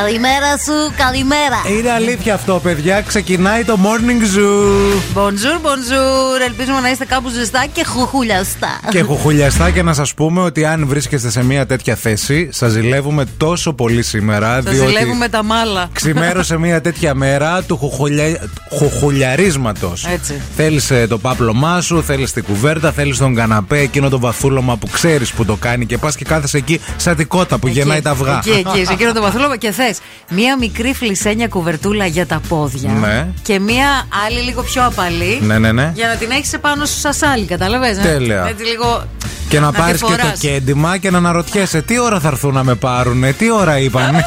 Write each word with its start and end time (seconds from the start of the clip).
Καλημέρα 0.00 0.58
σου, 0.58 0.94
καλημέρα. 0.96 1.78
Είναι 1.78 1.90
αλήθεια 1.90 2.34
αυτό, 2.34 2.60
παιδιά. 2.62 3.00
Ξεκινάει 3.00 3.64
το 3.64 3.78
morning 3.82 4.36
zoo. 4.36 5.20
Bonjour, 5.20 5.56
bonjour. 5.66 6.40
Ελπίζουμε 6.46 6.80
να 6.80 6.90
είστε 6.90 7.04
κάπου 7.04 7.28
ζεστά 7.28 7.66
και 7.72 7.84
χουχουλιαστά. 7.84 8.80
Και 8.90 9.02
χουχουλιαστά 9.02 9.70
και 9.70 9.82
να 9.82 9.92
σας 9.92 10.14
πούμε 10.14 10.40
ότι 10.40 10.64
αν 10.64 10.86
βρίσκεστε 10.86 11.30
σε 11.30 11.44
μια 11.44 11.66
τέτοια 11.66 11.94
θέση, 11.94 12.48
σας 12.52 12.70
ζηλεύουμε 12.70 13.24
τόσο 13.36 13.72
πολύ 13.72 14.02
σήμερα. 14.02 14.62
Σας 14.62 14.74
ζηλεύουμε 14.74 15.28
τα 15.28 15.42
μάλα. 15.42 15.88
Ξημέρωσε 15.92 16.56
μια 16.56 16.80
τέτοια 16.80 17.14
μέρα 17.14 17.62
του 17.62 17.76
χουχουλια... 17.76 18.50
χουχουλιαρίσματος. 18.70 20.06
Έτσι. 20.12 20.40
Θέλεις 20.56 20.90
ε, 20.90 21.06
το 21.06 21.18
πάπλωμά 21.18 21.80
σου, 21.80 22.02
θέλεις 22.02 22.32
την 22.32 22.44
κουβέρτα, 22.44 22.92
θέλεις 22.92 23.18
τον 23.18 23.34
καναπέ, 23.34 23.78
εκείνο 23.78 24.08
το 24.08 24.18
βαθούλωμα 24.18 24.76
που 24.76 24.88
ξέρεις 24.88 25.32
που 25.32 25.44
το 25.44 25.56
κάνει 25.56 25.86
και 25.86 25.98
πας 25.98 26.16
και 26.16 26.24
κάθεσαι 26.24 26.56
εκεί 26.56 26.80
σαν 26.96 27.16
τη 27.16 27.24
κότα 27.24 27.58
που 27.58 27.66
Εκεί, 27.66 27.78
γεννάει 27.78 28.02
τα 28.02 28.10
αυγά. 28.10 28.42
Εκεί, 28.46 28.50
εκεί, 28.50 28.84
σε 28.84 28.92
εκείνο 28.92 29.12
το 29.12 29.22
βαθούλωμα 29.22 29.56
και 29.56 29.72
θε 29.82 29.94
μία 30.28 30.56
μικρή 30.58 30.94
φλισένια 30.94 31.48
κουβερτούλα 31.48 32.06
για 32.06 32.26
τα 32.26 32.40
πόδια. 32.48 32.90
Ναι. 32.90 33.26
Και 33.42 33.58
μία 33.58 34.06
άλλη 34.26 34.40
λίγο 34.40 34.62
πιο 34.62 34.86
απαλή. 34.86 35.38
Ναι, 35.42 35.58
ναι, 35.58 35.72
ναι. 35.72 35.92
Για 35.94 36.08
να 36.08 36.14
την 36.14 36.30
έχεις 36.30 36.52
επάνω 36.52 36.84
σου 36.84 36.98
σαν 36.98 37.12
σάλι, 37.12 37.44
κατάλαβε. 37.44 37.98
Τέλεια. 38.02 38.46
Έτσι 38.48 38.64
λίγο. 38.64 39.04
Και 39.52 39.60
να, 39.60 39.66
Να 39.66 39.72
τη 39.72 39.78
πάρεις 39.78 40.00
και 40.00 40.06
το 40.06 40.18
φοράς. 40.18 40.38
κέντημα 40.38 40.96
και 40.96 41.10
να 41.10 41.18
αναρωτιέσαι 41.18 41.82
τι 41.82 41.98
ώρα 41.98 42.20
θα 42.20 42.28
έρθουν 42.28 42.54
να 42.54 42.64
με 42.64 42.74
πάρουνε, 42.74 43.32
τι 43.32 43.52
ώρα 43.52 43.78
είπαν. 43.78 44.24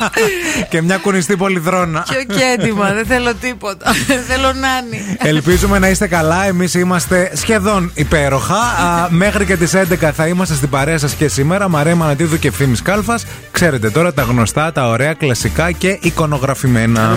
και 0.70 0.82
μια 0.82 0.96
κουνιστή 0.96 1.36
πολυδρόνα. 1.36 2.06
Πιο 2.08 2.36
κέντημα, 2.36 2.92
δεν 2.92 3.06
θέλω 3.06 3.34
τίποτα. 3.34 3.92
Δεν 4.06 4.22
θέλω 4.28 4.52
νάνι. 4.52 5.16
Ελπίζουμε 5.18 5.78
να 5.78 5.88
είστε 5.88 6.06
καλά. 6.06 6.46
Εμείς 6.46 6.74
είμαστε 6.74 7.30
σχεδόν 7.34 7.90
υπέροχα. 7.94 8.54
Α, 8.54 9.06
μέχρι 9.10 9.44
και 9.44 9.56
τις 9.56 9.72
11 9.74 10.10
θα 10.14 10.26
είμαστε 10.26 10.54
στην 10.54 10.68
παρέα 10.68 10.98
σας 10.98 11.12
και 11.14 11.28
σήμερα. 11.28 11.68
Μαρέα 11.68 11.94
Μανατίδου 11.94 12.38
και 12.38 12.48
ευθύνη 12.48 12.76
Κάλφας. 12.76 13.26
Ξέρετε 13.50 13.90
τώρα 13.90 14.12
τα 14.12 14.22
γνωστά, 14.22 14.72
τα 14.72 14.88
ωραία, 14.88 15.12
κλασικά 15.12 15.70
και 15.70 15.98
εικονογραφημένα. 16.00 17.16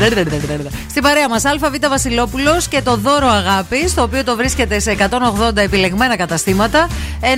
Στην 0.90 1.02
παρέα 1.02 1.30
μας, 1.30 1.46
ΑΒ 1.46 1.90
Βασιλόπουλος 1.90 2.68
και 2.68 2.82
το 2.82 2.96
δώρο 2.96 3.28
αγάπης, 3.28 3.94
το 3.94 4.02
οποίο 4.02 4.24
το 4.24 4.36
βρίσκεται 4.36 4.80
σε 4.80 4.92
180 4.92 5.62
επιλεγμένα 5.62 6.16
καταστήματα. 6.16 6.88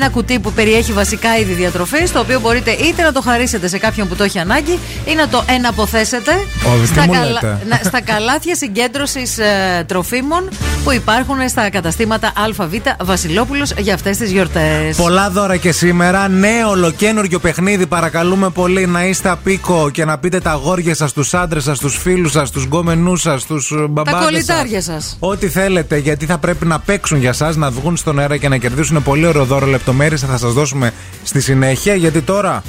Ένα 0.04 0.10
κουτί 0.10 0.40
που 0.40 0.52
περιέχει 0.52 0.92
βασικά 0.92 1.38
είδη 1.38 1.54
διατροφής, 1.54 2.12
το 2.12 2.20
οποίο 2.20 2.40
μπορείτε 2.40 2.72
είτε 2.72 3.04
να 3.04 3.12
το 3.12 3.22
χαρίσετε 3.22 3.68
σε 3.68 3.78
κάποιον 3.78 4.08
που 4.08 4.16
το 4.16 4.24
έχει 4.24 4.40
ανάγκη 4.40 4.80
ή 5.06 5.14
να 5.16 5.28
το 5.28 5.44
εναποθέσετε 5.48 6.32
Ω, 6.32 6.82
τι 6.82 6.88
στα, 6.88 7.02
μου 7.06 7.12
καλα- 7.12 7.32
λέτε. 7.32 7.58
να- 7.70 7.80
στα 7.84 8.02
καλάθια 8.02 8.56
συγκέντρωσης 8.56 9.38
τροφίμων 9.86 10.50
που 10.84 10.92
υπάρχουν 10.92 11.50
στα 11.50 11.70
καταστήματα 11.70 12.32
ΑΒ 12.60 12.74
Βασιλόπουλος 13.04 13.74
για 13.78 13.94
αυτές 13.94 14.18
τις 14.18 14.32
γιορτές. 14.32 14.96
Πολλά 14.96 15.30
δώρα 15.30 15.58
και 15.58 15.72
σήμερα. 15.72 16.28
Νέο 16.28 16.70
ολοκένουργιο 16.70 17.40
παιχνίδι. 17.40 17.86
Παρακαλούμε 17.86 18.50
πολύ 18.50 18.86
να 18.88 19.06
είστε 19.06 19.30
απίκο 19.30 19.90
και 19.94 20.06
να 20.06 20.18
πείτε 20.18 20.40
τα 20.40 20.52
αγόρια 20.52 20.96
σας, 20.96 21.14
τους 21.14 21.34
άντρες 21.34 21.64
σας, 21.64 21.80
τους 21.80 21.98
φίλους 21.98 22.32
σας, 22.32 22.52
τους 22.52 22.64
γκόμενούς 22.64 23.22
σας, 23.22 23.46
τους 23.46 23.74
μπαμπάδες. 23.90 24.20
Τα 24.20 24.26
κολλητάρια 24.26 24.82
σας. 24.82 25.16
Ό,τι 25.20 25.50
θέλετε, 25.50 25.98
γιατί 25.98 26.26
θα 26.26 26.38
πρέπει 26.38 26.66
να 26.66 26.80
παίξουν 26.80 27.20
για 27.20 27.34
σας, 27.34 27.56
να 27.56 27.70
βγουν 27.72 27.98
στον 27.98 28.20
αέρα 28.20 28.38
και 28.38 28.50
να 28.50 28.58
κερδίσουν 28.58 29.04
πολύ 29.04 29.26
ωραίο 29.26 29.46
δώρο. 29.46 29.66
Λεπτομέρειες 29.92 30.22
θα 30.22 30.38
σας 30.38 30.54
δώσουμε 30.54 30.92
στη 31.24 31.42
συνέχεια. 31.42 31.96
Γιατί 31.96 32.22
τώρα. 32.22 32.64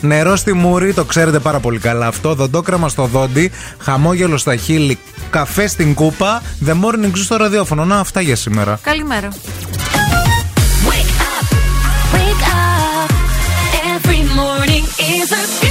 Νερό 0.00 0.36
στη 0.36 0.52
μούρη, 0.52 0.94
το 0.94 1.04
ξέρετε 1.04 1.38
πάρα 1.38 1.58
πολύ 1.60 1.78
καλά 1.78 2.06
αυτό. 2.06 2.34
Δοντόκραμα 2.34 2.88
στο 2.88 3.06
δόντι, 3.06 3.50
χαμόγελο 3.78 4.36
στα 4.36 4.56
χείλη, 4.56 4.98
καφέ 5.30 5.66
στην 5.66 5.94
κούπα. 5.94 6.42
The 6.66 6.70
morning 6.70 7.06
zoo 7.06 7.22
στο 7.24 7.36
ραδιόφωνο. 7.36 7.84
Να, 7.84 7.98
αυτά 7.98 8.20
για 8.20 8.36
σήμερα. 8.36 8.78
Καλημέρα. 8.82 9.28
Wake 10.88 11.20
up, 11.32 11.46
wake 12.16 12.44
up. 12.60 13.10
Every 13.94 14.22
morning 14.40 14.84
is 15.16 15.28
a 15.32 15.61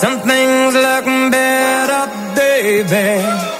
Some 0.00 0.18
things 0.20 0.74
look 0.74 1.04
better, 1.30 2.06
baby. 2.34 3.59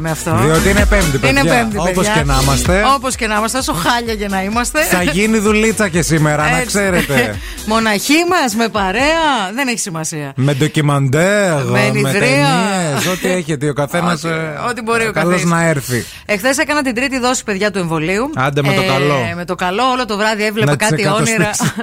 Ξεχνάμε 0.00 0.10
αυτό. 0.10 0.36
Διότι 0.44 0.68
είναι 0.70 0.86
πέμπτη, 0.86 1.18
παιδιά. 1.18 1.28
Είναι 1.40 1.44
πέμπτη, 1.50 1.76
Όπως 1.78 1.92
παιδιά. 1.94 2.12
και 2.12 2.24
να 2.24 2.38
είμαστε. 2.42 2.82
Όπως 2.94 3.16
και 3.16 3.26
να 3.26 3.36
είμαστε, 3.36 3.58
όσο 3.58 3.72
χάλια 3.72 4.14
και 4.14 4.28
να 4.28 4.42
είμαστε. 4.42 4.82
Θα 4.82 5.02
γίνει 5.02 5.38
δουλίτσα 5.38 5.88
και 5.88 6.02
σήμερα, 6.02 6.42
να 6.50 6.56
Έτσι. 6.56 6.66
ξέρετε. 6.66 7.38
Μοναχή 7.66 8.24
μας, 8.28 8.54
με 8.54 8.68
παρέα. 8.68 9.52
Δεν 9.54 9.68
έχει 9.68 9.78
σημασία. 9.78 10.32
με 10.36 10.54
ντοκιμαντέρ, 10.54 11.64
Με 11.64 11.70
με 11.70 11.80
ενιδρία. 11.80 12.10
ταινίες, 12.20 13.06
ό,τι 13.12 13.28
έχετε. 13.30 13.68
Ο 13.68 13.72
καθένας. 13.72 14.24
Ό,τι- 14.24 14.68
ό,τι 14.70 14.82
μπορεί 14.82 15.06
ο 15.06 15.12
Καλώ 15.12 15.30
καθένας. 15.30 15.50
να 15.58 15.64
έρθει. 15.66 16.04
Εχθές 16.32 16.58
έκανα 16.58 16.82
την 16.82 16.94
τρίτη 16.94 17.18
δόση, 17.18 17.44
παιδιά, 17.44 17.70
του 17.70 17.78
εμβολίου. 17.78 18.30
Άντε 18.34 18.62
με 18.62 18.74
το 18.74 18.82
καλό. 18.86 19.32
Με 19.36 19.44
το 19.44 19.54
καλό, 19.54 19.82
όλο 19.82 20.04
το 20.06 20.16
βράδυ 20.16 20.44
έβλεπα 20.44 20.70
Να 20.70 20.76
τις 20.76 20.88
κάτι 20.88 21.06
όνειρα. 21.06 21.50
εκατοστήσεις. 21.50 21.74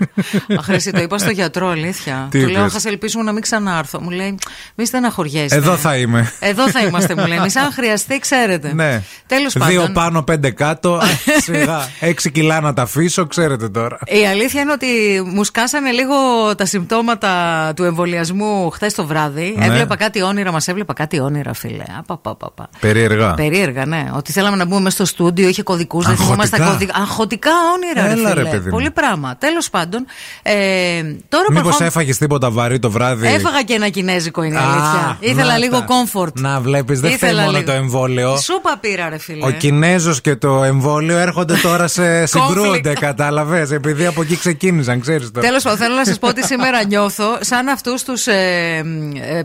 Αχ, 0.59 0.67
ρε, 0.67 0.75
εσύ, 0.75 0.91
το 0.91 1.01
είπα 1.01 1.17
στο 1.17 1.29
γιατρό, 1.29 1.67
αλήθεια. 1.67 2.27
Τι 2.31 2.43
του 2.43 2.49
λέω, 2.49 2.59
είπες; 2.61 2.73
θα 2.73 2.79
σε 2.79 2.89
ελπίσουμε 2.89 3.23
να 3.23 3.31
μην 3.31 3.41
ξανάρθω. 3.41 4.01
Μου 4.01 4.09
λέει, 4.09 4.37
μη 4.75 4.85
στεναχωριέστε. 4.85 5.55
Εδώ 5.55 5.75
θα 5.75 5.97
είμαι. 5.97 6.31
Εδώ 6.39 6.69
θα 6.69 6.79
είμαστε, 6.79 7.15
μου 7.15 7.25
λέει. 7.25 7.37
Εμείς, 7.37 7.55
αν 7.55 7.71
χρειαστεί, 7.71 8.19
ξέρετε. 8.19 8.73
Ναι. 8.73 9.01
Τέλος 9.29 9.53
Δύο 9.53 9.79
πάντων. 9.79 9.93
πάνω, 9.93 10.23
πέντε 10.23 10.49
κάτω. 10.51 10.93
Α, 10.93 11.01
Σιγά. 11.45 11.87
Έξι 11.99 12.31
κιλά 12.31 12.59
να 12.61 12.73
τα 12.73 12.81
αφήσω, 12.81 13.25
ξέρετε 13.27 13.69
τώρα. 13.69 13.97
Η 14.05 14.25
αλήθεια 14.27 14.61
είναι 14.61 14.71
ότι 14.71 14.87
μου 15.25 15.43
σκάσανε 15.43 15.91
λίγο 15.91 16.15
τα 16.57 16.65
συμπτώματα 16.65 17.31
του 17.75 17.83
εμβολιασμού 17.83 18.69
χθες 18.69 18.93
το 18.93 19.05
βράδυ. 19.05 19.55
Ναι. 19.57 19.65
Έβλεπα 19.65 19.95
κάτι 19.95 20.21
όνειρα, 20.21 20.51
μας 20.51 20.67
έβλεπα 20.67 20.93
κάτι 20.93 21.19
όνειρα, 21.19 21.53
φίλε. 21.53 21.83
Απαπαπαπα. 21.99 22.69
Περίεργα. 22.79 23.33
Περίεργα, 23.33 23.85
ναι. 23.85 24.09
Ότι 24.15 24.31
θέλαμε 24.31 24.57
να 24.57 24.65
μπούμε 24.65 24.81
μέσα 24.81 24.95
στο 24.95 25.05
στούντιο, 25.05 25.47
είχε 25.47 25.63
κωδικούς, 25.63 26.03
δεν 26.05 26.11
Αγχωτικά. 26.13 26.33
θυμόμαστε 26.43 26.57
τα 26.57 26.71
κωδικά. 26.71 26.93
Αγχωτικά 26.99 27.51
όνειρα, 27.75 28.11
Έλα, 28.11 28.27
ρε, 28.27 28.33
ρε, 28.33 28.39
φίλε. 28.39 28.49
παιδί 28.49 28.65
μου. 28.65 28.71
Πολύ 28.71 28.91
πράγμα. 28.91 29.35
Τέλος 29.39 29.69
πάντων, 29.69 30.05
ε, 30.41 30.53
τώρα 31.29 31.43
που 31.45 31.53
Μήπως 31.53 31.65
ερχόμαι- 31.67 31.87
έφαγες 31.87 32.17
τίποτα 32.17 32.51
βαρύ 32.51 32.79
το 32.79 32.91
βράδυ; 32.91 33.27
Έφαγα 33.27 33.61
και 33.63 33.73
ένα 33.73 33.89
κινέζικο, 33.89 34.43
είναι 34.43 34.57
Α, 34.59 34.61
αλήθεια. 34.61 35.17
Ήθελα 35.19 35.51
να 35.51 35.57
λίγο 35.57 35.77
τα. 35.79 35.85
comfort. 35.87 36.33
Να 36.33 36.59
βλέπεις, 36.59 36.99
δεν 36.99 37.11
Ήθελα 37.11 37.31
φταίει 37.31 37.45
μόνο 37.45 37.57
λίγο. 37.57 37.71
το 37.71 37.77
εμβόλιο. 37.77 38.37
Σούπα 38.37 38.77
πήρα, 38.81 39.09
ρε 39.09 39.17
φίλε. 39.19 39.45
Ο 39.45 39.51
Κινέζος 39.51 40.21
και 40.21 40.35
το 40.35 40.63
εμβόλιο 40.63 41.17
έρχονται 41.17 41.55
τώρα 41.55 41.87
σε 41.87 42.25
συγκρούονται, 42.33 42.91
Conflict. 42.91 42.99
κατάλαβες. 42.99 43.71
Επειδή 43.71 44.05
από 44.05 44.21
εκεί 44.21 44.37
ξεκίνησαν, 44.37 44.99
ξέρεις 44.99 45.31
τώρα. 45.31 45.47
Τέλος 45.47 45.63
πάντων, 45.63 45.77
θέλω 45.79 45.95
να 45.95 46.05
σας 46.05 46.19
πω 46.19 46.27
ότι 46.27 46.45
σήμερα 46.45 46.83
νιώθω 46.87 47.37
σαν 47.39 47.67
αυτούς 47.67 48.03
τους 48.03 48.27
ε, 48.27 48.83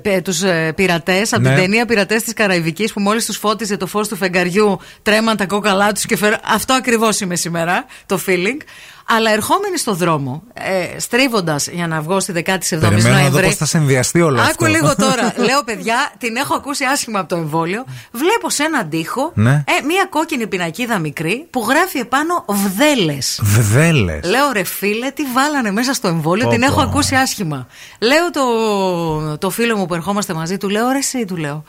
ε, 0.02 0.20
τους, 0.20 0.42
ε, 0.42 0.72
πειρατές 0.76 1.32
από 1.32 1.42
Ναι. 1.42 1.48
την 1.48 1.58
ταινία 1.58 1.86
Πειρατές 1.86 2.22
της 2.22 2.32
Καραϊβικής 2.32 2.92
που 2.92 3.00
μόλις 3.00 3.24
τους 3.26 3.36
φώτιζε 3.36 3.76
το 3.76 3.86
φως 3.86 4.08
του 4.08 4.16
φεγγαριού, 4.16 4.78
τρέμαν 5.02 5.36
τα 5.36 5.46
κόκαλά 5.46 5.92
τους 5.92 6.04
και 6.06 6.16
φέρα... 6.16 6.40
Αυτό 6.44 6.72
ακριβώς 6.74 7.20
είμαι 7.20 7.36
σήμερα, 7.36 7.84
το 8.06 8.20
feeling. 8.26 8.58
Αλλά 9.06 9.30
ερχόμενοι 9.30 9.78
στο 9.78 9.94
δρόμο, 9.94 10.42
ε, 10.54 10.98
στρίβοντας 10.98 11.66
για 11.68 11.86
να 11.86 12.00
βγω 12.00 12.20
στη 12.20 12.32
17η 12.32 12.42
Περιμένω 12.70 12.96
να 13.08 13.14
δω 13.14 13.20
Νοέμβρη. 13.20 13.46
πώς 13.46 13.56
θα 13.56 13.64
συνδυαστεί 13.66 14.20
όλο 14.20 14.40
αυτό. 14.40 14.50
Άκου 14.52 14.64
λίγο 14.72 14.94
τώρα. 15.06 15.34
Λέω, 15.36 15.62
παιδιά, 15.64 16.12
την 16.18 16.36
έχω 16.36 16.54
ακούσει 16.54 16.84
άσχημα 16.84 17.18
από 17.18 17.28
το 17.28 17.36
εμβόλιο. 17.36 17.84
Βλέπω 18.12 18.50
σε 18.50 18.62
έναν 18.62 18.88
τοίχο 18.88 19.30
Ναι. 19.34 19.50
ε, 19.50 19.84
μία 19.86 20.06
κόκκινη 20.10 20.46
πινακίδα 20.46 20.98
μικρή 20.98 21.46
που 21.50 21.66
γράφει 21.68 21.98
επάνω 21.98 22.44
βδέλες. 22.48 23.40
Βδέλες. 23.42 24.24
Λέω 24.24 24.52
ρε 24.52 24.64
φίλε, 24.64 25.10
τι 25.10 25.22
βάλανε 25.34 25.70
μέσα 25.70 25.92
στο 25.92 26.08
εμβόλιο, 26.08 26.44
Πω, 26.44 26.50
την 26.50 26.60
πω. 26.60 26.66
έχω 26.66 26.80
ακούσει 26.80 27.14
άσχημα. 27.14 27.66
Λέω 27.98 28.30
το, 28.30 29.38
το 29.38 29.50
φίλο 29.50 29.76
μου 29.76 29.86
που 29.86 29.94
ερχόμαστε 29.94 30.34
μαζί, 30.34 30.56
του 30.56 30.68
λέω 30.68 30.88
ρε 30.90 30.98
εσύ, 30.98 31.24
του 31.24 31.36
λέω. 31.36 31.64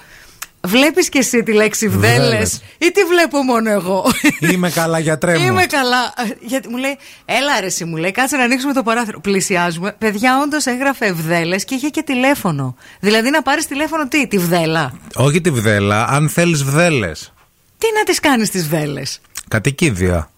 Βλέπεις 0.65 1.09
και 1.09 1.17
εσύ 1.17 1.43
τη 1.43 1.51
λέξη 1.53 1.87
βδέλε 1.87 2.25
Βδέλες. 2.27 2.61
ή 2.77 2.91
τη 2.91 3.03
βλέπω 3.03 3.41
μόνο 3.43 3.69
εγώ; 3.71 4.05
Είμαι 4.39 4.69
καλά, 4.69 4.99
γιατρέ 4.99 5.37
μου. 5.37 5.45
Είμαι 5.45 5.65
καλά. 5.65 6.13
Γιατί 6.41 6.69
μου 6.69 6.77
λέει, 6.77 6.97
έλα 7.25 7.59
ρε 7.59 7.65
εσύ, 7.65 7.85
μου 7.85 7.95
λέει, 7.95 8.11
κάτσε 8.11 8.35
να 8.35 8.43
ανοίξουμε 8.43 8.73
το 8.73 8.83
παράθυρο. 8.83 9.19
Πλησιάζουμε. 9.19 9.95
Παιδιά, 9.97 10.39
όντως 10.43 10.65
έγραφε 10.65 11.11
βδέλες 11.11 11.65
και 11.65 11.75
είχε 11.75 11.87
και 11.89 12.01
τηλέφωνο. 12.01 12.75
Δηλαδή 12.99 13.29
να 13.29 13.41
πάρεις 13.41 13.67
τηλέφωνο 13.67 14.07
τι, 14.07 14.27
τη 14.27 14.37
βδέλα. 14.37 14.93
Όχι 15.15 15.41
τη 15.41 15.51
βδέλα, 15.51 16.05
αν 16.07 16.29
θέλεις 16.29 16.63
βδέλες. 16.63 17.33
Τι 17.77 17.87
να 17.97 18.03
τις 18.03 18.19
κάνεις 18.19 18.49
τις 18.49 18.67
βδέλες. 18.67 19.19
Κατοικίδια. 19.47 20.29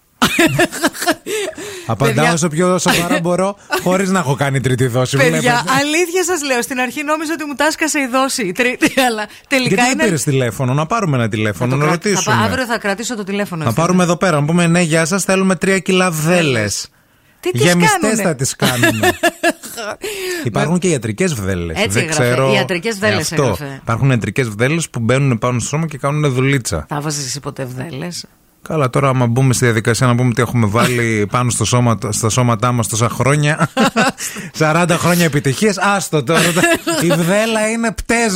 Απαντάω 1.85 2.13
Παιδιά. 2.15 2.33
όσο 2.33 2.47
πιο 2.47 2.77
σοβαρά 2.77 3.19
μπορώ, 3.19 3.57
χωρίς 3.83 4.09
να 4.09 4.19
έχω 4.19 4.35
κάνει 4.35 4.59
τρίτη 4.59 4.87
δόση. 4.87 5.17
Παιδιά, 5.17 5.29
Βλέπετε. 5.39 5.61
αλήθεια 5.79 6.23
σας 6.23 6.43
λέω. 6.43 6.61
Στην 6.61 6.79
αρχή 6.79 7.03
νόμιζα 7.03 7.33
ότι 7.33 7.45
μου 7.45 7.53
τάσκασε 7.55 7.99
η 7.99 8.07
δόση 8.07 8.47
η 8.47 8.51
τρίτη, 8.51 8.99
αλλά 9.01 9.27
τελικά 9.47 9.67
Γιατί 9.75 9.81
δεν 9.83 9.91
είναι. 9.91 10.03
πήρες 10.03 10.23
τηλέφωνο, 10.23 10.73
να 10.73 10.85
πάρουμε 10.85 11.15
ένα 11.15 11.23
Θα 11.23 11.29
τηλέφωνο, 11.29 11.69
το 11.69 11.75
να 11.77 11.83
κρα- 11.83 11.91
ρωτήσουμε. 11.91 12.35
θα 12.35 12.41
πά- 12.41 12.49
αύριο 12.49 12.65
θα 12.65 12.77
κρατήσω 12.77 13.15
το 13.15 13.23
τηλέφωνο. 13.23 13.63
Να 13.63 13.69
ευθύς. 13.69 13.83
πάρουμε 13.83 14.03
εδώ 14.03 14.17
πέρα, 14.17 14.39
να 14.39 14.45
πούμε 14.45 14.67
ναι, 14.67 14.81
γεια 14.81 15.05
σας, 15.05 15.23
θέλουμε 15.23 15.55
τρία 15.55 15.79
κιλά 15.79 16.11
βδέλες. 16.11 16.87
Τι 17.39 17.51
τις 17.51 17.61
Γεμιστές 17.61 17.97
κάνουνε; 18.01 18.21
θα 18.21 18.35
τις 18.35 18.55
κάνουμε. 18.55 19.09
Υπάρχουν 20.43 20.77
και 20.79 20.87
ιατρικές 20.87 21.33
βδέλες. 21.33 21.75
Έτσι 21.77 21.89
Δεν 21.89 22.03
έγραφε. 22.03 22.21
ξέρω. 22.23 22.53
Ιατρικές 22.53 22.95
βδέλες 22.95 23.31
Ε, 23.31 23.35
αυτό. 23.35 23.43
έγραφε. 23.43 23.79
Υπάρχουν 23.81 24.09
ιατρικές 24.09 24.47
βδέλες 24.49 24.89
που 24.89 24.99
μπαίνουν 24.99 25.37
πάνω 25.37 25.59
στο 25.59 25.67
σώμα 25.69 25.85
και 25.87 25.97
κάνουν 25.97 26.31
δουλίτσα. 26.33 26.85
Θα 26.89 27.01
βάζεις 27.01 27.25
εσύ 27.25 27.39
ποτέ 27.39 27.65
βδέλες; 27.65 28.25
Καλά, 28.67 28.89
τώρα 28.89 29.09
άμα 29.09 29.27
μπούμε 29.27 29.53
στη 29.53 29.65
διαδικασία 29.65 30.07
να 30.07 30.15
πούμε 30.15 30.29
ότι 30.29 30.41
έχουμε 30.41 30.67
βάλει 30.67 31.25
πάνω 31.31 31.49
στο 31.49 31.65
σώμα, 31.65 31.97
στα 32.09 32.29
σώματά 32.29 32.71
μας 32.71 32.87
τόσα 32.87 33.09
χρόνια. 33.09 33.69
40 34.59 34.85
χρόνια 34.89 35.25
επιτυχίες. 35.25 35.77
Άστο 35.77 36.23
τώρα. 36.23 36.41
Η 37.07 37.07
βδέλα 37.07 37.69
είναι 37.69 37.91
πτέζ. 37.91 38.35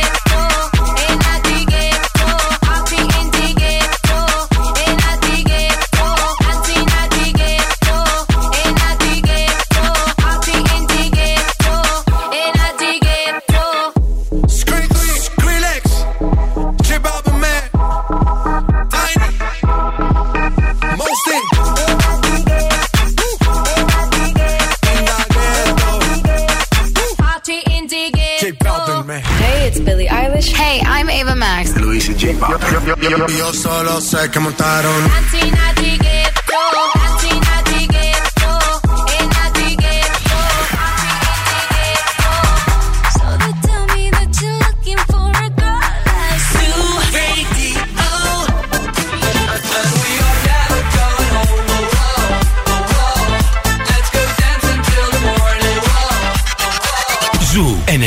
English. 30.41 30.57
Hey, 30.57 30.81
I'm 30.85 31.09
Ava 31.09 31.35
Max. 31.35 31.75
Luis 31.77 32.07
J. 32.07 32.33
Yo, 32.33 32.95
yo, 32.99 33.17
yo, 33.17 33.27
yo, 33.27 33.53
solo 33.53 34.01
sé 34.01 34.29
que 34.31 34.39
montaron. 34.39 34.91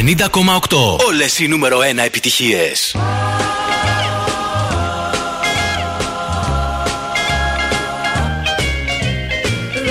90,8. 0.04 0.98
Όλες 1.06 1.38
οι 1.38 1.48
νούμερο 1.48 1.78
1 1.78 1.98
επιτυχίες. 2.04 2.96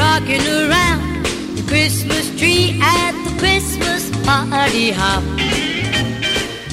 Rocking 0.02 0.46
around 0.60 1.02
the 1.58 1.64
Christmas 1.72 2.26
tree 2.40 2.66
at 3.02 3.14
the 3.26 3.34
Christmas 3.42 4.04
party 4.28 4.88
hop. 5.00 5.24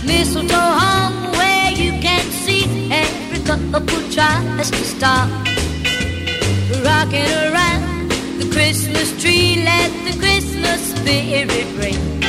Mistletoe 0.08 0.72
hung 0.82 1.16
where 1.38 1.70
you 1.82 1.92
can 2.06 2.24
see 2.44 2.62
every 3.02 3.40
couple 3.48 4.02
tries 4.16 4.68
to 4.76 4.82
stop. 4.94 5.28
Rocking 6.88 7.30
around 7.44 7.84
the 8.40 8.48
Christmas 8.54 9.08
tree, 9.22 9.48
let 9.70 9.90
the 10.06 10.14
Christmas 10.22 10.80
spirit 10.92 11.68
ring. 11.82 12.19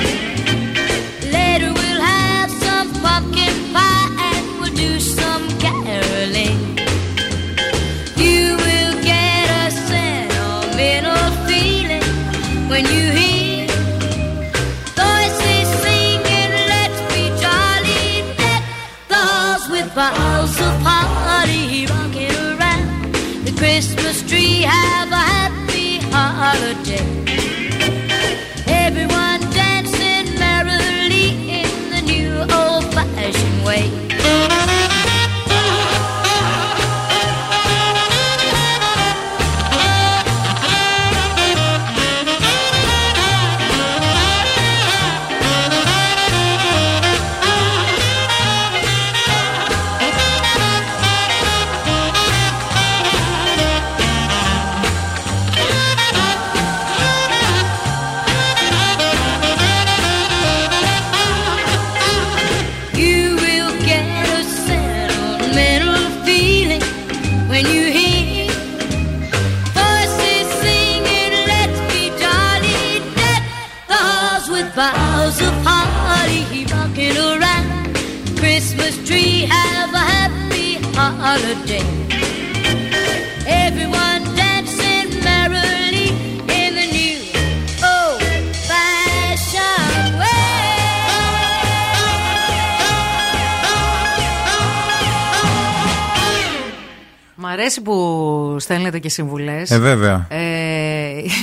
Αρέσει 97.61 97.81
που 97.81 98.55
στέλνετε 98.59 98.99
και 98.99 99.09
συμβουλές. 99.09 99.71
Ε, 99.71 99.79
βέβαια. 99.79 100.27
Ε, 100.29 100.37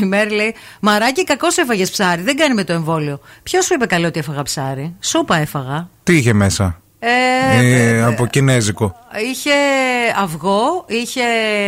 η 0.02 0.04
Μέρη 0.04 0.30
λέει: 0.34 0.54
Μαράκι, 0.80 1.25
κακό 1.25 1.46
έφαγες 1.56 1.90
ψάρι. 1.90 2.22
Δεν 2.22 2.37
κάνει 2.37 2.54
με 2.54 2.64
το 2.64 2.72
εμβόλιο. 2.72 3.20
Ποιος 3.42 3.64
σου 3.64 3.75
είπε 3.75 3.87
καλέ 3.87 4.06
ότι 4.06 4.18
έφαγα 4.18 4.42
ψάρι; 4.42 4.94
Σούπα 5.00 5.37
έφαγα. 5.37 5.88
Τι 6.02 6.16
είχε 6.16 6.32
μέσα; 6.32 6.80
Ε, 6.98 7.08
Ε, 7.58 7.88
ε, 7.88 8.02
από 8.02 8.26
κινέζικο. 8.26 8.94
είχε 9.30 9.50
αυγό, 10.22 10.84
είχε 10.88 11.22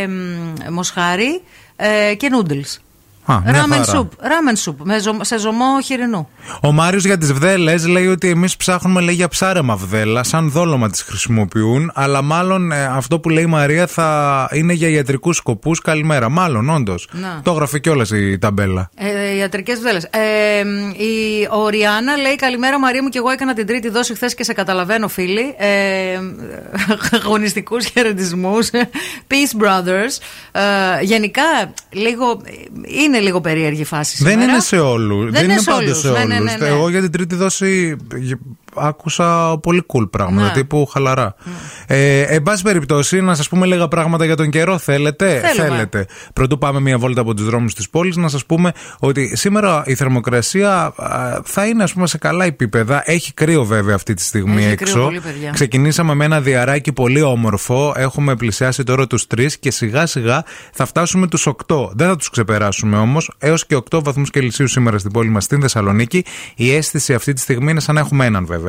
μ, 0.07 0.73
μοσχάρι 0.73 1.41
ε, 1.75 2.13
και 2.15 2.29
noodles. 2.33 2.77
Α, 3.25 3.39
μια 3.43 3.51
Ράμεν 3.51 3.79
χαρά. 3.83 3.97
σουπ, 3.97 4.11
ράμεν 4.21 4.55
σουπ 4.55 4.79
με 4.85 4.99
ζω- 4.99 5.23
σε 5.23 5.37
ζωμό 5.39 5.81
χοιρινού. 5.83 6.27
Ο 6.61 6.71
Μάριος 6.71 7.05
για 7.05 7.17
τις 7.17 7.33
βδέλες 7.33 7.87
λέει 7.87 8.07
ότι 8.07 8.29
εμείς 8.29 8.55
ψάχνουμε 8.57 9.01
λέει, 9.01 9.15
για 9.15 9.27
ψάρεμα 9.27 9.75
βδέλα, 9.75 10.23
σαν 10.23 10.49
δόλωμα 10.49 10.89
τις 10.89 11.01
χρησιμοποιούν, 11.01 11.91
αλλά 11.95 12.21
μάλλον 12.21 12.71
ε, 12.71 12.85
αυτό 12.85 13.19
που 13.19 13.29
λέει 13.29 13.43
η 13.43 13.47
Μαρία 13.47 13.87
θα 13.87 14.47
είναι 14.53 14.73
για 14.73 14.87
ιατρικούς 14.87 15.35
σκοπούς. 15.37 15.79
Καλημέρα. 15.81 16.29
Μάλλον, 16.29 16.69
όντως. 16.69 17.07
Να. 17.11 17.39
Το 17.43 17.51
έγραφε 17.51 17.79
κιόλας 17.79 18.09
η 18.11 18.37
ταμπέλα. 18.37 18.89
Ε, 18.95 19.35
ιατρικές 19.35 19.79
βδέλες. 19.79 20.03
Ε, 20.03 20.59
η, 21.03 21.47
ο 21.63 21.67
Ριάννα 21.67 22.15
λέει: 22.17 22.35
Καλημέρα, 22.35 22.79
Μαρία 22.79 23.03
μου, 23.03 23.09
και 23.09 23.17
εγώ 23.17 23.29
έκανα 23.29 23.53
την 23.53 23.67
τρίτη 23.67 23.89
δόση 23.89 24.13
χθες 24.13 24.35
και 24.35 24.43
σε 24.43 24.53
καταλαβαίνω, 24.53 25.07
φίλοι. 25.07 25.55
Ε, 25.57 26.19
Αγωνιστικούς 27.23 27.85
χαιρετισμούς. 27.85 28.69
Peace 29.27 29.63
Brothers. 29.63 30.17
Ε, 30.51 30.61
γενικά, 31.03 31.43
λίγο, 31.89 32.41
είναι 32.83 33.10
λίγο 33.19 33.41
περίεργη 33.41 33.81
η 33.81 33.85
φάση 33.85 34.23
Δεν 34.23 34.31
σήμερα. 34.31 34.51
είναι 34.51 34.61
σε 34.61 34.79
όλου. 34.79 35.31
Δεν, 35.31 35.43
είναι 35.43 35.57
σε 35.57 35.63
πάντω 35.71 35.83
όλους. 35.83 35.99
σε 35.99 36.09
Ναι, 36.09 36.17
όλους. 36.17 36.27
ναι, 36.27 36.39
ναι, 36.39 36.55
ναι. 36.59 36.67
Εγώ 36.67 36.89
για 36.89 37.01
την 37.01 37.11
τρίτη 37.11 37.35
δόση 37.35 37.95
γε- 38.15 38.39
άκουσα 38.75 39.57
πολύ 39.61 39.83
cool 39.93 40.09
πράγματα, 40.09 40.45
Ναι. 40.47 40.51
τύπου 40.53 40.85
χαλαρά. 40.85 41.35
Ε, 41.87 42.21
εν 42.21 42.43
πάση 42.43 42.63
περιπτώσει, 42.63 43.21
να 43.21 43.35
σας 43.35 43.49
πούμε 43.49 43.65
λίγα 43.65 43.87
πράγματα 43.87 44.25
για 44.25 44.35
τον 44.35 44.49
καιρό. 44.49 44.77
Θέλετε; 44.77 45.25
Θέλουμε. 45.39 45.69
Θέλετε. 45.75 46.05
Πρωτού 46.33 46.57
πάμε 46.57 46.79
μία 46.79 46.97
βόλτα 46.97 47.21
από 47.21 47.33
τους 47.33 47.45
δρόμους 47.45 47.73
της 47.75 47.89
πόλης, 47.89 48.15
να 48.15 48.27
σας 48.27 48.45
πούμε 48.45 48.71
ότι 48.99 49.35
σήμερα 49.35 49.83
η 49.85 49.95
θερμοκρασία 49.95 50.93
α, 50.95 51.39
θα 51.43 51.65
είναι 51.65 51.83
ας 51.83 51.93
πούμε 51.93 52.07
σε 52.07 52.17
καλά 52.17 52.45
επίπεδα. 52.45 53.01
Έχει 53.05 53.33
κρύο 53.33 53.63
βέβαια 53.63 53.95
αυτή 53.95 54.13
τη 54.13 54.21
στιγμή 54.23 54.65
Έχει 54.65 54.75
κρύο 54.75 54.87
έξω. 54.91 55.03
πολύ, 55.03 55.19
παιδιά. 55.19 55.51
Ξεκινήσαμε 55.51 56.13
με 56.13 56.25
ένα 56.25 56.41
διαράκι 56.41 56.93
πολύ 56.93 57.21
όμορφο. 57.21 57.93
Έχουμε 57.97 58.35
πλησιάσει 58.35 58.83
τώρα 58.83 59.07
τους 59.07 59.25
3 59.35 59.47
και 59.59 59.71
σιγά 59.71 60.05
σιγά 60.05 60.43
θα 60.73 60.85
φτάσουμε 60.85 61.27
τους 61.27 61.47
8. 61.47 61.89
Δεν 61.93 62.07
θα 62.07 62.15
τους 62.15 62.29
ξεπεράσουμε 62.29 62.97
όμως. 62.97 63.31
Έως 63.37 63.65
και 63.65 63.75
8 63.75 63.99
βαθμούς 64.03 64.29
Κελσίου 64.29 64.67
σήμερα 64.67 64.97
στην 64.97 65.11
πόλη 65.11 65.29
μας 65.29 65.43
στην 65.43 65.61
Θεσσαλονίκη. 65.61 66.25
Η 66.55 66.73
αίσθηση 66.75 67.13
αυτή 67.13 67.33
τη 67.33 67.41
στιγμή 67.41 67.71
είναι 67.71 67.79
σαν 67.79 67.95
να 67.95 68.01
έχουμε 68.01 68.25
έναν 68.25 68.45
βέβαια. 68.45 68.59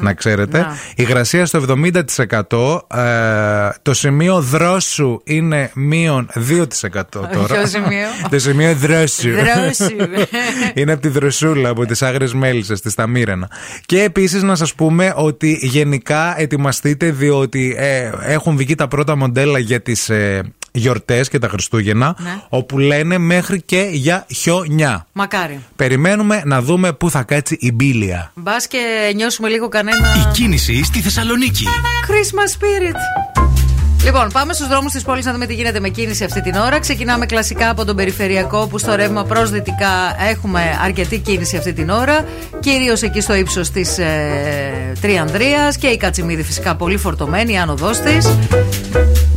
Να 0.00 0.14
ξέρετε. 0.14 0.58
Να. 0.58 0.76
Η 0.90 0.94
υγρασία 0.96 1.46
στο 1.46 1.64
70%. 1.68 2.98
Ε, 2.98 3.70
το 3.82 3.94
σημείο 3.94 4.40
δρόσου 4.40 5.20
είναι 5.24 5.70
μείον 5.74 6.28
2% 6.34 6.66
τώρα. 7.10 7.28
Ποιο 7.46 7.66
σημείο; 7.66 8.06
το 8.30 8.38
σημείο 8.38 8.74
δρόσου. 8.74 9.30
Δρόσου. 9.30 9.94
Είναι 10.74 10.92
από 10.92 11.02
τη 11.02 11.08
δροσούλα, 11.08 11.68
από 11.68 11.86
τις 11.86 12.02
άγριες 12.02 12.34
μέλισσες, 12.34 12.80
τη 12.80 12.94
Ταμίρενα. 12.94 13.50
Και 13.86 14.02
επίσης 14.02 14.42
να 14.42 14.54
σας 14.54 14.74
πούμε 14.74 15.12
ότι 15.16 15.58
γενικά 15.62 16.40
ετοιμαστείτε, 16.40 17.10
διότι 17.10 17.74
ε, 17.78 18.10
έχουν 18.22 18.56
βγει 18.56 18.74
τα 18.74 18.88
πρώτα 18.88 19.16
μοντέλα 19.16 19.58
για 19.58 19.80
τις 19.80 20.08
ε, 20.08 20.42
γιορτές 20.72 21.28
και 21.28 21.38
τα 21.38 21.48
Χριστούγεννα, 21.48 22.16
Ναι. 22.18 22.40
όπου 22.48 22.78
λένε 22.78 23.18
μέχρι 23.18 23.62
και 23.62 23.88
για 23.92 24.26
χιονιά. 24.34 25.06
Μακάρι. 25.12 25.60
Περιμένουμε 25.76 26.42
να 26.44 26.62
δούμε 26.62 26.92
πού 26.92 27.10
θα 27.10 27.22
κάτσει 27.22 27.56
η 27.60 27.72
μπίλια. 27.72 28.32
Μπας 28.34 28.66
και 28.66 29.12
νιώσουμε 29.14 29.48
λίγο 29.48 29.68
κανένα. 29.68 30.06
Η 30.28 30.32
κίνηση 30.32 30.84
στη 30.84 31.00
Θεσσαλονίκη. 31.00 31.64
Christmas 32.08 32.50
spirit. 32.58 33.69
Λοιπόν, 34.04 34.28
πάμε 34.32 34.52
στους 34.52 34.68
δρόμους 34.68 34.92
της 34.92 35.02
πόλης 35.02 35.24
να 35.24 35.32
δούμε 35.32 35.46
τι 35.46 35.54
γίνεται 35.54 35.80
με 35.80 35.88
κίνηση 35.88 36.24
αυτή 36.24 36.42
την 36.42 36.54
ώρα. 36.54 36.78
Ξεκινάμε 36.80 37.26
κλασικά 37.26 37.70
από 37.70 37.84
τον 37.84 37.96
περιφερειακό, 37.96 38.66
που 38.66 38.78
στο 38.78 38.94
ρεύμα 38.94 39.24
προ 39.24 39.46
δυτικά 39.46 40.16
έχουμε 40.30 40.78
αρκετή 40.84 41.18
κίνηση 41.18 41.56
αυτή 41.56 41.72
την 41.72 41.90
ώρα. 41.90 42.24
Κυρίως 42.60 43.02
εκεί 43.02 43.20
στο 43.20 43.34
ύψος 43.34 43.70
της 43.70 43.98
ε, 43.98 44.92
Τριανδρία 45.00 45.74
και 45.80 45.86
η 45.86 45.96
Κατσιμίδη 45.96 46.42
φυσικά 46.42 46.76
πολύ 46.76 46.96
φορτωμένη, 46.96 47.52
η 47.52 47.56
άνοδό 47.56 47.90
της. 47.90 48.36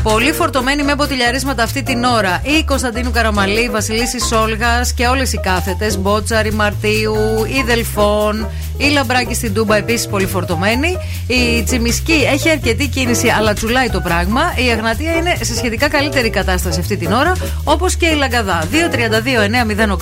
Πολύ 0.03 0.31
φορτωμένη 0.31 0.83
με 0.83 0.95
ποτηλιαρίσματα 0.95 1.63
αυτή 1.63 1.83
την 1.83 2.03
ώρα. 2.03 2.41
Η 2.43 2.63
Κωνσταντίνου 2.63 3.11
Καραμαλή, 3.11 3.63
η 3.63 3.69
Βασιλίση 3.69 4.19
Σόλγας 4.19 4.93
και 4.93 5.07
όλες 5.07 5.33
οι 5.33 5.37
κάθετες. 5.37 5.97
Μπότσαρη 5.97 6.51
Μαρτίου, 6.53 7.15
η 7.47 7.63
Δελφών, 7.65 8.47
η 8.77 8.89
Λαμπράκη 8.89 9.33
στην 9.33 9.53
Τούμπα 9.53 9.75
επίσης 9.75 10.07
πολύ 10.07 10.25
φορτωμένη. 10.25 10.97
Η 11.27 11.63
Τσιμισκή 11.63 12.27
έχει 12.33 12.49
αρκετή 12.49 12.87
κίνηση, 12.87 13.27
αλλά 13.27 13.53
τσουλάει 13.53 13.89
το 13.89 13.99
πράγμα. 13.99 14.52
Η 14.55 14.69
Αγνατία 14.71 15.15
είναι 15.15 15.35
σε 15.41 15.55
σχετικά 15.55 15.89
καλύτερη 15.89 16.29
κατάσταση 16.29 16.79
αυτή 16.79 16.97
την 16.97 17.11
ώρα, 17.11 17.31
όπως 17.63 17.95
και 17.95 18.05
η 18.05 18.15
Λαγκαδά. 18.15 18.67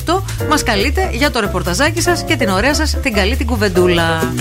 232-908 0.08 0.22
μας 0.50 0.64
καλείτε 0.64 1.10
για 1.12 1.32
το 1.32 1.40
ρεπορταζάκι 1.40 2.02
σας 2.02 2.24
και 2.24 2.36
την 2.36 2.50
ωραία 2.50 2.74
σας 2.74 3.00
την 3.02 3.14
καλή 3.14 3.36
την 3.36 3.46
κουβεντούλα. 3.46 4.34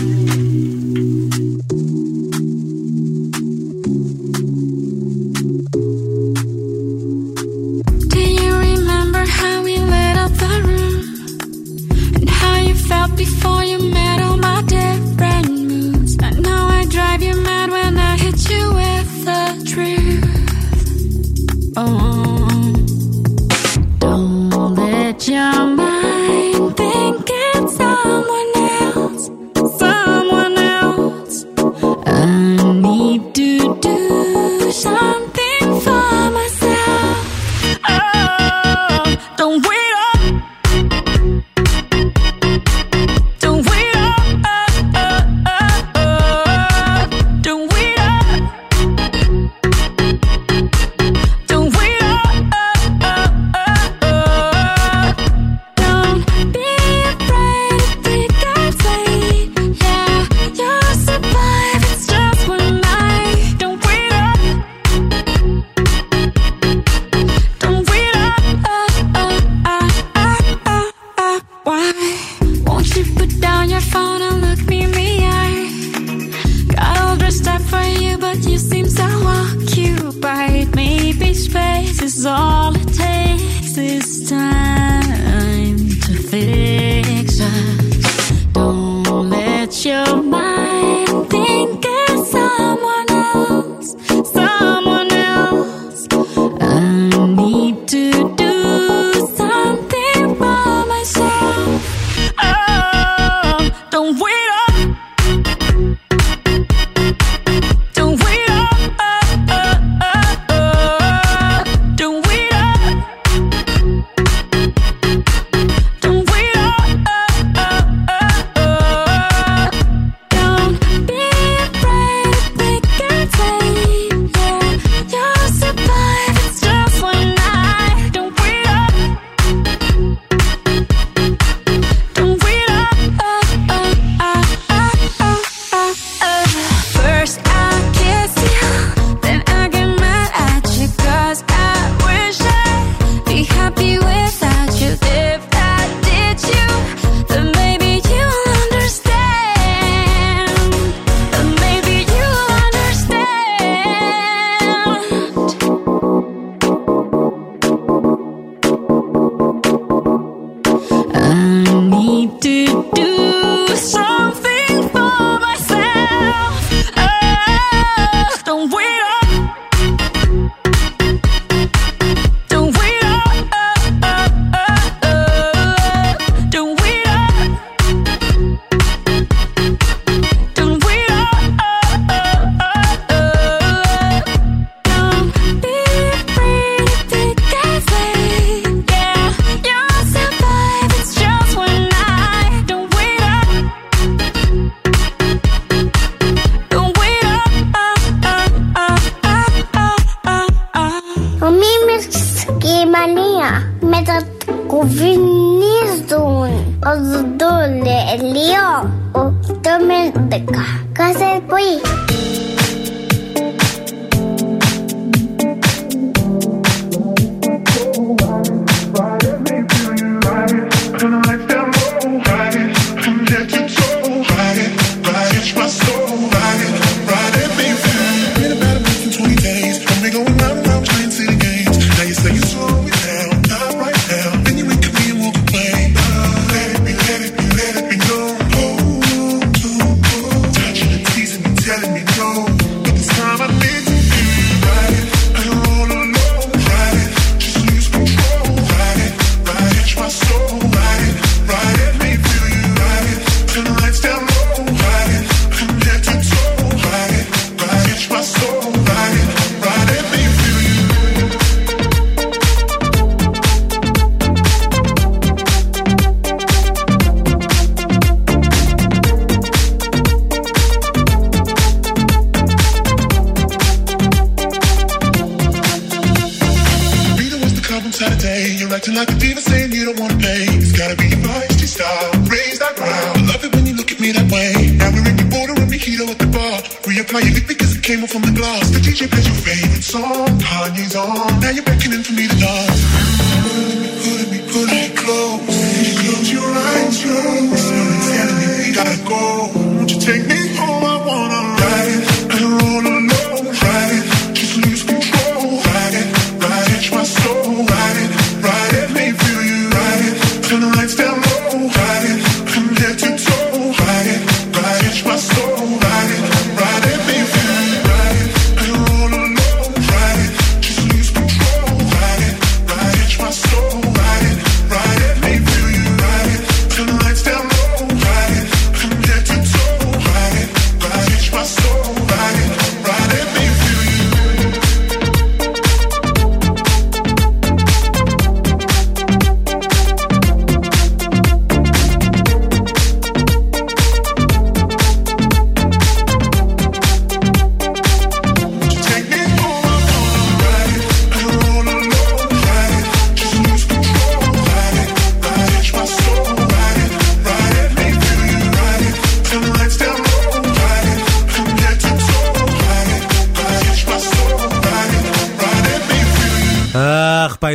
Bar. 286.91 287.03
Reapply 287.03 287.25
your 287.25 287.35
lip 287.35 287.47
because 287.49 287.77
it 287.77 287.83
came 287.83 288.03
off 288.03 288.11
from 288.11 288.23
the 288.23 288.33
glass. 288.33 288.71
The 288.71 288.79
DJ 288.79 289.11
plays 289.11 289.27
your 289.27 289.37
favorite 289.37 289.83
song. 289.83 290.27
Kanye's 290.39 290.97
on. 290.97 291.41
Now 291.41 291.51
you're 291.51 291.65
beckoning 291.65 292.03
for 292.03 292.13
me 292.13 292.29
to 292.29 292.37
dance. 292.37 293.30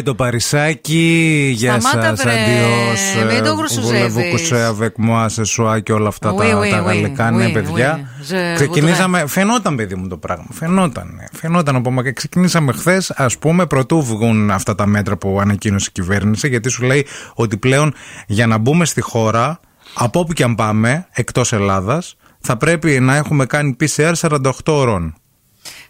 Το 0.05 0.15
Παρισάκι. 0.15 1.51
Γεια 1.55 1.79
Σταμάτα, 1.79 2.15
σας. 2.15 2.21
βρε. 2.25 2.31
Αντιός. 2.33 3.33
Μην 3.33 3.43
το 3.43 3.53
γρουσουζεύεις. 3.53 4.13
Βουλεύου 4.13 4.29
κουσέ, 4.31 4.75
avec 4.79 4.91
moi, 5.09 5.25
ce 5.25 5.43
soir 5.57 5.83
και 5.83 5.91
όλα 5.93 6.07
αυτά 6.07 6.33
Oui, 6.33 6.37
τα, 6.37 6.59
oui, 6.59 6.69
τα 6.69 6.81
oui, 6.81 6.85
γαλλικά. 6.85 7.29
oui, 7.29 7.33
ναι, 7.35 7.45
oui. 7.47 7.51
παιδιά. 7.53 8.09
Je 8.29 8.55
Ξεκινήσαμε. 8.55 9.23
Φαινόταν, 9.27 9.75
παιδί 9.75 9.95
μου, 9.95 10.07
το 10.07 10.17
πράγμα. 10.17 10.45
Φαινόταν. 10.51 11.09
Φαινόταν 11.31 11.75
από 11.75 11.91
μακριά. 11.91 12.11
Ξεκινήσαμε 12.11 12.73
χθες, 12.73 13.11
ας 13.11 13.37
πούμε, 13.37 13.65
πρωτού 13.65 14.03
βγουν 14.03 14.51
αυτά 14.51 14.75
τα 14.75 14.85
μέτρα 14.85 15.17
που 15.17 15.39
ανακοίνωσε 15.41 15.85
η 15.89 15.91
κυβέρνηση, 15.91 16.47
γιατί 16.47 16.69
σου 16.69 16.83
λέει 16.83 17.05
ότι 17.33 17.57
πλέον 17.57 17.93
για 18.27 18.47
να 18.47 18.57
μπούμε 18.57 18.85
στη 18.85 19.01
χώρα, 19.01 19.59
από 19.93 20.19
όπου 20.19 20.33
και 20.33 20.43
αν 20.43 20.55
πάμε, 20.55 21.07
εκτός 21.11 21.53
Ελλάδας, 21.53 22.15
θα 22.39 22.57
πρέπει 22.57 22.99
να 22.99 23.15
έχουμε 23.15 23.45
κάνει 23.45 23.75
PCR 23.79 24.11
48 24.21 24.49
ώρων. 24.65 25.15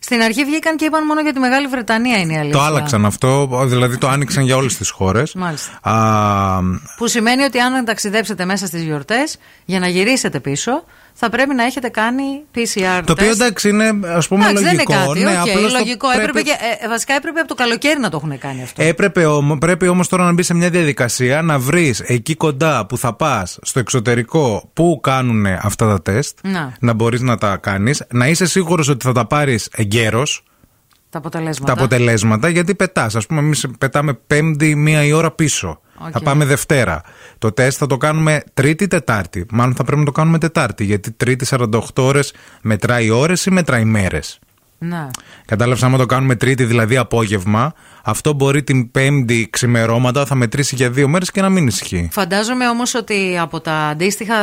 Στην 0.05 0.21
αρχή 0.21 0.45
βγήκαν 0.45 0.77
και 0.77 0.85
είπαν 0.85 1.05
μόνο 1.05 1.21
για 1.21 1.33
τη 1.33 1.39
Μεγάλη 1.39 1.67
Βρετανία 1.67 2.17
είναι 2.17 2.33
η 2.33 2.37
αλήθεια. 2.37 2.57
Το 2.57 2.63
άλλαξαν 2.63 3.05
αυτό, 3.05 3.49
δηλαδή 3.63 3.97
το 3.97 4.07
άνοιξαν 4.07 4.43
για 4.43 4.55
όλες 4.55 4.77
τις 4.77 4.89
χώρες. 4.89 5.33
Μάλιστα. 5.33 5.79
Που 6.97 7.07
σημαίνει 7.07 7.43
ότι 7.43 7.59
αν 7.59 7.85
ταξιδέψετε 7.85 8.45
μέσα 8.45 8.65
στις 8.65 8.83
γιορτές, 8.83 9.37
για 9.65 9.79
να 9.79 9.87
γυρίσετε 9.87 10.39
πίσω, 10.39 10.83
θα 11.17 11.29
πρέπει 11.29 11.53
να 11.55 11.63
έχετε 11.63 11.89
κάνει 11.89 12.23
PCR. 12.55 13.01
Το 13.05 13.11
οποίο 13.11 13.27
τεστ. 13.27 13.41
εντάξει 13.41 13.69
είναι 13.69 13.93
ας 14.05 14.27
πούμε 14.27 14.45
Εντάξει, 14.49 14.63
λογικό. 14.63 14.93
δεν 14.93 15.03
είναι 15.03 15.05
κάτι. 15.05 15.19
ναι, 15.23 15.41
οκ, 15.41 15.47
απλώς 15.55 15.71
το 15.71 15.77
λογικό. 15.77 16.07
πρέπει- 16.07 16.27
Έπρεπε 16.29 16.41
και, 16.41 16.55
ε, 16.83 16.87
βασικά 16.87 17.13
έπρεπε 17.13 17.39
από 17.39 17.47
το 17.47 17.53
καλοκαίρι 17.55 17.99
να 17.99 18.09
το 18.09 18.17
έχουν 18.23 18.39
κάνει 18.39 18.63
αυτό. 18.63 18.83
Έπρεπε 18.83 19.25
όμως, 19.25 19.57
πρέπει 19.57 19.87
όμως 19.87 20.07
τώρα 20.07 20.23
να 20.23 20.33
μπει 20.33 20.43
σε 20.43 20.53
μια 20.53 20.69
διαδικασία 20.69 21.41
να 21.41 21.59
βρεις 21.59 21.99
εκεί 21.99 22.35
κοντά 22.35 22.85
που 22.85 22.97
θα 22.97 23.13
πας 23.15 23.57
στο 23.61 23.79
εξωτερικό 23.79 24.69
που 24.73 24.99
κάνουν 25.03 25.45
αυτά 25.45 25.87
τα 25.87 26.01
τεστ, 26.01 26.37
Να. 26.43 26.73
να 26.79 26.93
μπορείς 26.93 27.21
να 27.21 27.37
τα 27.37 27.57
κάνεις, 27.57 28.03
να 28.11 28.27
είσαι 28.27 28.45
σίγουρος 28.45 28.87
ότι 28.87 29.05
θα 29.05 29.11
τα 29.11 29.25
πάρεις 29.27 29.69
εγκαίρος 29.75 30.43
τα 31.09 31.17
αποτελέσματα. 31.17 31.73
τα 31.73 31.83
αποτελέσματα, 31.83 32.49
γιατί 32.49 32.75
πετάς. 32.75 33.15
Ας 33.15 33.25
πούμε, 33.25 33.39
εμείς 33.39 33.65
πετάμε 33.79 34.13
Πέμπτη 34.13 34.75
μία 34.75 35.03
η 35.03 35.11
ώρα 35.11 35.31
πίσω. 35.31 35.79
Οκ. 35.97 36.09
Θα 36.11 36.19
πάμε 36.21 36.45
Δευτέρα. 36.45 37.01
Το 37.37 37.51
τεστ 37.51 37.77
θα 37.79 37.85
το 37.87 37.97
κάνουμε 37.97 38.43
Τρίτη, 38.53 38.87
Τετάρτη. 38.87 39.45
Μάλλον 39.51 39.75
θα 39.75 39.83
πρέπει 39.83 39.99
να 39.99 40.05
το 40.05 40.11
κάνουμε 40.11 40.37
Τετάρτη, 40.37 40.83
γιατί 40.83 41.11
Τρίτη 41.11 41.45
48 41.49 41.79
ώρες 41.95 42.33
μετράει 42.61 43.09
ώρες 43.09 43.45
ή 43.45 43.51
μετράει 43.51 43.85
μέρες; 43.85 44.39
Να. 44.87 45.09
Κατάλαβες, 45.45 45.83
άμα 45.83 45.97
το 45.97 46.05
κάνουμε 46.05 46.35
Τρίτη, 46.35 46.63
δηλαδή 46.63 46.97
απόγευμα, 46.97 47.73
αυτό 48.03 48.33
μπορεί 48.33 48.63
την 48.63 48.91
Πέμπτη 48.91 49.47
ξημερώματα 49.49 50.25
θα 50.25 50.35
μετρήσει 50.35 50.75
για 50.75 50.89
δύο 50.89 51.07
μέρες 51.07 51.31
και 51.31 51.41
να 51.41 51.49
μην 51.49 51.67
ισχύει. 51.67 52.09
Φαντάζομαι 52.11 52.67
όμως 52.67 52.95
ότι 52.95 53.37
από 53.41 53.59
τα 53.59 53.73
αντίστοιχα 53.73 54.35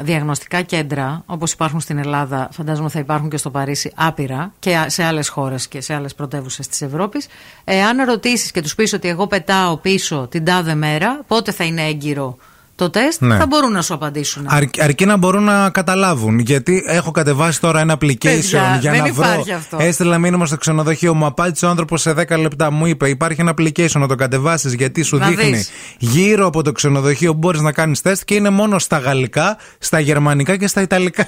διαγνωστικά 0.00 0.62
κέντρα, 0.62 1.22
όπως 1.26 1.52
υπάρχουν 1.52 1.80
στην 1.80 1.98
Ελλάδα, 1.98 2.48
φαντάζομαι 2.52 2.88
θα 2.88 2.98
υπάρχουν 2.98 3.28
και 3.28 3.36
στο 3.36 3.50
Παρίσι 3.50 3.92
άπειρα 3.94 4.52
και 4.58 4.84
σε 4.86 5.04
άλλες 5.04 5.28
χώρες 5.28 5.68
και 5.68 5.80
σε 5.80 5.94
άλλες 5.94 6.14
πρωτεύουσες 6.14 6.68
της 6.68 6.82
Ευρώπης. 6.82 7.26
Εάν 7.64 8.04
ρωτήσεις 8.06 8.50
και 8.50 8.62
τους 8.62 8.74
πεις 8.74 8.92
ότι 8.92 9.08
εγώ 9.08 9.26
πετάω 9.26 9.76
πίσω 9.76 10.26
την 10.30 10.44
τάδε 10.44 10.74
μέρα, 10.74 11.20
πότε 11.26 11.52
θα 11.52 11.64
είναι 11.64 11.82
έγκυρο 11.82 12.36
το 12.82 12.90
τεστ, 12.90 13.20
Ναι. 13.22 13.36
θα 13.36 13.46
μπορούν 13.46 13.72
να 13.72 13.82
σου 13.82 13.94
απαντήσουν. 13.94 14.44
Αρ, 14.48 14.62
αρκεί 14.80 15.04
να 15.06 15.16
μπορούν 15.16 15.42
να 15.44 15.70
καταλάβουν. 15.70 16.38
Γιατί 16.38 16.82
έχω 16.86 17.10
κατεβάσει 17.10 17.60
τώρα 17.60 17.80
ένα 17.80 17.94
application 17.94 18.16
Παιδιά, 18.20 18.78
για 18.80 18.90
δεν 18.90 19.00
να 19.00 19.12
βρω. 19.12 19.24
υπάρχει 19.24 19.52
αυτό. 19.52 19.76
Έστειλα 19.80 20.18
μήνυμα 20.18 20.46
στο 20.46 20.56
ξενοδοχείο, 20.56 21.14
μου 21.14 21.26
απάντησε 21.26 21.66
ο 21.66 21.68
άνθρωπος 21.68 22.00
σε 22.00 22.12
10 22.12 22.38
λεπτά. 22.38 22.70
Μου 22.70 22.86
είπε: 22.86 23.08
Υπάρχει 23.08 23.40
ένα 23.40 23.54
application 23.58 23.90
να 24.00 24.08
το 24.08 24.14
κατεβάσεις 24.14 24.72
γιατί 24.72 25.02
σου 25.02 25.16
Να 25.16 25.28
δείχνει 25.28 25.50
δεις. 25.50 25.70
γύρω 25.98 26.46
από 26.46 26.62
το 26.62 26.72
ξενοδοχείο 26.72 27.32
που 27.32 27.38
μπορείς 27.38 27.60
να 27.60 27.72
κάνεις 27.72 28.00
τεστ 28.00 28.22
και 28.24 28.34
είναι 28.34 28.50
μόνο 28.50 28.78
στα 28.78 28.98
γαλλικά, 28.98 29.56
στα 29.78 30.00
γερμανικά 30.00 30.56
και 30.56 30.66
στα 30.66 30.80
ιταλικά. 30.80 31.26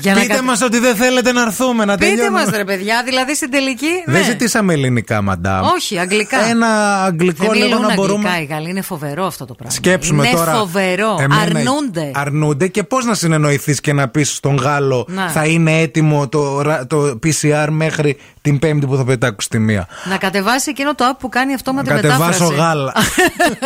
Για 0.00 0.14
να 0.14 0.20
Πείτε 0.20 0.32
κατα- 0.32 0.44
μας 0.44 0.62
ότι 0.62 0.78
δεν 0.78 0.94
θέλετε 0.96 1.32
να 1.32 1.42
έρθουμε, 1.42 1.84
να 1.84 1.94
Πείτε 1.96 2.10
τελειώνουμε. 2.10 2.40
μας, 2.44 2.50
ρε 2.56 2.64
παιδιά, 2.64 3.02
δηλαδή 3.04 3.34
στην 3.34 3.50
τελική. 3.50 4.02
Δεν 4.06 4.14
ναι. 4.20 4.22
ζητήσαμε 4.26 4.72
ελληνικά, 4.72 5.22
μαντάμ. 5.22 5.64
Όχι, 5.76 5.98
αγγλικά. 5.98 6.44
Ένα 6.48 7.02
αγγλικό 7.04 7.44
Δεν 7.44 7.52
λίγο 7.54 7.64
μιλούν 7.66 7.80
να 7.80 7.86
αγγλικά 7.88 8.06
μπορούμε. 8.14 8.38
οι 8.40 8.44
Γάλλοι. 8.44 8.70
Είναι 8.70 8.82
φοβερό 8.82 9.26
αυτό 9.26 9.44
το 9.44 9.54
πράγμα. 9.54 9.74
Σκέψουμε 9.74 10.26
είναι 10.28 10.36
τώρα. 10.36 10.52
φοβερό. 10.52 11.16
εμένα- 11.20 11.40
Αρνούνται. 11.42 12.10
Αρνούνται 12.14 12.66
και 12.68 12.82
πώς 12.82 13.04
να 13.04 13.14
συνεννοηθείς 13.14 13.80
και 13.80 13.92
να 13.92 14.08
πεις 14.08 14.34
στον 14.34 14.56
Γάλλο 14.56 15.06
Ναι. 15.08 15.28
θα 15.32 15.44
είναι 15.44 15.80
έτοιμο 15.80 16.28
το, 16.28 16.62
ρα- 16.62 16.86
το 16.86 17.18
PCR 17.26 17.66
μέχρι 17.70 18.16
την 18.48 18.58
Πέμπτη 18.58 18.86
που 18.86 18.96
θα 18.96 19.04
πετάξω 19.04 19.46
στη 19.46 19.58
μία. 19.58 19.88
Να 20.10 20.16
κατεβάσει 20.16 20.70
εκείνο 20.70 20.94
το 20.94 21.04
app 21.12 21.16
που 21.18 21.28
κάνει 21.28 21.54
αυτόματη 21.54 21.88
Να 21.88 21.94
κατεβάσω 21.94 22.24
μετάφραση. 22.26 22.54
γάλα. 22.54 22.92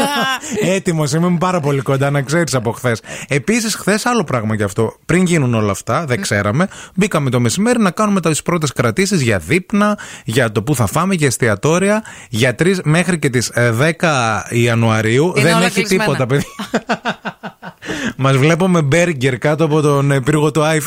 Έτοιμος, 0.77 1.12
είμαι 1.12 1.37
πάρα 1.38 1.61
πολύ 1.61 1.81
κοντά, 1.81 2.11
να 2.11 2.23
ξέρεις 2.23 2.55
από 2.55 2.73
χθες. 2.73 3.01
Επίσης, 3.29 3.75
χθες 3.75 4.07
άλλο 4.07 4.25
πράγμα 4.25 4.55
γι' 4.55 4.62
αυτό. 4.62 4.97
Πριν 5.07 5.25
γίνουν 5.25 5.55
όλα 5.55 5.71
αυτά, 5.71 6.05
δεν 6.05 6.21
ξέραμε. 6.21 6.68
Μπήκαμε 6.95 7.31
το 7.31 7.40
μεσημέρι 7.40 7.81
να 7.81 7.90
κάνουμε 7.90 8.21
τις 8.21 8.42
πρώτες 8.42 8.73
κρατήσεις 8.73 9.21
για 9.21 9.38
δείπνα, 9.38 9.99
για 10.25 10.53
το 10.53 10.62
που 10.62 10.75
θα 10.75 10.87
φάμε, 10.87 11.14
για 11.14 11.27
εστιατόρια. 11.27 12.03
Για 12.29 12.55
τρεις 12.55 12.81
μέχρι 12.85 13.18
και 13.18 13.31
τις 13.31 13.53
10 13.55 14.47
Ιανουαρίου. 14.51 15.33
Είναι 15.37 15.49
δεν 15.49 15.57
όλα 15.57 15.64
έχει 15.64 15.75
κλεισμένα. 15.75 16.03
τίποτα, 16.05 16.27
παιδί. 16.27 16.45
Μας 18.16 18.37
βλέπω 18.37 18.68
με 18.68 18.83
μπέργκερ 18.83 19.38
κάτω 19.38 19.64
από 19.64 19.81
τον 19.81 20.11
ε, 20.11 20.21
πύργο 20.21 20.51
του 20.51 20.62
Άιφ. 20.62 20.87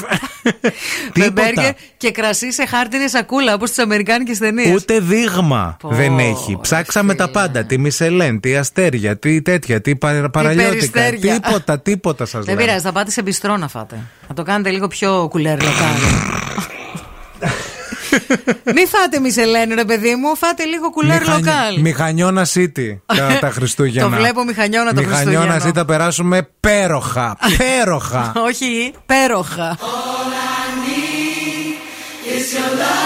Με 1.15 1.29
μπέργκερ 1.31 1.71
και 1.97 2.11
κρασί 2.11 2.51
σε 2.51 2.65
χάρτινη 2.65 3.09
σακούλα 3.09 3.53
όπως 3.53 3.69
τις 3.69 3.79
Αμερικάνικες 3.79 4.37
ταινίες. 4.37 4.73
Ούτε 4.75 4.99
δείγμα 4.99 5.77
Πω, 5.79 5.89
δεν 5.89 6.19
έχει. 6.19 6.51
ρε 6.51 6.57
Ψάξαμε 6.61 7.13
τα 7.15 7.23
φίλε. 7.23 7.33
πάντα. 7.35 7.63
Τι 7.63 7.77
Μισελέν, 7.77 8.39
τι 8.39 8.55
αστέρια, 8.55 9.17
τι 9.17 9.41
τέτοια, 9.41 9.81
τι 9.81 9.95
πα- 9.95 10.29
παραλιώτικα. 10.31 10.69
περιστέρια. 10.69 11.39
Τίποτα, 11.39 11.79
τίποτα 11.79 12.25
σας 12.25 12.45
λέω. 12.45 12.55
Δεν 12.55 12.65
πειράζει, 12.65 12.83
θα 12.83 12.91
πάτε 12.91 13.11
σε 13.11 13.21
μπιστρό 13.21 13.57
να 13.57 13.67
φάτε. 13.67 13.95
Να 14.27 14.35
το 14.35 14.43
κάνετε 14.43 14.69
λίγο 14.69 14.87
πιο 14.87 15.27
κουλέρ 15.29 15.61
λοκάλι. 15.63 16.44
Μη 18.75 18.85
φάτε 18.85 19.19
μισελένη, 19.19 19.73
ρε 19.73 19.85
παιδί 19.85 20.15
μου, 20.15 20.35
φάτε 20.35 20.63
λίγο 20.65 20.89
κουλέρ 20.91 21.19
Μηχανι- 21.19 21.45
λοκάλι. 21.45 21.81
Μηχανιώνα 21.81 22.45
City 22.53 22.97
τα, 23.05 23.37
τα 23.41 23.49
Χριστούγεννα. 23.51 24.09
Το 24.09 24.15
βλέπω 24.15 24.43
μηχανιώνα 24.43 24.93
το 24.93 25.01
Μηχανιώνα 25.01 25.39
Χριστούγεννο. 25.39 25.69
City 25.69 25.73
θα 25.75 25.85
περάσουμε 25.85 26.49
πέροχα. 26.59 27.37
Πέροχα. 27.57 28.31
Όχι, 28.47 28.93
πέροχα. 29.05 29.77
When 32.55 33.04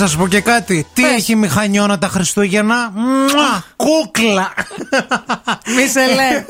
να 0.00 0.06
σας 0.06 0.16
πω 0.16 0.28
και 0.28 0.40
κάτι. 0.40 0.86
Τι 0.94 1.02
Πες. 1.02 1.10
έχει 1.12 1.36
μηχανιώνα 1.36 1.98
τα 1.98 2.08
Χριστούγεννα; 2.08 2.90
Μουα, 2.94 3.64
κούκλα. 3.76 4.52
Μη 5.76 5.86
σε 5.88 6.00
λένε. 6.06 6.46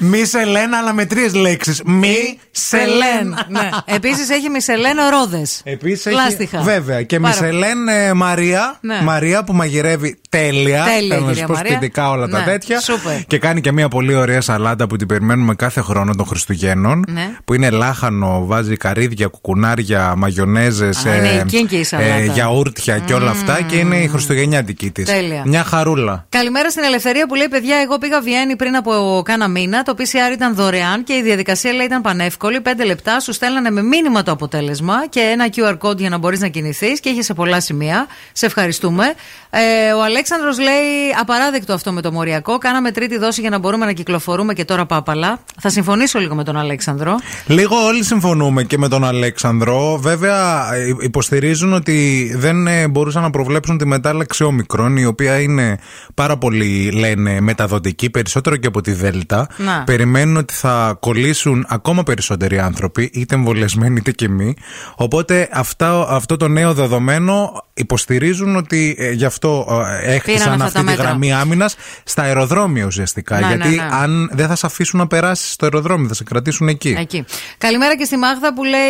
Μη 0.00 0.24
σε 0.24 0.44
λένε, 0.44 0.76
αλλά 0.76 0.92
με 0.92 1.04
τρεις 1.06 1.34
λέξεις. 1.34 1.82
Μη 1.84 2.38
σε 2.50 2.76
λένε. 2.78 3.36
ναι. 3.48 3.68
Επίσης 3.84 4.28
έχει 4.30 4.48
Μισελέν 4.48 4.96
ρόδες. 5.10 5.60
Επίσης 5.64 6.06
έχει. 6.06 6.14
Λάστιχα. 6.16 6.60
Βέβαια. 6.60 7.02
Και 7.02 7.20
Πάρα- 7.20 7.34
Μισελέν 7.34 7.88
ε, 7.88 8.12
Μαρία. 8.12 8.78
Ναι. 8.80 9.00
Μαρία 9.02 9.44
που 9.44 9.52
μαγειρεύει 9.52 10.20
τέλεια. 10.28 10.84
Τέλεια, 10.84 11.16
Θέλω 11.16 11.20
να 11.24 11.32
κυρία 11.32 11.40
σα 11.40 11.46
πω 11.46 11.52
Μαρία. 11.52 11.70
σπιτικά 11.76 12.10
όλα 12.10 12.28
τα 12.28 12.38
Ναι, 12.38 12.44
τέτοια. 12.44 12.80
σούπερ. 12.80 13.24
Και 13.26 13.38
κάνει 13.38 13.60
και 13.60 13.72
μια 13.72 13.88
πολύ 13.88 14.14
ωραία 14.14 14.40
σαλάτα 14.40 14.86
που 14.86 14.96
την 14.96 15.06
περιμένουμε 15.06 15.54
κάθε 15.54 15.80
χρόνο 15.80 16.14
των 16.14 16.26
Χριστουγέννων. 16.26 17.04
Ναι. 17.08 17.30
Που 17.44 17.54
είναι 17.54 17.70
λάχανο, 17.70 18.42
βάζει 18.46 18.76
καρύδια, 18.76 19.26
κουκουνάρια, 19.26 20.14
μαγιονέζες. 20.16 21.06
Α, 21.06 21.14
είναι 21.16 21.28
η 21.28 21.44
κίνκι 21.46 21.76
η 21.76 21.84
σαλάτα. 21.84 22.18
γιαούρτια 22.18 22.98
και 22.98 23.14
όλα 23.14 23.30
αυτά. 23.30 23.60
Και 23.62 23.76
είναι 23.76 23.96
η 23.96 24.08
Χριστουγεννιάτικη 24.08 24.90
της. 24.90 25.04
Τέλεια. 25.04 25.42
Μια 25.46 25.64
χαρούλα. 25.64 26.26
Καλημέρα 26.28 26.70
στην 26.70 26.82
Ελευθερία 26.82 27.26
που 27.26 27.34
λέει: 27.34 27.48
Παιδιά, 27.48 27.76
εγώ 27.76 27.98
πήγα 27.98 28.20
Βιέννη 28.30 28.56
πριν 28.56 28.76
από 28.76 29.22
κάνα 29.24 29.48
μήνα. 29.48 29.82
Το 29.82 29.94
PCR 29.98 30.32
ήταν 30.32 30.54
δωρεάν 30.54 31.04
και 31.04 31.14
η 31.14 31.22
διαδικασία 31.22 31.72
λέει 31.72 31.86
ήταν 31.86 32.02
πανεύκολη. 32.02 32.60
Πέντε 32.60 32.84
λεπτά 32.84 33.20
σου 33.20 33.32
στέλνανε 33.32 33.70
με 33.70 33.82
μήνυμα 33.82 34.22
το 34.22 34.32
αποτέλεσμα 34.32 35.06
και 35.08 35.20
ένα 35.20 35.48
QR 35.56 35.78
code 35.78 35.96
για 35.96 36.08
να 36.08 36.18
μπορείς 36.18 36.40
να 36.40 36.48
κινηθείς 36.48 37.00
και 37.00 37.08
είχε 37.08 37.22
σε 37.22 37.34
πολλά 37.34 37.60
σημεία. 37.60 38.06
Σε 38.32 38.46
ευχαριστούμε. 38.46 39.14
Ε, 39.50 39.92
ο 39.92 40.02
Αλέξανδρος 40.02 40.58
λέει: 40.58 41.14
Απαράδεκτο 41.20 41.72
αυτό 41.72 41.92
με 41.92 42.00
το 42.00 42.12
μοριακό. 42.12 42.58
Κάναμε 42.58 42.90
τρίτη 42.90 43.18
δόση 43.18 43.40
για 43.40 43.50
να 43.50 43.58
μπορούμε 43.58 43.86
να 43.86 43.92
κυκλοφορούμε 43.92 44.52
και 44.52 44.64
τώρα 44.64 44.86
πάπαλα. 44.86 45.38
Θα 45.60 45.68
συμφωνήσω 45.68 46.18
λίγο 46.18 46.34
με 46.34 46.44
τον 46.44 46.56
Αλέξανδρο. 46.56 47.14
Λίγο 47.46 47.76
όλοι 47.76 48.04
συμφωνούμε 48.04 48.62
και 48.62 48.78
με 48.78 48.88
τον 48.88 49.04
Αλέξανδρο. 49.04 49.98
Βέβαια, 49.98 50.68
ε, 50.74 50.94
υποστηρίζουν 51.00 51.72
ότι 51.72 52.30
δεν 52.36 52.66
ε, 52.66 52.88
μπορούσαν 52.88 53.22
να 53.22 53.30
προβλέψουν 53.30 53.78
τη 53.78 53.86
μετάλλαξη 53.86 54.44
όμικρον, 54.44 54.96
η 54.96 55.04
οποία 55.04 55.40
είναι 55.40 55.78
πάρα 56.14 56.36
πολύ, 56.36 56.90
λένε, 56.90 57.40
μεταδοτική, 57.40 58.10
περισσότερο 58.10 58.56
και 58.56 58.66
από 58.66 58.80
τη 58.80 58.92
Δέλτα. 58.92 59.48
Να. 59.56 59.84
Περιμένουν 59.84 60.36
ότι 60.36 60.54
θα 60.54 60.96
κολλήσουν 61.00 61.66
ακόμα 61.68 62.02
περισσότεροι 62.02 62.58
άνθρωποι, 62.58 63.10
είτε 63.12 63.34
εμβολιασμένοι 63.34 63.96
είτε 63.98 64.10
και 64.10 64.28
μη. 64.28 64.54
Οπότε 64.96 65.48
αυτά, 65.52 66.06
αυτό 66.08 66.36
το 66.36 66.48
νέο 66.48 66.74
δεδομένο 66.74 67.64
υποστηρίζουν 67.80 68.56
ότι 68.56 68.94
ε, 68.98 69.10
γι' 69.10 69.24
αυτό 69.24 69.66
ε, 70.02 70.14
έχτισαν 70.14 70.46
αυτά 70.52 70.56
τα 70.58 70.64
αυτή 70.64 70.78
τη 70.78 70.84
μέτρα. 70.84 71.02
γραμμή 71.04 71.32
άμυνας 71.32 71.76
στα 72.04 72.22
αεροδρόμια 72.22 72.84
ουσιαστικά. 72.86 73.40
Να, 73.40 73.48
γιατί 73.48 73.68
ναι, 73.68 73.74
ναι. 73.74 73.88
αν 73.92 74.30
δεν 74.32 74.46
θα 74.48 74.56
σε 74.56 74.66
αφήσουν 74.66 74.98
να 74.98 75.06
περάσεις 75.06 75.52
στο 75.52 75.64
αεροδρόμιο, 75.64 76.08
θα 76.08 76.14
σε 76.14 76.24
κρατήσουν 76.24 76.68
εκεί. 76.68 76.96
Εκεί. 76.98 77.24
Καλημέρα 77.58 77.96
και 77.96 78.04
στη 78.04 78.16
Μάγδα 78.16 78.54
που 78.54 78.64
λέει: 78.64 78.80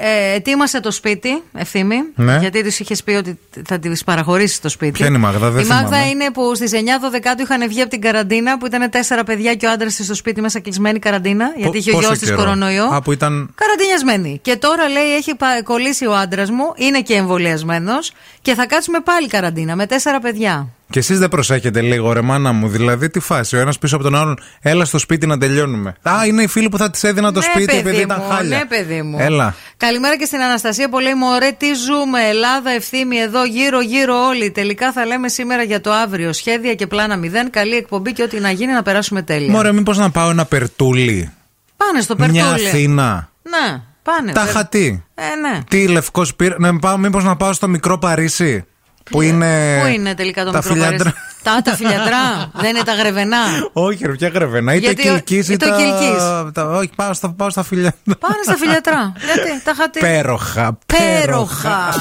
ε, 0.00 0.34
Ετοίμασε 0.34 0.80
το 0.80 0.90
σπίτι, 0.90 1.42
ευθύμη. 1.54 1.96
Ναι. 2.14 2.36
Γιατί 2.40 2.62
της 2.62 2.80
είχες 2.80 3.02
πει 3.02 3.12
ότι 3.12 3.38
θα 3.66 3.78
της 3.78 4.04
παραχωρήσεις 4.04 4.60
το 4.60 4.68
σπίτι. 4.68 4.92
Ποια 4.92 5.06
είναι 5.06 5.16
η 5.16 5.20
Μάγδα, 5.20 5.50
δεν 5.50 5.64
Η 5.64 5.66
Μάγδα 5.68 5.86
θυμάμαι. 5.88 6.06
είναι 6.08 6.30
που 6.32 6.54
στις 6.54 6.70
9 6.72 6.76
Δεκάτου 7.10 7.42
είχαν 7.42 7.68
βγει 7.68 7.80
από 7.80 7.90
την 7.90 8.00
καραντίνα 8.00 8.58
που 8.58 8.66
ήταν 8.66 8.90
τέσσερα 8.90 9.24
παιδιά 9.24 9.54
και 9.54 9.66
ο 9.66 9.70
άντρας 9.70 9.94
της 9.94 10.04
στο 10.04 10.14
σπίτι 10.14 10.40
μέσα 10.40 10.60
κλεισμένη 10.60 10.98
καραντίνα. 10.98 11.52
Γιατί 11.56 11.78
είχε 11.78 11.90
ο 11.90 11.94
πόσο 11.94 12.06
γιος 12.06 12.18
της 12.18 12.28
καιρό; 12.28 12.40
κορονοϊό. 12.40 12.84
Α, 12.84 13.02
που 13.02 13.12
ήταν. 13.12 13.50
Καραντινιασμένη. 13.54 14.38
Και 14.42 14.56
τώρα 14.56 14.88
λέει: 14.88 15.14
Έχει 15.16 15.34
πα- 15.34 15.62
κολλήσει 15.64 16.06
ο 16.06 16.14
άντρας 16.16 16.50
μου, 16.50 16.72
είναι 16.76 17.00
και 17.00 17.14
εμβολιασμένος 17.14 18.07
και 18.42 18.54
θα 18.54 18.66
κάτσουμε 18.66 19.00
πάλι 19.00 19.28
καραντίνα 19.28 19.76
με 19.76 19.86
τέσσερα 19.86 20.18
παιδιά. 20.18 20.68
Και 20.90 20.98
εσείς 20.98 21.18
δεν 21.18 21.28
προσέχετε 21.28 21.80
λίγο, 21.80 22.12
ρε 22.12 22.20
μάνα 22.20 22.52
μου. 22.52 22.68
Δηλαδή, 22.68 23.10
τι 23.10 23.20
φάση. 23.20 23.56
Ο 23.56 23.58
ένας 23.58 23.78
πίσω 23.78 23.94
από 23.94 24.04
τον 24.04 24.14
άλλον, 24.14 24.38
έλα 24.60 24.84
στο 24.84 24.98
σπίτι 24.98 25.26
να 25.26 25.38
τελειώνουμε. 25.38 25.94
Α, 26.02 26.26
είναι 26.26 26.42
οι 26.42 26.46
φίλοι 26.46 26.68
που 26.68 26.78
θα 26.78 26.90
τη 26.90 27.08
έδινα 27.08 27.32
το 27.32 27.38
ναι, 27.38 27.44
σπίτι 27.44 27.66
παιδί 27.66 27.78
επειδή 27.78 28.02
ήταν 28.02 28.22
μου, 28.22 28.34
χάλια. 28.34 28.58
Ναι, 28.58 28.64
παιδί 28.64 29.02
μου. 29.02 29.16
Έλα. 29.20 29.54
Καλημέρα 29.76 30.16
και 30.16 30.24
στην 30.24 30.40
Αναστασία 30.40 30.88
που 30.88 30.98
λέει: 30.98 31.14
Μωρέ, 31.14 31.50
τι 31.58 31.74
ζούμε. 31.74 32.20
Ελλάδα, 32.28 32.70
ευθύμη 32.70 33.16
εδώ, 33.16 33.44
γύρω-γύρω 33.44 34.26
όλοι. 34.26 34.50
Τελικά 34.50 34.92
θα 34.92 35.06
λέμε 35.06 35.28
σήμερα 35.28 35.62
για 35.62 35.80
το 35.80 35.92
αύριο. 35.92 36.32
Σχέδια 36.32 36.74
και 36.74 36.86
πλάνα 36.86 37.16
μηδέν. 37.16 37.50
Καλή 37.50 37.76
εκπομπή 37.76 38.12
και 38.12 38.22
ό,τι 38.22 38.40
να 38.40 38.50
γίνει 38.50 38.72
να 38.72 38.82
περάσουμε 38.82 39.22
τέλεια. 39.22 39.50
Μωρέ, 39.50 39.72
μήπως 39.72 39.98
να 39.98 40.10
πάω 40.10 40.30
ένα 40.30 40.44
περτούλι. 40.44 41.32
Πάνε 41.76 42.00
στο 42.00 42.16
περτούλι. 42.16 42.42
Μια 42.42 42.50
Αθήνα. 42.50 43.30
Ναι, 43.42 43.82
πάνε. 44.12 44.32
Τα 44.32 44.40
περ- 44.42 44.54
χατή. 44.54 45.04
Ε, 45.14 45.22
ναι. 45.22 45.60
Τι 45.68 45.88
λευκός 45.88 46.34
πήρα. 46.34 46.56
Να 46.58 46.78
πάω, 46.78 46.96
μήπως 46.96 47.24
να 47.24 47.36
πάω 47.36 47.52
στο 47.52 47.68
μικρό 47.68 47.98
Παρίσι. 47.98 48.64
Που 49.10 49.22
είναι. 49.22 49.78
Πού 49.82 49.86
είναι 49.86 50.14
τελικά 50.14 50.44
το 50.44 50.50
τα 50.50 50.56
μικρό 50.58 50.72
φιλιαντρά. 50.72 50.96
Παρίσι; 50.98 51.14
Τα, 51.42 51.62
τα 51.62 51.74
φιλιατρά. 51.76 52.50
Δεν 52.54 52.70
είναι 52.74 52.84
τα 52.84 52.92
γρεβενά; 52.94 53.38
Όχι, 53.86 54.06
ρε, 54.06 54.12
ποια 54.12 54.28
γρεβενά. 54.28 54.74
Ή 54.74 54.80
το 54.80 54.84
Γιατί 54.86 55.08
ο- 55.08 55.12
κυλκής 55.12 55.48
ή 55.48 55.52
ή 55.52 55.56
το 55.56 55.68
τα. 55.68 55.76
Κιλκής. 55.76 56.22
τα- 56.54 56.64
Όχι, 56.64 56.90
πάω 56.96 57.12
στα, 57.14 57.30
πάω 57.32 57.50
στα 57.50 57.62
φιλιαντρά. 57.62 57.92
Πάνε 58.04 58.34
στα 58.44 58.56
φιλιατρά. 58.56 59.12
Γιατί 59.26 59.62
τα 59.64 59.74
χατή. 59.78 59.98
Πέροχα, 60.00 60.78
Πέροχα. 60.86 61.94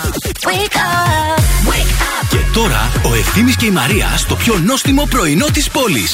Και 2.30 2.38
τώρα 2.53 2.91
ο 3.05 3.14
Ευθύμης 3.14 3.55
και 3.55 3.66
η 3.66 3.72
Μαρία 3.72 4.08
στο 4.18 4.36
πιο 4.36 4.58
νόστιμο 4.66 5.05
πρωινό 5.10 5.45
της 5.45 5.70
πόλης. 5.70 6.14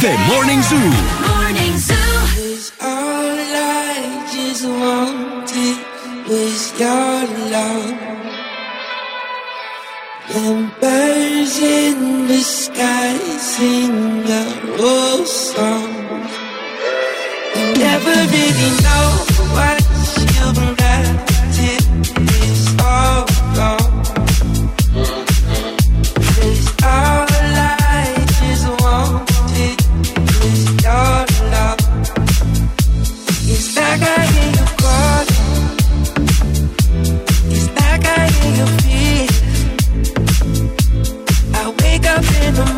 The 0.00 0.06
Morning 0.06 0.62
Zoo. 0.70 0.92
All 2.80 2.94
I 2.94 3.07
just 4.58 4.70
wanted 4.70 5.78
was 6.28 6.80
your 6.80 7.26
love. 7.50 7.92
And 10.34 10.80
birds 10.80 11.58
in 11.58 12.26
the 12.26 12.40
sky 12.40 13.16
sing 13.38 14.24
a 14.26 14.44
old 14.80 15.26
song. 15.26 15.94
You 17.56 17.66
never 17.84 18.14
really 18.32 18.70
know 18.82 19.37
in 42.48 42.77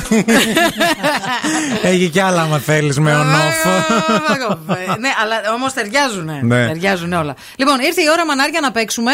το- 0.00 0.16
Έχει 1.88 2.08
κι 2.08 2.20
άλλα, 2.20 2.42
άμα 2.42 2.58
θέλεις, 2.58 2.98
με 2.98 3.14
ονόφ. 3.16 3.64
ναι, 4.98 5.08
αλλά 5.22 5.36
όμως 5.54 5.72
ταιριάζουν. 5.72 6.30
Ναι. 6.42 6.66
Ταιριάζουν 6.66 7.12
όλα. 7.12 7.34
Λοιπόν, 7.56 7.80
ήρθε 7.80 8.00
η 8.02 8.08
ώρα 8.12 8.26
μανάρια 8.26 8.60
να 8.60 8.70
παίξουμε. 8.72 9.12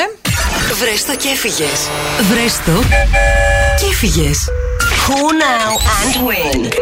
Βρες 0.80 1.04
το 1.06 1.14
και 1.16 1.28
έφυγες. 1.28 1.88
Βρες 2.30 2.52
το 2.66 2.82
και 3.80 3.86
έφυγες. 3.90 4.48
Call 5.08 5.32
now 5.42 5.72
and 5.98 6.14
win. 6.28 6.81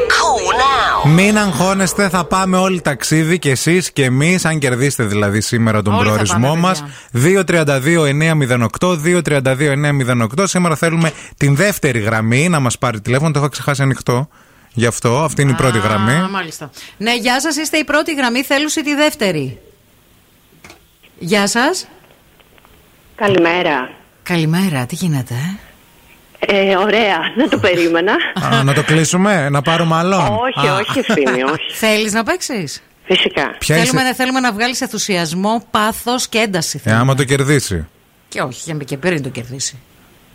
Call 0.60 1.06
now. 1.06 1.10
Μην 1.10 1.38
αγχώνεστε, 1.38 2.08
θα 2.08 2.24
πάμε 2.24 2.56
όλοι 2.56 2.80
ταξίδι 2.80 3.38
και 3.38 3.50
εσείς 3.50 3.92
και 3.92 4.04
εμείς, 4.04 4.44
αν 4.44 4.58
κερδίσετε 4.58 5.04
δηλαδή 5.04 5.40
σήμερα 5.40 5.82
τον 5.82 5.94
Όλοι 5.94 6.02
θα 6.02 6.10
προορισμό 6.10 6.48
πάμε, 6.48 6.60
μας. 6.60 6.84
232-908, 7.12 8.96
232-908. 10.38 10.44
Σήμερα 10.44 10.76
θέλουμε 10.76 11.12
την 11.36 11.56
δεύτερη 11.56 11.98
γραμμή 11.98 12.48
να 12.48 12.60
μας 12.60 12.78
πάρει 12.78 13.00
τηλέφωνο. 13.00 13.30
Το 13.30 13.38
έχω 13.38 13.48
ξεχάσει 13.48 13.82
ανοιχτό. 13.82 14.28
Γι' 14.72 14.86
αυτό, 14.86 15.18
αυτή 15.18 15.42
είναι 15.42 15.50
η 15.50 15.54
πρώτη 15.54 15.78
γραμμή. 15.78 16.12
Α, 16.12 16.28
μάλιστα. 16.30 16.70
Ναι, 16.96 17.16
γεια 17.16 17.40
σας, 17.40 17.56
είστε 17.56 17.76
η 17.76 17.84
πρώτη 17.84 18.14
γραμμή. 18.14 18.42
Θέλουσε 18.42 18.82
τη 18.82 18.94
δεύτερη. 18.94 19.58
Γεια 21.18 21.46
σας. 21.46 21.88
Καλημέρα. 23.14 23.90
Καλημέρα, 24.22 24.86
τι 24.86 24.94
γίνεται, 24.94 25.34
ε; 25.34 25.69
Ε, 26.46 26.76
ωραία, 26.76 27.18
δεν 27.36 27.48
το 27.48 27.58
περίμενα. 27.58 28.12
Α, 28.52 28.62
να 28.64 28.74
το 28.74 28.82
κλείσουμε, 28.82 29.48
να 29.48 29.62
πάρουμε 29.62 29.94
άλλο. 29.96 30.16
όχι, 30.16 30.68
όχι, 30.68 30.98
ευθύνη, 30.98 31.42
όχι. 31.42 31.72
Θέλεις 31.72 32.12
να 32.12 32.22
παίξεις; 32.22 32.82
Φυσικά. 33.04 33.54
Ποια 33.58 33.76
θέλουμε, 33.76 34.00
είσαι- 34.02 34.14
θέλουμε 34.14 34.40
να 34.40 34.52
βγάλεις 34.52 34.80
ενθουσιασμό, 34.80 35.64
πάθος 35.70 36.28
και 36.28 36.38
ένταση. 36.38 36.80
Ε, 36.84 36.92
άμα 36.92 37.14
το 37.14 37.24
κερδίσει. 37.24 37.86
Και 38.28 38.40
όχι, 38.40 38.62
και- 38.64 38.84
και 38.84 38.96
πριν 38.96 39.22
το 39.22 39.28
κερδίσει. 39.28 39.78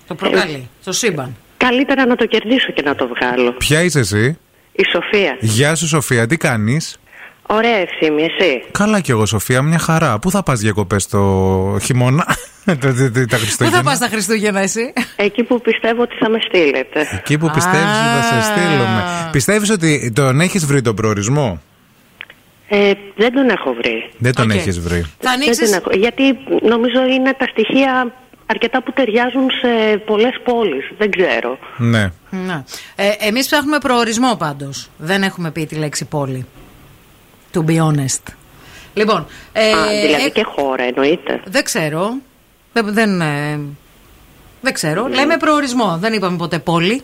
Το 0.07 0.15
προκαλεί. 0.15 0.69
Το 0.83 0.91
σύμπαν. 0.91 1.35
Καλύτερα 1.57 2.05
να 2.05 2.15
το 2.15 2.25
κερδίσω 2.25 2.71
και 2.71 2.81
να 2.81 2.95
το 2.95 3.07
βγάλω. 3.07 3.51
Ποια 3.51 3.81
είσαι 3.81 3.99
εσύ, 3.99 4.37
Η 4.71 4.83
Σοφία. 4.91 5.37
Γεια 5.39 5.75
σου 5.75 5.87
Σοφία, 5.87 6.27
τι 6.27 6.37
κάνεις; 6.37 6.97
Ωραία 7.47 7.75
ευθύμη, 7.77 8.23
εσύ. 8.23 8.63
Καλά 8.71 8.99
κι 8.99 9.11
εγώ 9.11 9.25
Σοφία, 9.25 9.61
μια 9.61 9.79
χαρά. 9.79 10.19
Πού 10.19 10.31
θα 10.31 10.43
πας 10.43 10.59
διακοπές 10.59 11.07
το 11.13 11.19
χειμώνα, 11.83 12.25
τα- 12.65 12.77
τα- 12.77 12.93
τα- 12.93 13.11
τα 13.11 13.21
Πού 13.21 13.27
θα 13.29 13.37
Χριστούγεννα; 13.37 13.83
πα 13.83 13.97
τα 13.97 14.07
Χριστούγεννα, 14.07 14.59
εσύ; 14.59 14.93
Εκεί 15.15 15.43
που 15.43 15.61
πιστεύω 15.61 16.01
ότι 16.01 16.15
θα 16.19 16.29
με 16.29 16.39
στείλετε. 16.47 17.07
Εκεί 17.11 17.37
που 17.37 17.51
πιστεύεις 17.53 17.85
ότι 17.99 18.25
θα 18.29 18.41
σε 18.41 18.51
στείλουμε. 18.51 19.03
Πιστεύεις 19.31 19.69
ότι 19.69 20.11
τον 20.15 20.39
έχεις 20.39 20.65
βρει 20.65 20.81
τον 20.81 20.95
προορισμό; 20.95 21.61
Ε, 22.67 22.91
δεν 23.15 23.33
τον 23.33 23.49
έχω 23.49 23.73
βρει. 23.73 24.09
Δεν 24.17 24.35
τον 24.35 24.49
Οκ. 24.51 24.55
έχεις 24.57 24.79
βρει. 24.79 25.01
Θα 25.01 25.09
Δεν 25.19 25.31
ανοίξεις; 25.31 25.69
τον 25.69 25.79
έχω. 25.79 25.89
Γιατί 25.97 26.23
νομίζω 26.61 27.01
είναι 27.15 27.33
τα 27.37 27.45
στοιχεία 27.51 28.13
αρκετά 28.45 28.83
που 28.83 28.91
ταιριάζουν 28.93 29.47
σε 29.61 29.97
πολλές 29.97 30.39
πόλεις. 30.43 30.91
Δεν 30.97 31.09
ξέρω. 31.11 31.57
Ναι. 31.77 32.11
Ναι. 32.29 32.63
Ε, 32.95 33.09
Εμείς 33.27 33.45
ψάχνουμε 33.45 33.77
προορισμό 33.77 34.35
πάντως. 34.35 34.89
Δεν 34.97 35.23
έχουμε 35.23 35.51
πει 35.51 35.65
τη 35.65 35.75
λέξη 35.75 36.05
πόλη. 36.05 36.45
To 37.55 37.59
be 37.65 37.77
honest. 37.79 38.33
Λοιπόν. 38.93 39.27
Ε, 39.53 39.71
Α, 39.71 39.87
δηλαδή 40.01 40.23
ε, 40.25 40.29
και 40.29 40.43
χώρα 40.43 40.83
εννοείται. 40.83 41.41
Δεν 41.45 41.63
ξέρω. 41.63 42.13
Δεν, 42.73 42.93
δεν, 42.93 43.21
ε, 43.21 43.59
δεν 44.61 44.73
ξέρω. 44.73 45.07
Λέμε 45.07 45.37
προορισμό. 45.37 45.97
Δεν 45.99 46.13
είπαμε 46.13 46.37
ποτέ 46.37 46.59
πόλη. 46.59 47.01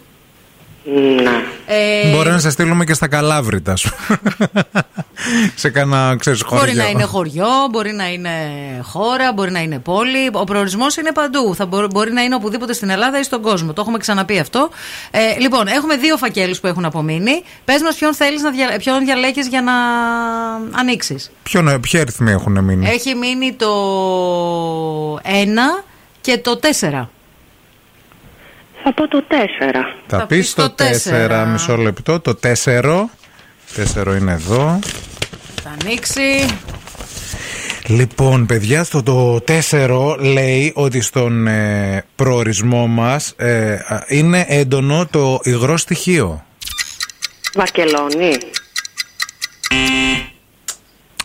Να. 1.23 1.31
Ε, 1.75 2.11
Μπορεί 2.15 2.29
να 2.29 2.39
σε 2.39 2.49
στείλουμε 2.49 2.85
και 2.85 2.93
στα 2.93 3.07
Καλάβρητα 3.07 3.75
σου. 3.75 3.91
σε 5.55 5.69
κανένα, 5.69 6.15
ξέρεις, 6.19 6.41
χωριό. 6.41 6.63
Μπορεί 6.65 6.75
να 6.77 6.89
είναι 6.89 7.03
χωριό, 7.03 7.47
μπορεί 7.71 7.91
να 7.91 8.11
είναι 8.11 8.29
χώρα, 8.81 9.33
μπορεί 9.33 9.51
να 9.51 9.59
είναι 9.59 9.79
πόλη. 9.79 10.29
Ο 10.31 10.43
προορισμός 10.43 10.95
είναι 10.97 11.11
παντού. 11.11 11.55
Θα 11.55 11.65
μπο- 11.65 11.87
μπορεί 11.91 12.11
να 12.11 12.21
είναι 12.21 12.35
οπουδήποτε 12.35 12.73
στην 12.73 12.89
Ελλάδα 12.89 13.19
ή 13.19 13.23
στον 13.23 13.41
κόσμο. 13.41 13.73
Το 13.73 13.81
έχουμε 13.81 13.97
ξαναπεί 13.97 14.39
αυτό. 14.39 14.69
Ε, 15.11 15.19
λοιπόν, 15.39 15.67
έχουμε 15.67 15.95
δύο 15.95 16.17
φακέλους 16.17 16.59
που 16.59 16.67
έχουν 16.67 16.85
απομείνει. 16.85 17.43
Πες 17.65 17.81
μας 17.81 17.95
ποιον 17.95 18.13
θέλεις 18.15 18.41
να 18.41 18.51
δια, 18.51 18.75
ποιον 18.77 18.99
διαλέγεις 19.05 19.47
για 19.47 19.61
να 19.61 19.73
ανοίξεις. 20.79 21.31
Ποιον, 21.43 21.79
ποια 21.79 22.01
αριθμοί 22.01 22.31
έχουν 22.31 22.63
μείνει; 22.63 22.87
Έχει 22.89 23.15
μείνει 23.15 23.53
το 23.53 23.71
1 25.15 25.83
και 26.21 26.37
το 26.37 26.59
4. 26.79 27.09
Θα 28.83 28.93
πω 28.93 29.07
το 29.07 29.23
4. 29.29 29.33
Θα 30.07 30.17
θα 30.17 30.25
πεις 30.25 30.37
πεις 30.37 30.53
το 30.53 30.61
το 30.61 30.75
τέσσερα. 30.75 31.45
4, 31.45 31.51
μισό 31.51 31.77
λεπτό. 31.77 32.19
Το 32.19 32.39
4. 32.63 33.09
4 33.75 34.15
είναι 34.19 34.31
εδώ. 34.31 34.79
Θα 35.63 35.75
ανοίξει. 35.81 36.45
Λοιπόν, 37.87 38.45
παιδιά, 38.45 38.83
στο 38.83 39.03
το 39.03 39.43
4 39.69 40.15
λέει 40.19 40.71
ότι 40.75 41.01
στον 41.01 41.47
ε, 41.47 42.05
προορισμό 42.15 42.87
μας 42.87 43.33
ε, 43.37 43.73
α, 43.73 44.03
είναι 44.07 44.45
έντονο 44.47 45.07
το 45.11 45.39
υγρό 45.43 45.77
στοιχείο. 45.77 46.45
Βαρκελόνη. 47.53 48.37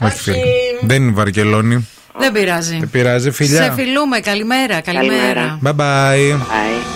Όχι, 0.01 0.19
φίλε. 0.19 0.37
Δεν 0.83 1.03
είναι 1.03 1.13
Βαρκελόνη. 1.13 1.89
Δεν 2.19 2.33
πειράζει. 2.33 2.79
Δεν 2.79 2.91
πειράζει, 2.91 3.31
φιλιά. 3.31 3.63
Σε 3.63 3.73
φιλούμε. 3.73 4.21
Καλημέρα. 4.21 4.81
Καλημέρα. 4.81 5.59
Bye 5.65 5.75
bye. 5.77 6.33
Bye. 6.33 6.96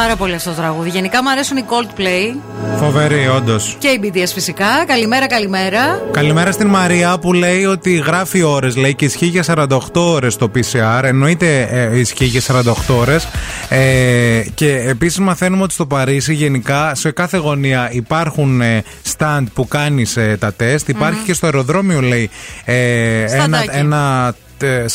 πάρα 0.00 0.16
πολύ 0.16 0.34
αυτό 0.34 0.50
το 0.50 0.56
τραγούδι. 0.56 0.88
Γενικά 0.88 1.22
μου 1.22 1.30
αρέσουν 1.30 1.56
οι 1.56 1.64
Coldplay 1.68 2.36
Φοβερή, 2.78 3.28
όντως. 3.36 3.76
και 3.78 3.88
οι 3.88 4.00
BTS 4.02 4.30
φυσικά. 4.34 4.84
Καλημέρα, 4.86 5.26
καλημέρα. 5.26 6.02
Καλημέρα 6.10 6.52
στην 6.52 6.66
Μαρία 6.66 7.18
που 7.18 7.32
λέει 7.32 7.64
ότι 7.64 7.94
γράφει 7.94 8.42
ώρες. 8.42 8.76
Λέει 8.76 8.94
και 8.94 9.04
ισχύει 9.04 9.26
για 9.26 9.44
48 9.46 9.78
ώρες 9.94 10.36
το 10.36 10.50
PCR. 10.54 11.02
Εννοείται 11.02 11.68
ε, 11.70 11.98
ισχύει 11.98 12.24
για 12.24 12.40
48 12.40 12.72
ώρες. 12.88 13.28
Ε, 13.68 14.42
και 14.54 14.84
επίσης 14.86 15.18
μαθαίνουμε 15.18 15.62
ότι 15.62 15.72
στο 15.72 15.86
Παρίσι 15.86 16.34
γενικά 16.34 16.94
σε 16.94 17.10
κάθε 17.10 17.36
γωνία 17.36 17.88
υπάρχουν 17.92 18.60
ε, 18.60 18.82
stand 19.16 19.44
που 19.54 19.68
κάνεις 19.68 20.18
τα 20.38 20.52
τεστ. 20.52 20.88
Υπάρχει 20.88 21.22
και 21.24 21.32
στο 21.32 21.46
αεροδρόμιο 21.46 22.00
λέει 22.00 22.30
ε, 22.64 23.20
ένα, 23.20 23.28
Σταντάκι. 23.28 23.68
ένα 23.72 24.34
ε, 24.36 24.45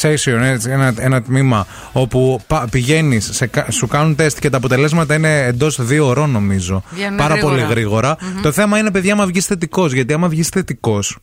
session, 0.02 0.40
έτσι, 0.42 0.70
ένα, 0.70 0.94
ένα 0.98 1.22
τμήμα 1.22 1.68
όπου 1.92 2.40
πηγαίνεις, 2.72 3.42
σου 3.70 3.88
κάνουν 3.88 4.16
τεστ 4.16 4.40
και 4.40 4.50
τα 4.50 4.58
αποτελέσματα 4.58 5.16
είναι 5.16 5.40
εντός 5.46 5.86
δύο 5.86 6.08
ωρών 6.08 6.30
νομίζω. 6.30 6.84
Βγαίνουν 6.90 7.18
Πάρα 7.18 7.34
γρήγορα. 7.34 7.56
πολύ 7.56 7.68
γρήγορα. 7.70 8.18
Το 8.42 8.52
θέμα 8.52 8.78
είναι, 8.78 8.92
παιδιά, 8.92 9.14
άμα 9.14 9.26
βγεις 9.26 9.46
θετικός. 9.46 9.94
Γιατί 9.94 10.14
άμα 10.14 10.28
βγεις 10.28 10.48
θετικός, 10.48 11.18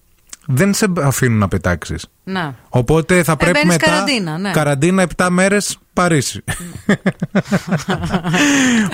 δεν 0.47 0.75
σε 0.75 0.87
αφήνουν 1.03 1.39
να 1.39 1.49
πετάξεις. 1.49 2.07
Να. 2.25 2.55
Οπότε 2.69 3.23
θα 3.23 3.37
πρέπει 3.37 3.59
Ε, 3.59 3.61
μπαίνεις 3.63 3.77
μετά. 3.79 3.91
καραντίνα, 3.91 4.39
ναι. 4.39 4.51
καραντίνα 4.51 5.03
7 5.17 5.27
μέρες 5.31 5.79
Παρίσι. 6.03 6.43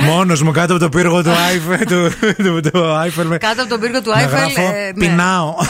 Μόνος 0.09 0.42
μου 0.42 0.50
κάτω 0.52 0.72
από 0.74 0.82
το 0.82 0.88
πύργο 0.88 1.22
του 1.22 1.30
Άιφελ. 1.30 1.86
του, 1.86 2.11
του, 2.36 2.61
του 2.72 2.84
Άιφελ 2.84 3.26
με- 3.26 3.38
Κάτω 3.38 3.61
από 3.61 3.70
τον 3.70 3.80
πύργο 3.80 4.02
του 4.02 4.11
να 4.11 4.16
Άιφελ. 4.16 4.38
γράφω, 4.38 4.61
ε, 4.61 4.92
ναι. 4.94 5.07
Πεινάω. 5.07 5.55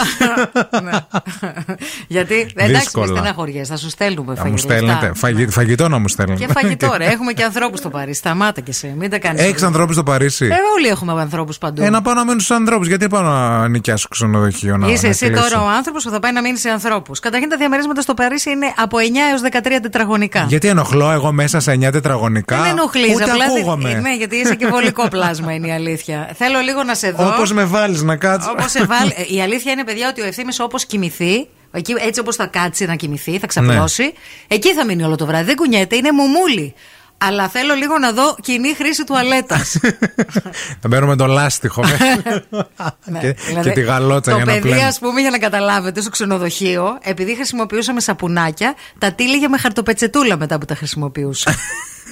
Γιατί 2.09 2.35
εντάξει, 2.35 2.55
μες 2.73 2.79
Δύσκολα. 2.79 3.07
στεναχωριές, 3.07 3.69
θα 3.69 3.77
σου 3.77 3.89
στέλνουμε 3.89 4.35
Θα 4.35 4.45
μου 4.47 4.59
φαγητό. 4.59 4.73
στέλνετε. 4.75 5.11
Φαγη- 5.15 5.51
φαγητό 5.51 5.89
να 5.89 5.99
μου 5.99 6.09
στέλνετε. 6.09 6.45
Και 6.47 6.53
φαγητό, 6.61 6.95
ρε. 6.99 7.05
Έχουμε 7.07 7.33
και 7.33 7.45
ανθρώπους 7.45 7.79
στο 7.79 7.91
Παρίσι. 7.91 8.19
Σταμάτα 8.19 8.61
και 8.61 8.73
σε. 8.73 8.95
Μην 8.99 9.11
τα 9.11 9.19
κάνεις. 9.19 9.43
Έχεις 9.43 9.63
ανθρώπους 9.63 9.95
στο 9.95 10.03
Παρίσι; 10.05 10.45
Ε, 10.45 10.49
όλοι 10.77 10.87
έχουμε 10.89 11.21
ανθρώπους 11.21 11.59
παντού. 11.59 11.83
Ε, 11.83 11.91
να 11.91 12.03
πάω 12.03 12.15
να 12.15 12.25
μείνω 12.25 12.39
στους 12.41 12.57
ανθρώπους. 12.57 12.87
Γιατί 12.89 13.09
πάω 13.09 13.23
να 13.23 13.69
νοικιάσω 13.69 14.09
ξενοδοχείο 14.11 14.77
να 14.77 14.87
Είσαι 14.89 15.03
να 15.03 15.09
εσύ 15.09 15.27
κλείσω; 15.27 15.43
τώρα 15.43 15.63
ο 15.65 15.69
άνθρωπος 15.69 16.05
που 16.05 16.11
θα 16.11 16.21
πάει 16.21 16.33
να 16.33 16.41
μείνει 16.43 16.59
σε 16.59 16.69
ανθρώπους. 16.71 17.21
Καταρχήν 17.21 17.49
τα 17.49 17.57
διαμερίσματα 17.57 18.01
στο 18.01 18.15
Παρίσι 18.15 18.51
είναι 18.51 18.73
από 18.77 18.99
9 18.99 19.01
έως 19.31 19.41
13 19.41 19.81
τετραγωνικά. 19.83 20.45
Γιατί 20.49 20.69
ενοχλώ 20.69 21.11
εγώ 21.11 21.24
μέσα 21.33 21.61
σε 21.61 21.73
9 21.73 21.91
τετραγωνικά. 21.93 22.63
Δεν 22.63 22.71
ενοχλείς, 22.71 23.15
Ούτε 23.15 23.23
απλά. 23.25 23.37
δεν- 23.47 23.57
ακούγομαι. 23.57 23.93
Ναι, 23.95 24.15
γιατί 24.17 24.37
είσαι 24.37 24.55
και 24.55 24.67
βολικό 24.67 25.09
πλάσμα 25.15 25.53
είναι 25.53 25.67
η 25.67 25.73
αλήθεια. 25.73 26.31
Θέλω 26.37 26.59
λίγο 26.61 26.83
να 26.83 26.95
σε 26.95 27.11
δω. 27.11 27.27
Όπως 27.27 27.53
με 27.53 27.65
βάλεις 27.65 28.03
να 28.03 28.17
κάτσω. 28.17 28.51
Όπως 28.51 28.71
σε 28.71 28.85
βάλει- 28.85 29.13
ε, 29.31 29.35
Η 29.35 29.43
αλήθεια 29.43 29.73
είναι, 29.73 29.85
παιδιά, 29.85 30.09
ότι 30.09 30.21
ο 30.21 30.25
ευθύνη 30.27 30.55
όπως 30.61 30.85
κοιμηθεί, 30.87 31.47
εκεί, 31.73 31.95
έτσι 31.99 32.21
όπως 32.21 32.37
θα 32.37 32.47
κάτσει 32.47 32.85
να 32.85 32.95
κοιμηθεί, 32.95 33.39
θα 33.39 33.47
ξαπλώσει, 33.47 34.03
Ναι. 34.03 34.11
εκεί 34.49 34.75
θα 34.75 34.85
μείνει 34.85 35.03
όλο 35.03 35.17
το 35.17 35.27
βράδυ. 35.27 35.45
Δεν 35.45 35.57
κουνιέται, 35.57 35.97
είναι 35.97 36.13
μουμούλη. 36.13 36.75
Αλλά 37.19 37.49
θέλω 37.49 37.75
λίγο 37.75 37.99
να 37.99 38.13
δω 38.13 38.37
κοινή 38.43 38.75
χρήση 38.75 39.05
τουαλέτας. 39.05 39.77
Θα 40.81 40.89
μπαίνουμε 40.89 41.17
το 41.17 41.27
λάστιχο 41.27 41.81
μέσα. 41.83 42.43
και, 43.21 43.37
και 43.63 43.71
τη 43.71 43.81
γαλότσα 43.81 44.31
Ναι, 44.33 44.37
το 44.39 44.45
για 44.45 44.45
να 44.45 44.53
παιδί, 44.53 44.69
πλένει. 44.69 44.85
ας 44.85 44.99
πούμε, 44.99 45.21
για 45.21 45.31
να 45.31 45.39
καταλάβετε, 45.39 46.01
στο 46.01 46.11
ξενοδοχείο, 46.11 46.99
επειδή 47.03 47.35
χρησιμοποιούσαμε 47.35 48.01
σαπουνάκια, 48.01 48.75
τα 48.99 49.13
τύλιγε 49.13 49.49
με 49.49 49.59
χαρτοπετσετούλα 49.59 50.37
μετά 50.37 50.59
που 50.59 50.65
τα 50.65 50.75
χρησιμοποιούσε. 50.75 51.55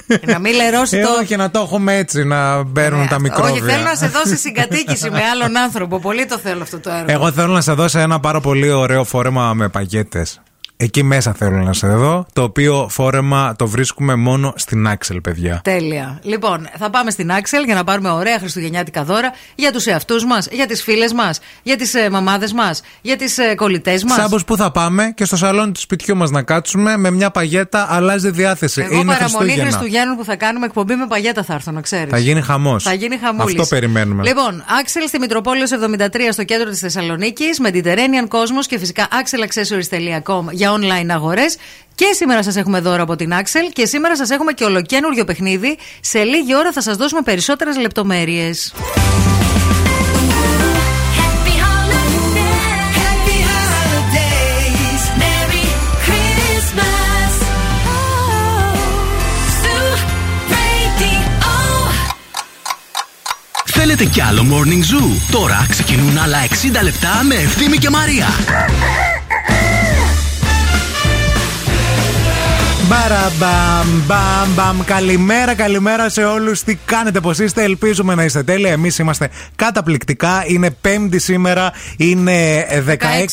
Για 0.07 0.19
να 0.33 0.39
μην 0.39 0.55
λερώσει 0.55 0.97
Ε, 0.97 1.03
το. 1.03 1.09
όχι, 1.23 1.37
να 1.37 1.51
το 1.51 1.59
έχουμε 1.61 1.97
έτσι, 1.97 2.25
να 2.25 2.67
παίρνουν 2.67 3.09
τα 3.09 3.21
μικρόβια. 3.21 3.53
Όχι, 3.53 3.61
θέλω 3.61 3.83
να 3.83 3.95
σε 3.95 4.07
δώσει 4.07 4.37
συγκατοίκηση 4.37 5.11
με 5.11 5.21
άλλον 5.33 5.57
άνθρωπο. 5.57 5.99
Πολύ 5.99 6.27
το 6.27 6.39
θέλω 6.39 6.63
αυτό 6.63 6.79
το 6.79 6.91
έργο. 6.91 7.05
Εγώ 7.09 7.33
θέλω 7.33 7.53
να 7.53 7.61
σε 7.61 7.73
δώσω 7.73 7.99
ένα 7.99 8.21
πάρα 8.21 8.41
πολύ 8.41 8.71
ωραίο 8.71 9.05
φόρεμα 9.05 9.55
με 9.55 9.69
παγέτες. 9.69 10.41
Εκεί 10.83 11.03
μέσα 11.03 11.33
θέλω 11.33 11.57
να 11.57 11.72
σε 11.72 11.87
δω. 11.87 12.26
Το 12.33 12.43
οποίο 12.43 12.87
φόρεμα 12.91 13.57
το 13.57 13.66
βρίσκουμε 13.66 14.14
μόνο 14.14 14.53
στην 14.57 14.87
Άξελ, 14.87 15.20
παιδιά. 15.20 15.61
Τέλεια. 15.64 16.18
Λοιπόν, 16.22 16.68
θα 16.78 16.91
πάμε 16.91 17.11
στην 17.11 17.33
Άξελ 17.33 17.64
για 17.64 17.74
να 17.74 17.85
πάρουμε 17.85 18.11
ωραία 18.11 18.39
χριστουγεννιάτικα 18.39 19.05
δώρα 19.05 19.33
για 19.55 19.72
τους 19.72 19.87
εαυτούς 19.87 20.24
μας, 20.24 20.49
για 20.51 20.66
τις 20.66 20.83
φίλες 20.83 21.12
μας, 21.12 21.41
για 21.62 21.76
τις 21.76 21.95
ε, 21.95 22.11
μαμάδες 22.11 22.53
μας, 22.53 22.83
για 23.01 23.16
τις 23.16 23.39
ε, 23.39 23.55
κολλητές 23.55 24.05
μας. 24.05 24.14
Σάμπος 24.14 24.45
που 24.45 24.57
θα 24.57 24.70
πάμε 24.70 25.12
και 25.16 25.24
στο 25.24 25.37
σαλόνι 25.37 25.72
του 25.72 25.80
σπιτιού 25.80 26.16
μας 26.16 26.30
να 26.30 26.43
κάτσουμε 26.43 26.97
με 26.97 27.11
μια 27.11 27.30
παγέτα 27.30 27.87
αλλάζει 27.91 28.30
διάθεση. 28.30 28.80
Εγώ 28.80 28.95
Είναι 28.95 29.05
παραμονή 29.05 29.28
Χριστούγεννα. 29.30 29.62
Χριστουγέννων 29.62 30.16
που 30.16 30.24
θα 30.24 30.37
κάνουμε 30.37 30.66
εκπομπή 30.66 30.95
με 30.95 31.07
παγέτα 31.07 31.43
θα 31.43 31.55
έρθω, 31.55 31.70
να 31.70 31.80
ξέρεις. 31.80 32.11
Θα 32.11 32.18
γίνει 32.18 32.41
χαμός. 32.41 32.83
Θα 32.83 32.93
γίνει 32.93 33.16
χαμούλης. 33.16 33.61
Αυτό 33.61 33.76
περιμένουμε. 33.76 34.22
Λοιπόν, 34.22 34.64
Άξελ 34.80 35.09
στη 35.09 35.18
Μητροπόλεως 35.18 35.70
73 35.70 36.33
στο 36.33 36.45
κέντρο 36.45 36.70
της 36.70 36.78
Θεσσαλονίκης, 36.78 37.61
Mediterranean 37.62 38.28
Cosmos 38.28 38.66
και 38.66 38.78
φυσικά 38.78 39.09
axelaccessories.com 39.09 40.51
για 40.51 40.72
online 40.75 41.09
αγορές. 41.11 41.57
Και 41.95 42.12
σήμερα 42.14 42.43
σας 42.43 42.57
έχουμε 42.57 42.81
δώρο 42.81 43.03
από 43.03 43.16
την 43.16 43.33
Axel 43.33 43.70
και 43.73 43.87
σήμερα 43.87 44.16
σας 44.16 44.31
έχουμε 44.31 44.53
και 44.53 44.64
ολοκένουργιο 44.64 45.25
παιχνίδι. 45.25 45.79
Σε 46.01 46.23
λίγη 46.23 46.55
ώρα 46.57 46.73
θα 46.73 46.81
σας 46.81 46.97
δώσουμε 46.97 47.20
περισσότερες 47.23 47.77
λεπτομέρειες. 47.77 48.73
Θέλετε 63.85 64.05
κι 64.05 64.20
άλλο 64.20 64.47
Morning 64.51 64.95
Zoo; 64.95 65.20
Τώρα 65.31 65.66
ξεκινούν 65.68 66.18
άλλα 66.18 66.39
60 66.49 66.83
λεπτά 66.83 67.23
με 67.23 67.35
Ευθύμη 67.35 67.77
και 67.77 67.91
Μαρία. 67.91 68.27
Μπαραμπαμ, 72.89 73.89
μπαμ, 74.07 74.53
μπαμ. 74.55 74.85
Καλημέρα, 74.85 75.55
καλημέρα 75.55 76.09
σε 76.09 76.24
όλους. 76.24 76.62
Τι 76.62 76.74
κάνετε, 76.85 77.20
πώς 77.20 77.39
είστε, 77.39 77.62
ελπίζουμε 77.62 78.14
να 78.14 78.24
είστε 78.24 78.43
τέλεια. 78.43 78.72
Εμείς 78.72 78.99
είμαστε 78.99 79.28
καταπληκτικά. 79.57 80.45
Είναι 80.47 80.70
Πέμπτη 80.70 81.18
σήμερα, 81.18 81.72
είναι 81.97 82.66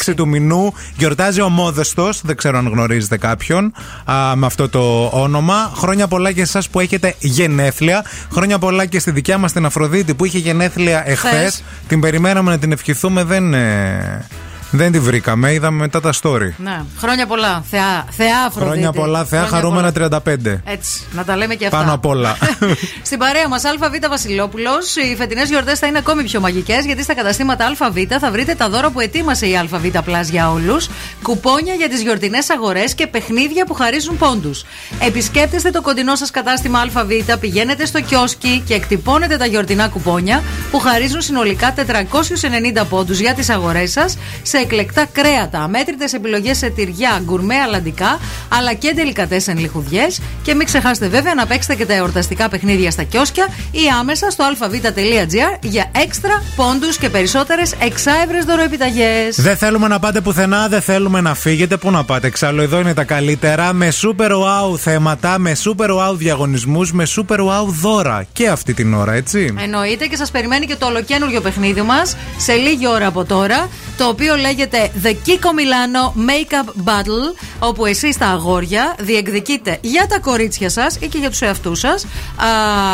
16 0.08 0.14
του 0.16 0.28
μηνού. 0.28 0.74
Γιορτάζει 0.97 1.41
ο 1.41 1.50
Μόδεστος. 1.50 2.22
Δεν 2.24 2.36
ξέρω 2.36 2.58
αν 2.58 2.68
γνωρίζετε 2.68 3.18
κάποιον 3.18 3.74
α, 4.12 4.36
με 4.36 4.45
αυτό 4.45 4.70
το 4.70 5.06
όνομα. 5.14 5.72
Χρόνια 5.76 6.08
πολλά 6.08 6.30
για 6.30 6.43
εσάς 6.43 6.70
που 6.70 6.80
έχετε 6.80 7.16
γενέθλια. 7.20 8.06
Χρόνια 8.32 8.60
πολλά 8.60 8.86
και 8.86 9.00
στη 9.00 9.12
δικιά 9.12 9.38
μας 9.38 9.52
την 9.52 9.66
Αφροδίτη 9.66 10.14
που 10.14 10.26
είχε 10.26 10.38
γενέθλια 10.38 11.04
εχθές. 11.06 11.32
Χθες. 11.32 11.64
Την 11.88 12.00
περιμέναμε 12.00 12.52
να 12.52 12.58
την 12.60 12.72
ευχηθούμε, 12.72 13.24
δεν. 13.24 13.54
ε, 13.54 14.26
δεν 14.72 14.92
τη 14.92 15.00
βρήκαμε, 15.00 15.54
είδαμε 15.54 15.78
μετά 15.78 16.02
τα 16.02 16.14
story. 16.22 16.54
Ναι, 16.58 16.82
χρόνια 16.98 17.26
πολλά. 17.28 17.64
Θεά, 17.70 18.06
θεά 18.10 18.44
Αφροδίτη. 18.48 18.72
Χρόνια 18.72 18.92
πολλά, 18.92 19.26
θεά 19.26 19.40
Χρόνια 19.40 19.58
χαρούμενα 19.58 19.92
πολλά. 19.92 20.22
35. 20.26 20.62
Έτσι, 20.64 21.02
να 21.12 21.24
τα 21.24 21.38
λέμε 21.38 21.56
και 21.56 21.66
αυτά. 21.66 21.78
Πάνω 21.78 21.94
απ' 21.94 22.06
όλα. 22.06 22.38
Στην 23.08 23.18
παρέα 23.18 23.48
μας, 23.48 23.64
ΑΒ 23.66 24.10
Βασιλόπουλος, 24.10 24.96
οι 24.96 25.16
φετινές 25.16 25.50
γιορτές 25.50 25.80
θα 25.80 25.88
είναι 25.88 25.98
ακόμη 25.98 26.24
πιο 26.24 26.40
μαγικές 26.40 26.86
γιατί 26.86 27.04
στα 27.04 27.14
καταστήματα 27.14 27.66
ΑΒ 27.66 27.98
θα 28.20 28.32
βρείτε 28.32 28.54
τα 28.54 28.70
δώρα 28.70 28.90
που 28.90 29.00
ετοίμασε 29.00 29.48
η 29.48 29.58
ΑΒ 29.58 29.86
Plus 29.94 30.30
για 30.30 30.52
όλους, 30.52 30.90
κουπόνια 31.22 31.74
για 31.74 31.90
τις 31.90 32.02
γιορτινές 32.02 32.50
αγορές 32.50 32.94
και 32.94 33.08
παιχνίδια 33.08 33.66
που 33.66 33.74
χαρίζουν 33.74 34.18
πόντους. 34.18 34.64
Επισκέπτεστε 35.00 35.70
το 35.70 35.82
κοντινό 35.82 36.16
σας 36.16 36.32
κατάστημα 36.32 36.80
ΑΒ, 36.80 37.12
πηγαίνετε 37.40 37.86
στο 37.86 38.02
κιόσκι 38.02 38.64
και 38.66 38.74
εκτυπώνετε 38.74 39.38
τα 39.38 39.46
γιορτινά 39.46 39.88
κουπόνια 39.88 40.44
που 40.72 40.80
χαρίζουν 40.80 41.22
συνολικά 41.22 41.74
490 41.74 42.86
πόντους 42.90 43.20
για 43.20 43.34
τις 43.34 43.50
αγορές 43.50 43.92
σας 43.92 44.18
σε 44.42 44.59
εκλεκτά 44.60 45.05
κρέατα, 45.12 45.60
αμέτρητες 45.60 46.14
επιλογές 46.14 46.57
σε 46.57 46.70
τυριά, 46.70 47.22
γκουρμέ, 47.24 47.55
αλαντικά, 47.55 48.20
αλλά 48.49 48.74
και 48.74 48.93
τελικατέσεν 48.95 49.57
λιχουδιές. 49.57 50.22
Και 50.43 50.53
μην 50.55 50.66
ξεχάσετε 50.66 51.07
βέβαια 51.07 51.34
να 51.34 51.45
παίξετε 51.45 51.76
και 51.76 51.86
τα 51.86 51.93
εορταστικά 51.93 52.49
παιχνίδια 52.49 52.91
στα 52.91 53.03
κιόσκια 53.03 53.47
ή 53.72 53.80
άμεσα 53.99 54.30
στο 54.30 54.43
alphavita.gr 54.51 55.57
για 55.62 55.91
έξτρα 56.03 56.43
πόντους 56.55 56.97
και 56.97 57.10
περισσότερες 57.10 57.74
εξάευρες 57.80 58.45
δωροεπιταγές. 58.45 59.41
Δεν 59.41 59.57
θέλουμε 59.57 59.88
να 59.88 59.99
πάτε 59.99 60.22
πουθενά, 60.22 60.68
δεν 60.68 60.82
θέλουμε 60.82 61.22
να 61.22 61.34
φύγετε. 61.34 61.78
Πού 61.78 61.91
να 61.91 62.03
πάτε, 62.03 62.28
εξάλλου 62.28 62.62
εδώ 62.62 62.80
είναι 62.80 62.93
τα 62.93 63.03
καλύτερα. 63.03 63.74
Με 63.74 63.91
super 64.01 64.32
wow 64.32 64.78
θέματα, 64.78 65.39
με 65.39 65.55
super 65.64 65.89
wow 65.89 66.16
διαγωνισμούς, 66.16 66.91
με 66.91 67.07
super 67.16 67.39
wow 67.39 67.66
δώρα. 67.66 68.26
Και 68.34 68.47
αυτή 68.49 68.74
την 68.74 68.93
ώρα, 68.93 69.14
έτσι. 69.14 69.53
Εννοείται 69.60 70.05
και 70.05 70.16
σας 70.16 70.32
περιμένει 70.32 70.66
και 70.66 70.76
το 70.76 70.86
ολοκένουργιο 70.86 71.41
παιχνίδι 71.41 71.82
μας 71.82 72.16
σε 72.38 72.53
λίγη 72.53 72.88
ώρα 72.88 73.07
από 73.07 73.26
τώρα. 73.26 73.70
Το 73.97 74.05
οποίο 74.05 74.36
λέγεται 74.50 74.91
The 75.04 75.08
Kiko 75.08 75.50
Milano 75.60 76.14
Makeup 76.30 76.89
Battle. 76.89 77.45
Όπου 77.60 77.86
εσείς 77.86 78.18
τα 78.18 78.28
αγόρια 78.28 78.95
διεκδικείτε 79.00 79.78
για 79.82 80.08
τα 80.08 80.20
κορίτσια 80.20 80.70
σας 80.70 80.95
ή 81.00 81.08
και 81.08 81.18
για 81.18 81.30
τους 81.30 81.41
εαυτούς 81.41 81.80
σας. 81.80 82.06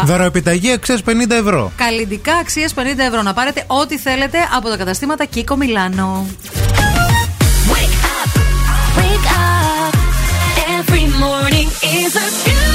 Δωροεπιταγή 0.06 0.72
εξέ 0.72 0.98
50 1.06 1.12
ευρώ. 1.30 1.72
Καλλιντικά 1.76 2.34
αξίας 2.34 2.74
50 2.74 2.82
ευρώ. 2.98 3.22
Να 3.22 3.34
πάρετε 3.34 3.64
ό,τι 3.68 3.98
θέλετε 3.98 4.38
από 4.56 4.70
τα 4.70 4.78
καταστήματα 4.78 5.26
Kiko 5.36 5.54
Milano. 5.54 6.08
Wake 7.72 7.98
up. 8.18 8.32
Every 10.78 11.06
morning 11.24 11.68
is 12.00 12.12
a 12.16 12.28
beautiful 12.44 12.75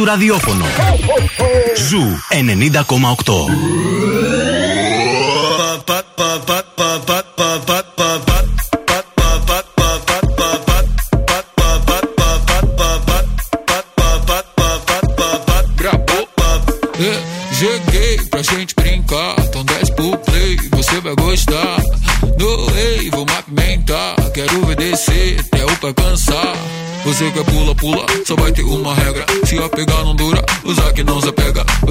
Σου 0.00 0.06
ραδιόφωνο. 0.06 0.64
Ζου 1.88 2.02
90,8. 2.28 4.09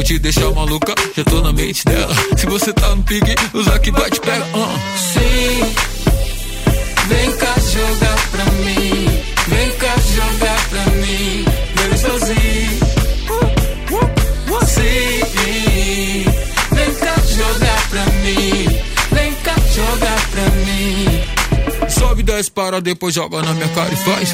Te 0.10 0.18
deixar 0.18 0.50
maluca, 0.56 0.96
já 1.16 1.24
tô 1.24 1.40
na 1.40 1.54
mente 1.54 1.86
dela. 1.86 2.12
Se 2.36 2.48
você 2.48 2.74
tá 2.74 2.96
no 2.96 3.04
pique, 3.04 3.36
usar 3.54 3.78
que 3.78 3.92
vai 3.92 4.10
te 4.10 4.20
pega. 4.20 4.44
Uh. 4.58 4.98
Sim, 4.98 5.76
vem 7.08 7.38
cá 7.38 7.54
jogar 7.60 8.30
pra 8.32 8.46
mim. 8.46 9.22
Vem 9.48 9.72
cá 9.74 9.94
jogar 10.16 10.70
pra 10.70 10.86
mim. 10.94 11.46
Bebe 11.76 11.98
sozinho. 12.00 12.80
Sim, 14.66 16.26
vem 16.72 16.94
cá 16.96 17.16
jogar 17.28 17.90
pra 17.90 18.06
mim. 18.06 18.80
Vem 19.12 19.34
cá 19.44 19.56
jogar 19.76 20.30
pra 20.32 20.50
mim. 20.66 21.88
Sobe, 21.88 22.24
desce, 22.24 22.50
para, 22.50 22.82
depois 22.82 23.14
joga 23.14 23.44
na 23.44 23.54
minha 23.54 23.70
cara 23.70 23.94
e 23.94 23.98
faz. 23.98 24.34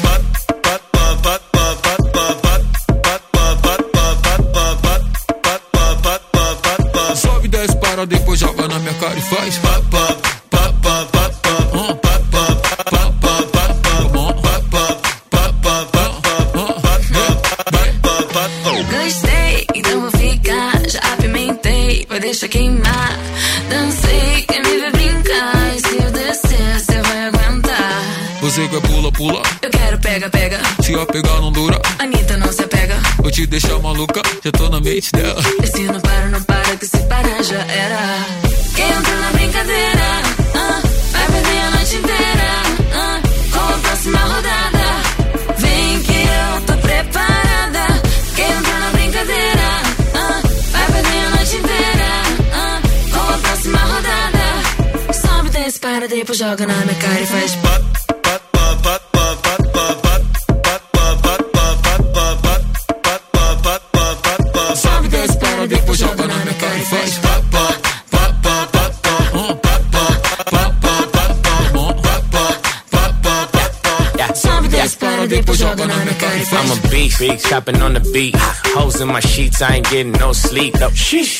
Faz. 77.16 77.26
I'm 77.26 77.30
a 77.30 77.34
beast, 77.34 77.42
big 77.42 77.50
chopping 77.50 77.82
on 77.82 77.94
the 77.94 78.00
beat. 78.12 78.34
Hoes 78.74 79.00
in 79.00 79.08
my 79.08 79.20
sheets, 79.20 79.62
I 79.62 79.76
ain't 79.76 79.90
getting 79.90 80.12
no 80.12 80.32
sleep. 80.32 80.74
No, 80.74 80.90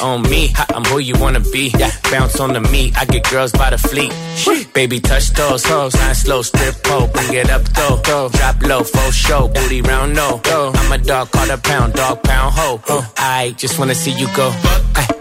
on 0.01 0.23
me, 0.23 0.53
I'm 0.75 0.85
who 0.85 0.99
you 0.99 1.15
wanna 1.19 1.41
be. 1.41 1.73
Yeah. 1.79 1.91
Bounce 2.11 2.41
on 2.41 2.53
the 2.53 2.61
meat, 2.61 2.97
I 2.97 3.05
get 3.05 3.29
girls 3.31 3.53
by 3.53 3.71
the 3.71 3.79
fleet. 3.79 4.13
Sheesh. 4.37 4.73
Baby, 4.73 5.01
touch 5.01 5.31
those 5.31 5.65
hoes, 5.65 5.95
nine 5.95 6.15
slow, 6.15 6.43
strip 6.43 6.75
pole, 6.83 7.09
bring 7.09 7.35
it 7.35 7.51
up 7.51 7.63
though. 7.63 8.29
Drop 8.29 8.63
low, 8.63 8.83
full 8.85 9.11
show, 9.11 9.49
booty 9.49 9.83
round 9.83 10.15
no. 10.15 10.41
I'm 10.45 10.93
a 10.93 10.99
dog, 10.99 11.31
call 11.31 11.51
a 11.51 11.59
pound, 11.59 11.95
dog 11.95 12.23
pound 12.23 12.55
ho. 12.55 12.81
I 13.17 13.55
just 13.57 13.79
wanna 13.79 13.95
see 13.95 14.13
you 14.13 14.29
go. 14.35 14.51
Ay. 14.95 15.16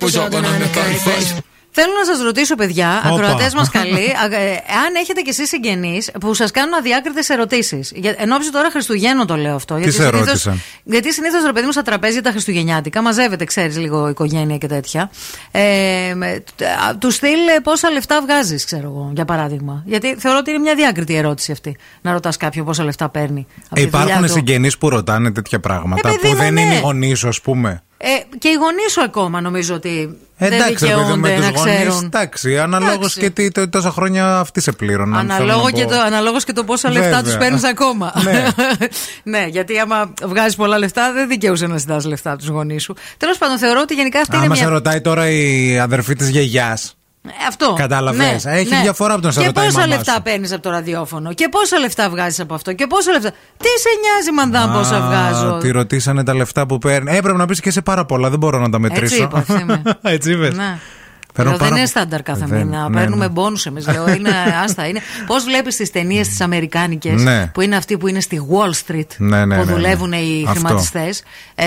Depois 0.00 0.14
joga 0.14 0.40
na 0.40 0.48
minha 0.52 0.68
cara 0.70 0.90
e 0.90 0.98
faz. 0.98 1.49
Θέλω 1.72 1.92
να 1.98 2.14
σας 2.14 2.22
ρωτήσω, 2.24 2.54
παιδιά, 2.54 3.02
Όπα. 3.06 3.14
ακροατές 3.14 3.54
μας 3.54 3.70
καλοί, 3.70 4.10
α, 4.22 4.36
ε, 4.40 4.50
αν 4.86 4.94
έχετε 4.96 5.20
κι 5.20 5.28
εσείς 5.28 5.48
συγγενείς 5.48 6.10
που 6.20 6.34
σας 6.34 6.50
κάνουν 6.50 6.74
αδιάκριτες 6.74 7.28
ερωτήσεις. 7.28 7.92
Εν 8.16 8.32
ώψη 8.32 8.52
τώρα 8.52 8.70
Χριστουγέννων 8.70 9.26
το 9.26 9.36
λέω 9.36 9.54
αυτό. 9.54 9.74
Τι 9.74 9.82
σε 9.82 9.90
συνήθως- 9.90 10.26
ρώτησαν; 10.26 10.60
Γιατί 10.84 11.12
συνήθως 11.12 11.44
ρε 11.44 11.52
παιδί 11.52 11.66
μου 11.66 11.72
στα 11.72 11.82
τραπέζια 11.82 12.22
τα 12.22 12.30
Χριστουγεννιάτικα 12.30 13.02
μαζεύεται, 13.02 13.44
ξέρεις 13.44 13.76
λίγο 13.78 14.08
οικογένεια 14.08 14.56
και 14.56 14.66
τέτοια. 14.66 15.10
Ε, 15.50 16.12
με- 16.14 16.42
τ- 16.56 16.62
α, 16.62 16.96
τους 16.98 17.14
στυλ 17.14 17.30
ε, 17.56 17.60
πόσα 17.62 17.90
λεφτά 17.90 18.20
βγάζεις, 18.22 18.64
ξέρω 18.64 18.82
εγώ, 18.86 19.10
για 19.14 19.24
παράδειγμα. 19.24 19.82
Γιατί 19.86 20.14
θεωρώ 20.18 20.38
ότι 20.38 20.50
είναι 20.50 20.58
μια 20.58 20.74
διάκριτη 20.74 21.14
ερώτηση 21.14 21.52
αυτή. 21.52 21.76
Να 22.00 22.12
ρωτάς 22.12 22.36
κάποιον 22.36 22.64
πόσα 22.66 22.84
λεφτά 22.84 23.08
παίρνει. 23.08 23.46
από 23.64 23.74
τη 23.74 23.80
δουλειά 23.86 24.04
Υπάρχουν 24.04 24.26
του. 24.26 24.32
συγγενείς 24.32 24.78
που 24.78 24.88
ρωτάνε 24.88 25.32
τέτοια 25.32 25.60
πράγματα 25.60 26.08
Ε, 26.08 26.12
παιδί 26.12 26.22
που 26.22 26.28
μου, 26.28 26.34
δεν 26.42 26.52
ναι. 26.52 26.60
είναι 26.60 26.74
οι 26.74 26.80
γονείς 26.80 27.18
σου, 27.18 27.28
ας 27.28 27.40
πούμε. 27.40 27.82
Ε, 28.02 28.08
και 28.38 28.48
οι 28.48 28.54
γονείς 28.54 28.92
σου 28.92 29.02
ακόμα 29.02 29.40
νομίζω 29.40 29.74
ότι 29.74 29.90
δεν 30.00 30.18
Εντάξει, 30.46 30.86
ρε 30.86 30.90
παιδί, 30.90 31.02
δικαιούνται 31.02 31.16
με 31.16 31.36
να 31.38 31.52
του 31.52 31.58
γονείς. 31.58 31.74
ξέρουν. 31.74 32.04
Εντάξει, 32.04 32.58
αναλόγως 32.58 32.94
Εντάξει. 32.96 33.20
και 33.20 33.30
τι 33.30 33.50
τό- 33.50 33.68
τόσα 33.70 33.90
χρόνια 33.90 34.38
αυτοί 34.38 34.60
σε 34.60 34.72
πλήρωναν. 34.72 35.20
θέλω 35.20 35.32
Αναλόγω 35.34 35.64
να 35.64 35.70
και, 35.70 35.84
πω. 35.84 35.90
το, 35.90 36.00
αναλόγως 36.00 36.44
και 36.44 36.52
το 36.52 36.64
πόσα 36.64 36.90
λεφτά 36.90 37.08
Βέβαια. 37.08 37.22
τους 37.22 37.36
παίρνεις 37.36 37.64
ακόμα. 37.64 38.12
Ναι. 38.24 38.46
ναι, 39.38 39.46
γιατί 39.48 39.78
άμα 39.78 40.12
βγάζεις 40.24 40.54
πολλά 40.56 40.78
λεφτά, 40.78 41.12
δεν 41.12 41.28
δικαιούσε 41.28 41.66
να 41.66 41.76
ζητάς 41.76 42.04
λεφτά 42.04 42.30
από 42.30 42.38
τους 42.38 42.48
γονείς 42.48 42.82
σου. 42.82 42.94
Τέλος 43.16 43.38
πάντων, 43.38 43.58
θεωρώ 43.58 43.80
ότι 43.80 43.94
γενικά 43.94 44.20
αυτή 44.20 44.36
Άμα 44.36 44.44
είναι 44.44 44.54
σε 44.54 44.62
μια. 44.62 44.70
ρωτάει 44.72 45.00
τώρα 45.00 45.30
η 45.30 45.78
αδερφή 45.78 46.14
της 46.14 46.28
γιαγιάς. 46.28 46.94
Ε, 47.26 47.30
Αυτό. 47.48 47.72
Κατάλαβες. 47.78 48.44
Ναι, 48.44 48.52
Έχει 48.52 48.74
ναι. 48.74 48.80
διαφορά 48.80 49.12
από 49.12 49.20
το 49.22 49.26
να 49.26 49.32
σε 49.32 49.40
Και 49.40 49.46
ρωτάει 49.46 49.64
η 49.64 49.66
πόσα 49.66 49.80
μαμά 49.80 49.94
λεφτά 49.96 50.12
σου. 50.14 50.22
παίρνεις 50.22 50.52
από 50.52 50.62
το 50.62 50.70
ραδιόφωνο. 50.70 51.32
Και 51.32 51.48
πόσα 51.50 51.78
λεφτά 51.78 52.10
βγάζεις 52.10 52.40
από 52.40 52.54
αυτό. 52.54 52.72
Και 52.72 52.86
πόσα 52.86 53.12
λεφτά. 53.12 53.30
Τι 53.30 53.68
σε 53.68 53.88
νοιάζει, 54.02 54.32
μαντά, 54.32 54.72
πόσα 54.78 55.00
βγάζω; 55.00 55.58
Τη 55.58 55.70
ρωτήσανε 55.70 56.24
τα 56.24 56.34
λεφτά 56.34 56.66
που 56.66 56.78
παίρνει. 56.78 57.16
Έπρεπε 57.16 57.38
να 57.38 57.46
πεις 57.46 57.60
και 57.60 57.70
σε 57.70 57.80
πάρα 57.82 58.04
πολλά, 58.06 58.30
δεν 58.30 58.38
μπορώ 58.38 58.58
να 58.58 58.68
τα 58.70 58.78
μετρήσω. 58.78 59.22
είπα, 59.22 59.38
Ευθύμη. 59.38 59.82
Έτσι 60.02 60.32
είπες. 60.32 60.56
Ναι. 61.30 61.44
Παίρνω 61.44 61.50
Λέω, 61.50 61.58
δεν 61.58 61.68
πάρα- 61.68 61.80
είναι 61.80 61.88
στάνταρ 61.90 62.22
κάθε 62.22 62.44
Δεν- 62.48 62.66
μήνα. 62.66 62.88
ναι, 62.88 63.00
Παίρνουμε 63.00 63.24
ναι. 63.24 63.30
μπόνους 63.30 63.66
εμείς. 63.66 63.86
Λέω, 63.86 64.08
είναι 64.08 64.30
άστα. 64.64 64.86
Είναι... 64.88 65.00
Πώς 65.26 65.44
βλέπεις 65.44 65.76
τις 65.76 65.90
ταινίες 65.90 66.28
τις 66.28 66.40
Αμερικάνικες 66.40 67.22
Ναι. 67.22 67.46
που 67.46 67.60
είναι 67.60 67.76
αυτοί 67.76 67.96
που 67.98 68.06
είναι 68.08 68.20
στη 68.20 68.40
Wall 68.50 68.92
Street 68.92 69.06
Ναι, 69.16 69.44
ναι, 69.44 69.56
που 69.56 69.64
ναι, 69.64 69.70
ναι. 69.70 69.72
δουλεύουν 69.72 70.12
οι 70.12 70.44
Αυτό. 70.48 70.60
χρηματιστές; 70.60 71.22
Ε, 71.54 71.64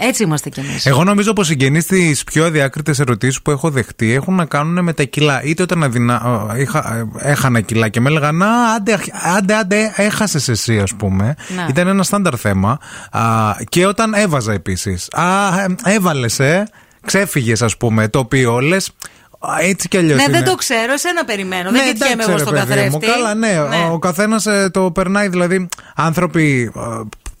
έτσι 0.00 0.22
είμαστε 0.22 0.48
κι 0.48 0.60
εμείς. 0.60 0.86
Εγώ 0.86 1.04
νομίζω 1.04 1.32
πως 1.32 1.46
οι 1.46 1.50
συγγενείς 1.50 1.86
τι 1.86 2.12
πιο 2.26 2.44
αδιάκριτες 2.46 2.98
ερωτήσεις 2.98 3.42
που 3.42 3.50
έχω 3.50 3.70
δεχτεί 3.70 4.12
έχουν 4.12 4.34
να 4.34 4.44
κάνουν 4.44 4.84
με 4.84 4.92
τα 4.92 5.02
κιλά. 5.04 5.42
Είτε 5.42 5.62
όταν 5.62 5.82
αδυνα... 5.82 6.22
ε, 6.56 6.60
είχα... 6.60 7.08
ε, 7.22 7.30
έχανα 7.30 7.60
κιλά 7.60 7.88
και 7.88 8.00
με 8.00 8.08
έλεγαν 8.10 8.42
Α, 8.42 8.46
άντε, 8.76 8.98
άντε, 9.36 9.54
άντε 9.54 9.92
έχασες 9.96 10.48
εσύ, 10.48 10.78
ας 10.78 10.94
πούμε. 10.94 11.34
Ναι. 11.56 11.66
Ήταν 11.68 11.86
ένα 11.88 12.02
στάνταρ 12.02 12.34
θέμα. 12.40 12.78
Α, 13.10 13.20
και 13.68 13.86
όταν 13.86 14.14
έβαζα 14.14 14.52
επίσης. 14.52 15.08
Α, 15.12 15.24
έβαλες, 15.84 16.38
ε. 16.38 16.66
Ξέφυγες, 17.06 17.62
ας 17.62 17.76
πούμε. 17.76 18.08
Το 18.08 18.18
οποίο 18.18 18.60
λες. 18.60 18.90
Έτσι 19.60 19.88
κι 19.88 19.96
αλλιώς. 19.96 20.18
Ναι, 20.26 20.32
δεν 20.32 20.44
το 20.44 20.54
ξέρω, 20.54 20.92
εσένα 20.92 21.24
περιμένω. 21.24 21.70
δεν 21.70 21.84
κοιτιέμαι 21.92 22.12
εντάξει, 22.12 22.28
εγώ 22.30 22.38
ρε 22.38 22.44
στον 22.44 22.54
παιδί 22.68 22.88
μου, 22.88 22.98
καθρέφτη. 22.98 23.06
Καλά, 23.06 23.34
ναι. 23.34 23.60
Ο, 23.88 23.92
ο 23.92 23.98
καθένας 23.98 24.46
το 24.70 24.90
περνάει. 24.90 25.28
Δηλαδή, 25.28 25.68
άνθρωποι. 25.94 26.72
ε, 26.76 26.80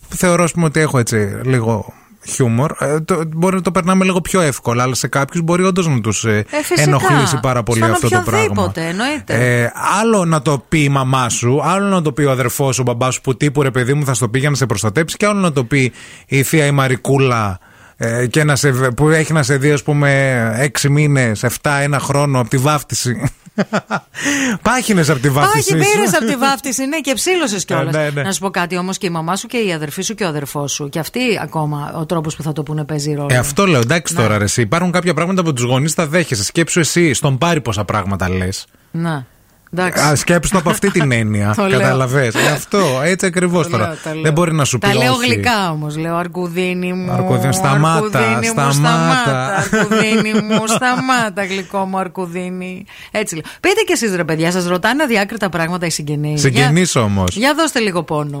θεωρώ, 0.08 0.44
ας 0.44 0.52
πούμε, 0.52 0.64
ότι 0.66 0.80
έχω 0.80 0.98
έτσι 0.98 1.40
λίγο 1.44 1.92
χιούμορ. 2.26 2.72
ε, 2.80 3.00
το, 3.00 3.22
μπορεί 3.36 3.54
να 3.56 3.62
το 3.62 3.70
περνάμε 3.70 4.04
λίγο 4.04 4.20
πιο 4.20 4.40
εύκολα, 4.40 4.82
αλλά 4.82 4.94
σε 4.94 5.08
κάποιους 5.08 5.42
μπορεί 5.42 5.62
όντως 5.64 5.86
να 5.88 6.00
τους 6.00 6.24
Ε, 6.24 6.44
φυσικά. 6.62 6.82
ενοχλήσει 6.82 7.38
πάρα 7.42 7.62
πολύ 7.62 7.78
Στον 7.80 7.90
αυτό 7.90 8.08
το 8.08 8.22
πράγμα. 8.24 8.40
οποιοδήποτε, 8.42 8.86
εννοείται. 8.86 9.60
Ε, 9.62 9.72
άλλο 10.00 10.24
να 10.24 10.42
το 10.42 10.64
πει 10.68 10.82
η 10.82 10.88
μαμά 10.88 11.28
σου, 11.28 11.60
άλλο 11.64 11.86
να 11.86 12.02
το 12.02 12.12
πει 12.12 12.22
ο 12.22 12.30
αδερφός 12.30 12.74
σου, 12.74 12.82
ο 12.86 12.90
μπαμπάς 12.90 13.14
σου, 13.14 13.20
που 13.20 13.36
τύπου 13.36 13.62
ρε 13.62 13.70
παιδί 13.70 13.94
μου 13.94 14.04
θα 14.04 14.14
στο 14.14 14.28
πει 14.28 14.38
για 14.38 14.50
να 14.50 14.56
σε 14.56 14.66
προστατέψει, 14.66 15.16
και 15.16 15.26
άλλο 15.26 15.40
να 15.40 15.52
το 15.52 15.64
πει 15.64 15.92
η 16.26 16.42
θεία 16.42 16.66
η 16.66 16.70
Μαρικούλα. 16.70 17.58
Ε, 17.96 18.26
και 18.26 18.44
να 18.44 18.56
σε, 18.56 18.70
που 18.72 19.08
έχει 19.08 19.32
να 19.32 19.42
σε 19.42 19.56
δει, 19.56 19.70
ας 19.70 19.82
πούμε, 19.82 20.52
έξι 20.58 20.88
μήνες, 20.88 21.44
7, 21.44 21.78
ένα 21.82 21.98
χρόνο 21.98 22.40
από 22.40 22.48
τη 22.48 22.56
βάφτιση. 22.56 23.30
Πάχινες 24.62 25.10
από 25.10 25.20
τη 25.20 25.30
βάφτιση. 25.30 25.74
Όχι, 25.74 25.82
σου. 25.84 25.90
πήρες 25.90 26.14
από 26.14 26.24
τη 26.24 26.36
βάφτιση, 26.36 26.86
ναι, 26.86 27.00
και 27.00 27.14
ψήλωσες 27.14 27.64
κιόλας. 27.64 27.94
Ε, 27.94 27.98
ναι, 27.98 28.10
ναι. 28.10 28.22
Να 28.22 28.32
σου 28.32 28.40
πω 28.40 28.50
κάτι 28.50 28.76
όμως 28.76 28.98
και 28.98 29.06
η 29.06 29.10
μαμά 29.10 29.36
σου 29.36 29.46
και 29.46 29.56
η 29.56 29.72
αδερφή 29.72 30.02
σου 30.02 30.14
και 30.14 30.24
ο 30.24 30.28
αδερφός 30.28 30.72
σου. 30.72 30.88
Και 30.88 30.98
αυτοί 30.98 31.20
ακόμα 31.42 31.92
ο 31.96 32.06
τρόπος 32.06 32.36
που 32.36 32.42
θα 32.42 32.52
το 32.52 32.62
πούνε 32.62 32.84
παίζει 32.84 33.14
ρόλο. 33.14 33.28
Ε, 33.30 33.36
αυτό 33.36 33.66
λέω. 33.66 33.80
Εντάξει 33.80 34.14
Ναι. 34.14 34.22
τώρα, 34.22 34.38
ρε, 34.38 34.44
εσύ. 34.44 34.60
Υπάρχουν 34.60 34.92
κάποια 34.92 35.14
πράγματα 35.14 35.40
από 35.40 35.52
τους 35.52 35.64
γονείς 35.64 35.94
τα 35.94 36.06
δέχεσαι. 36.06 36.44
Σκέψου 36.44 36.80
εσύ, 36.80 37.14
στον 37.14 37.38
πάρει 37.38 37.60
πόσα 37.60 37.84
πράγματα 37.84 38.30
λες. 38.30 38.66
Να. 38.90 39.26
Εντάξει. 39.72 40.04
Α, 40.04 40.16
σκέψου 40.16 40.50
το 40.52 40.58
από 40.58 40.70
αυτή 40.70 40.90
την 40.90 41.12
έννοια. 41.20 41.52
Το 41.56 41.66
λέω. 41.66 41.78
Καταλαβέ. 41.80 42.32
αυτό, 42.54 42.78
έτσι 43.04 43.26
ακριβώς 43.26 43.64
Το 43.64 43.70
τώρα. 43.70 43.86
λέω, 43.86 43.96
το 44.04 44.10
λέω. 44.12 44.22
Δεν 44.22 44.32
μπορεί 44.32 44.52
να 44.54 44.64
σου 44.64 44.78
πει. 44.78 44.86
Τα 44.88 44.94
λέω 44.94 45.12
όχι. 45.12 45.26
γλυκά 45.26 45.70
όμως. 45.70 45.96
Λέω 45.96 46.16
αρκουδίνη 46.16 46.92
μου. 46.92 47.12
Αρκουδίνη, 47.12 47.54
σταμάτα, 47.54 48.18
αρκουδίνη 48.18 48.46
μου, 48.46 48.52
σταμάτα. 48.52 48.72
σταμάτα. 48.72 49.54
Αρκουδίνη 49.56 50.32
μου, 50.32 50.66
σταμάτα, 50.66 51.44
γλυκό 51.44 51.78
μου 51.84 51.98
αρκουδίνη. 51.98 52.84
Έτσι 53.10 53.34
λέω. 53.34 53.42
Πείτε 53.60 53.80
κι 53.86 53.92
εσείς 53.92 54.14
ρε 54.16 54.24
παιδιά, 54.24 54.50
σας 54.50 54.66
ρωτάνε 54.66 55.02
αδιάκριτα 55.02 55.48
πράγματα 55.48 55.86
οι 55.86 55.90
συγγενείς. 55.90 56.40
Συγγενείς 56.40 56.96
όμως. 56.96 57.36
Για 57.36 57.54
δώστε 57.56 57.78
λίγο 57.80 58.02
πόνο. 58.02 58.40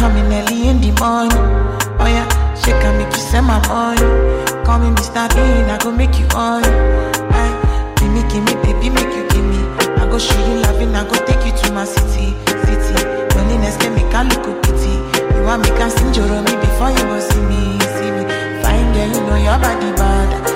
coming 0.00 0.32
early 0.32 0.68
in 0.68 0.80
the 0.80 0.90
morning? 0.96 1.44
Oh 2.00 2.08
yeah, 2.08 2.24
she 2.56 2.72
can 2.80 2.96
make 2.96 3.12
you 3.12 3.20
send 3.20 3.46
my 3.46 3.60
money. 3.68 4.00
Call 4.64 4.78
me 4.80 4.88
Mr. 4.96 5.28
Bean, 5.36 5.68
I 5.68 5.76
go 5.76 5.92
make 5.92 6.18
you 6.18 6.26
on. 6.34 6.64
Hey, 7.36 7.52
give 8.00 8.08
me, 8.08 8.24
give 8.32 8.42
me, 8.48 8.54
baby, 8.64 8.88
make 8.88 9.12
you 9.12 9.28
give 9.28 9.44
me. 9.44 9.60
I 10.00 10.08
go 10.08 10.18
show 10.18 10.40
you 10.48 10.62
loving, 10.64 10.96
I 10.96 11.04
go 11.04 11.16
take 11.28 11.44
you 11.44 11.52
to 11.52 11.72
my 11.76 11.84
city, 11.84 12.32
city. 12.64 12.96
Loneliness 13.36 13.76
can 13.76 13.92
make 13.94 14.08
a 14.16 14.24
look 14.24 14.48
pity. 14.64 14.96
You 15.36 15.44
want 15.44 15.62
me 15.62 15.68
can 15.76 15.90
sing 15.92 16.12
Joro 16.16 16.40
me 16.48 16.54
before 16.64 16.90
you 16.96 17.04
go 17.04 17.20
see 17.20 17.44
me, 17.44 17.60
see 18.00 18.10
me. 18.16 18.24
Fine 18.64 18.88
girl, 18.96 19.08
you 19.12 19.20
know 19.28 19.36
your 19.36 19.58
body 19.60 19.92
bad. 20.00 20.49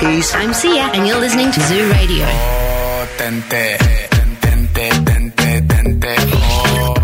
Black 0.00 0.12
Eyed 0.12 0.16
Peas. 0.16 0.34
I'm 0.34 0.52
Sia, 0.52 0.90
and 0.94 1.06
you're 1.06 1.20
listening 1.20 1.50
to 1.52 1.60
Zoo 1.60 1.90
Radio. 1.90 2.26
Oh, 2.26 3.06
tente, 3.16 3.78
tente, 4.10 4.88
tente, 5.04 5.62
tente, 5.68 6.16
oh, 6.32 6.96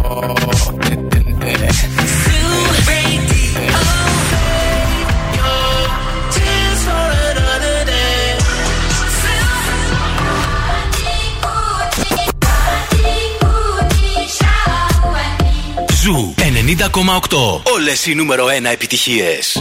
tente. 0.81 1.17
Ζου 16.03 16.35
90,8. 16.37 17.61
Όλες 17.75 18.07
οι 18.07 18.15
νούμερο 18.15 18.47
1 18.47 18.65
επιτυχίες. 18.73 19.57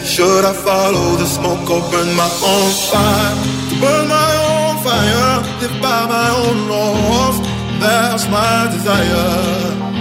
Should 0.00 0.44
I 0.44 0.52
follow 0.52 1.16
the 1.22 1.26
smoke 1.26 1.70
or 1.70 1.82
burn 1.90 2.10
my 2.16 2.30
own 2.52 2.70
fire? 2.90 3.34
To 3.70 3.74
burn 3.82 4.04
my 4.08 4.32
own 4.50 4.74
fire, 4.86 5.32
live 5.60 5.76
by 5.80 6.00
my 6.16 6.28
own 6.42 6.58
laws. 6.68 7.36
That's 7.80 8.24
my 8.28 8.56
desire. 8.74 9.94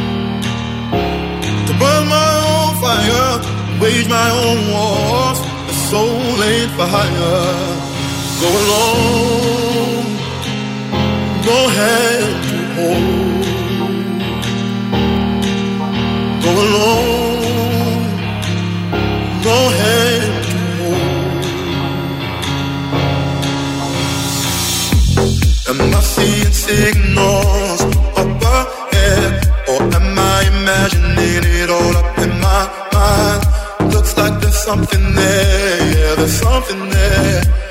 To 1.68 1.74
burn 1.82 2.04
my 2.18 2.34
own 2.54 2.72
fire, 2.84 3.32
wage 3.82 4.10
my 4.10 4.30
own 4.44 4.60
wars. 4.74 5.40
The 5.70 5.76
soul 5.90 6.36
ain't 6.50 6.72
for 6.76 6.88
hire. 6.96 7.94
Go 8.42 8.50
alone, 8.62 9.43
go 11.46 11.68
ahead 11.68 12.24
and 12.56 12.68
hold. 12.78 13.44
Go 16.44 16.52
alone, 16.66 17.42
go 19.44 19.56
ahead 19.72 20.24
and 20.52 20.68
hold. 20.80 21.04
Am 25.70 25.80
I 25.94 26.02
seeing 26.16 26.54
signals 26.54 27.82
up 28.22 28.42
ahead, 28.58 29.32
or 29.68 29.82
am 29.98 30.18
I 30.18 30.40
imagining 30.56 31.44
it 31.62 31.70
all 31.70 31.96
up 32.02 32.18
in 32.20 32.32
my 32.40 32.64
mind? 32.94 33.42
Looks 33.94 34.14
like 34.18 34.40
there's 34.42 34.62
something 34.64 35.06
there, 35.14 35.80
yeah, 35.96 36.16
there's 36.16 36.40
something 36.48 36.90
there 36.90 37.63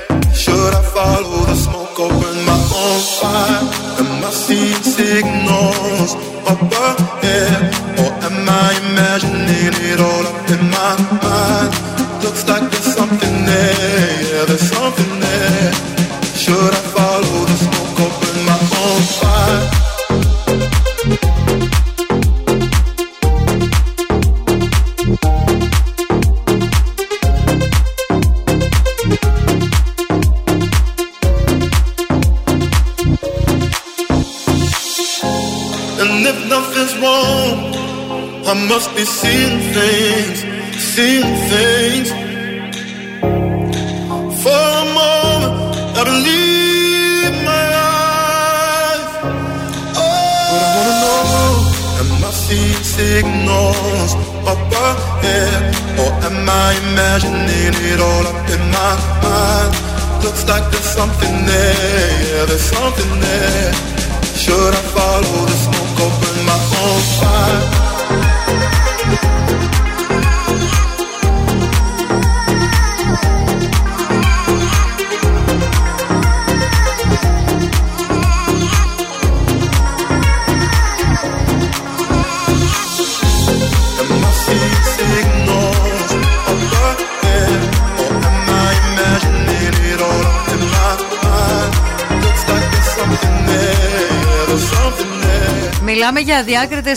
για 96.33 96.41
αδιάκριτε 96.41 96.91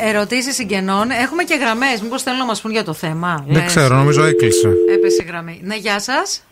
ερωτήσεις 0.00 0.54
συγγενών. 0.54 1.10
Έχουμε 1.10 1.42
και 1.42 1.54
γραμμές. 1.54 2.00
Μήπως 2.02 2.22
θέλουν 2.22 2.38
να 2.38 2.44
μας 2.44 2.60
πούν 2.60 2.70
για 2.70 2.84
το 2.84 2.92
θέμα. 2.92 3.44
Δεν 3.46 3.56
Λες. 3.56 3.64
ξέρω, 3.64 3.94
νομίζω 3.96 4.24
έκλεισε. 4.24 4.68
Έπεσε 4.94 5.22
η 5.22 5.26
γραμμή. 5.26 5.60
Ναι, 5.62 5.76
γεια 5.76 6.00
σας. 6.00 6.44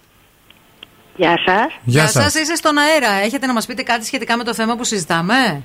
Γεια 1.16 1.38
σας. 1.46 1.66
Γεια 1.84 2.06
σας. 2.06 2.34
είστε 2.34 2.54
στον 2.54 2.78
αέρα. 2.78 3.12
Έχετε 3.24 3.46
να 3.46 3.52
μας 3.52 3.66
πείτε 3.66 3.82
κάτι 3.82 4.04
σχετικά 4.04 4.36
με 4.36 4.44
το 4.44 4.54
θέμα 4.54 4.76
που 4.76 4.84
συζητάμε; 4.84 5.62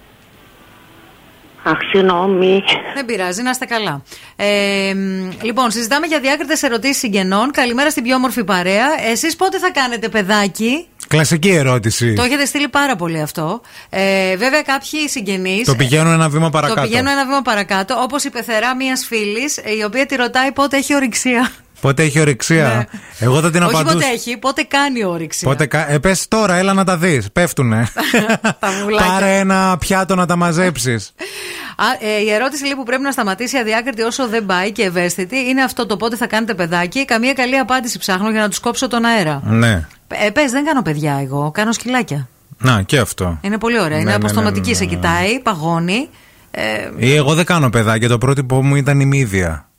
Αχ, 1.64 1.78
συγγνώμη. 1.92 2.64
Δεν 2.96 3.06
πειράζει, 3.06 3.42
να 3.42 3.50
είστε 3.50 3.66
καλά. 3.66 4.02
Ε, 4.36 4.94
μ, 4.96 5.30
λοιπόν, 5.42 5.72
συζητάμε 5.72 6.08
για 6.08 6.20
διάκριτες 6.20 6.64
ερωτήσεις 6.64 6.98
συγγενών. 6.98 7.52
Καλημέρα 7.52 7.90
στην 7.90 8.04
πιο 8.04 8.16
όμορφη 8.16 8.44
παρέα. 8.44 8.88
Εσείς 9.12 9.36
πότε 9.36 9.60
θα 9.60 9.72
κάνετε 9.72 10.10
παιδάκι; 10.10 10.88
Κλασική 11.08 11.50
ερώτηση. 11.50 12.14
Το 12.14 12.24
έχετε 12.24 12.46
στείλει 12.46 12.68
πάρα 12.68 12.96
πολύ 12.96 13.22
αυτό. 13.22 13.62
Ε, 13.90 14.36
βέβαια, 14.38 14.62
κάποιοι 14.62 15.10
συγγενείς. 15.10 15.66
Το 15.68 15.76
πηγαίνουν 15.76 16.14
ένα 16.14 16.30
βήμα 16.30 16.44
Το 16.46 16.50
παρακάτω. 16.50 16.82
πηγαίνω 16.82 17.12
ένα 17.12 17.26
βήμα 17.26 17.42
παρακάτω, 17.42 17.96
όπως 18.02 18.24
η 18.24 18.30
πεθερά 18.30 18.76
μιας 18.76 19.06
φίλης, 19.06 19.58
η 19.80 19.84
οποία 19.86 20.06
τη 20.06 20.16
ρωτάει 20.16 20.52
πότε 20.52 20.78
έχει 20.78 20.96
ορυξία. 20.96 21.52
Πότε 21.82 22.04
έχει 22.04 22.20
ορυξία; 22.20 22.88
Εγώ 23.20 23.42
θα 23.42 23.52
την 23.52 23.64
Όχι 23.64 23.74
απαντούσα. 23.76 23.94
πότε 23.96 24.06
έχει, 24.14 24.38
πότε 24.38 24.64
κάνει 24.64 25.04
όρυξία. 25.04 25.48
Πότε 25.48 25.66
κα... 25.66 25.92
ε, 25.92 25.98
πες 26.00 26.28
τώρα, 26.28 26.56
έλα 26.56 26.74
να 26.74 26.84
τα 26.84 26.98
δεις. 26.98 27.32
Πέφτουνε. 27.34 27.88
Τα 28.60 28.70
βουλάκια. 28.84 29.12
Πάρε 29.12 29.38
ένα 29.38 29.78
πιάτο 29.80 30.16
να 30.16 30.26
τα 30.26 30.36
μαζέψεις. 30.36 31.14
Α, 31.76 31.86
ε, 32.08 32.22
η 32.22 32.32
ερώτηση 32.32 32.64
λέει 32.64 32.76
που 32.76 32.84
πρέπει 32.84 33.02
να 33.02 33.12
σταματήσει 33.12 33.58
αδιάκριτη 33.58 34.02
όσο 34.02 34.28
δεν 34.28 34.46
πάει 34.46 34.72
και 34.72 34.84
ευαίσθητη 34.84 35.38
είναι 35.38 35.64
αυτό 35.64 35.86
το 35.86 35.98
πότε 35.98 36.16
θα 36.16 36.28
κάνετε 36.28 36.54
παιδάκι. 36.54 37.06
Καμία 37.06 37.34
καλή 37.34 37.58
απάντηση 37.58 37.98
ψάχνω 38.00 38.30
για 38.32 38.42
να 38.42 38.50
τους 38.50 38.60
κόψω 38.60 38.88
τον 38.88 39.06
αέρα. 39.06 39.42
ναι. 39.46 39.88
Ε, 40.08 40.30
πες, 40.30 40.52
δεν 40.52 40.66
κάνω 40.66 40.82
παιδιά 40.82 41.20
εγώ, 41.22 41.52
κάνω 41.52 41.72
σκυλάκια. 41.72 42.28
Να, 42.58 42.82
και 42.82 42.98
αυτό. 42.98 43.38
Είναι 43.42 43.58
πολύ 43.58 43.80
ωραία. 43.80 43.90
Ναι, 43.90 44.02
είναι 44.02 44.10
ναι, 44.10 44.16
αποστοματική, 44.16 44.60
ναι, 44.62 44.68
ναι, 44.72 44.74
σε 44.74 44.84
ναι. 44.84 44.90
κοιτάει, 44.90 45.40
παγώνει. 45.40 46.10
Ε, 46.52 46.90
Ή 46.98 47.14
εγώ 47.16 47.34
δεν 47.34 47.46
κάνω 47.46 47.70
παιδάκια. 47.70 48.08
Το 48.08 48.18
πρότυπο 48.18 48.64
μου 48.64 48.76
ήταν 48.76 49.00
η 49.00 49.06
μύδια. 49.06 49.70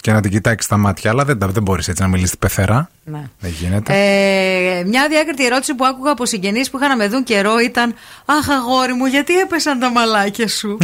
Και 0.00 0.12
να 0.12 0.20
την 0.20 0.30
κοιτάξει 0.30 0.66
στα 0.66 0.76
μάτια. 0.76 1.10
Αλλά 1.10 1.24
δεν, 1.24 1.38
τα- 1.38 1.46
δεν 1.46 1.62
μπορείς 1.62 1.88
έτσι 1.88 2.02
να 2.02 2.08
μιλήσεις 2.08 2.30
την 2.30 2.38
πεθερά. 2.38 2.90
ναι. 3.04 3.22
Δεν 3.40 3.50
γίνεται. 3.50 3.92
Ε, 3.94 4.84
μια 4.84 5.02
αδιάκριτη 5.02 5.46
ερώτηση 5.46 5.74
που 5.74 5.84
άκουγα 5.84 6.10
από 6.10 6.26
συγγενείς 6.26 6.70
που 6.70 6.76
είχαν 6.76 6.88
να 6.88 6.96
με 6.96 7.08
δουν 7.08 7.24
καιρό 7.24 7.58
ήταν 7.58 7.94
Αχ, 8.24 8.48
αγόρι 8.48 8.92
μου, 8.92 9.06
γιατί 9.06 9.38
έπεσαν 9.38 9.78
τα 9.78 9.90
μαλάκια 9.90 10.48
σου; 10.48 10.76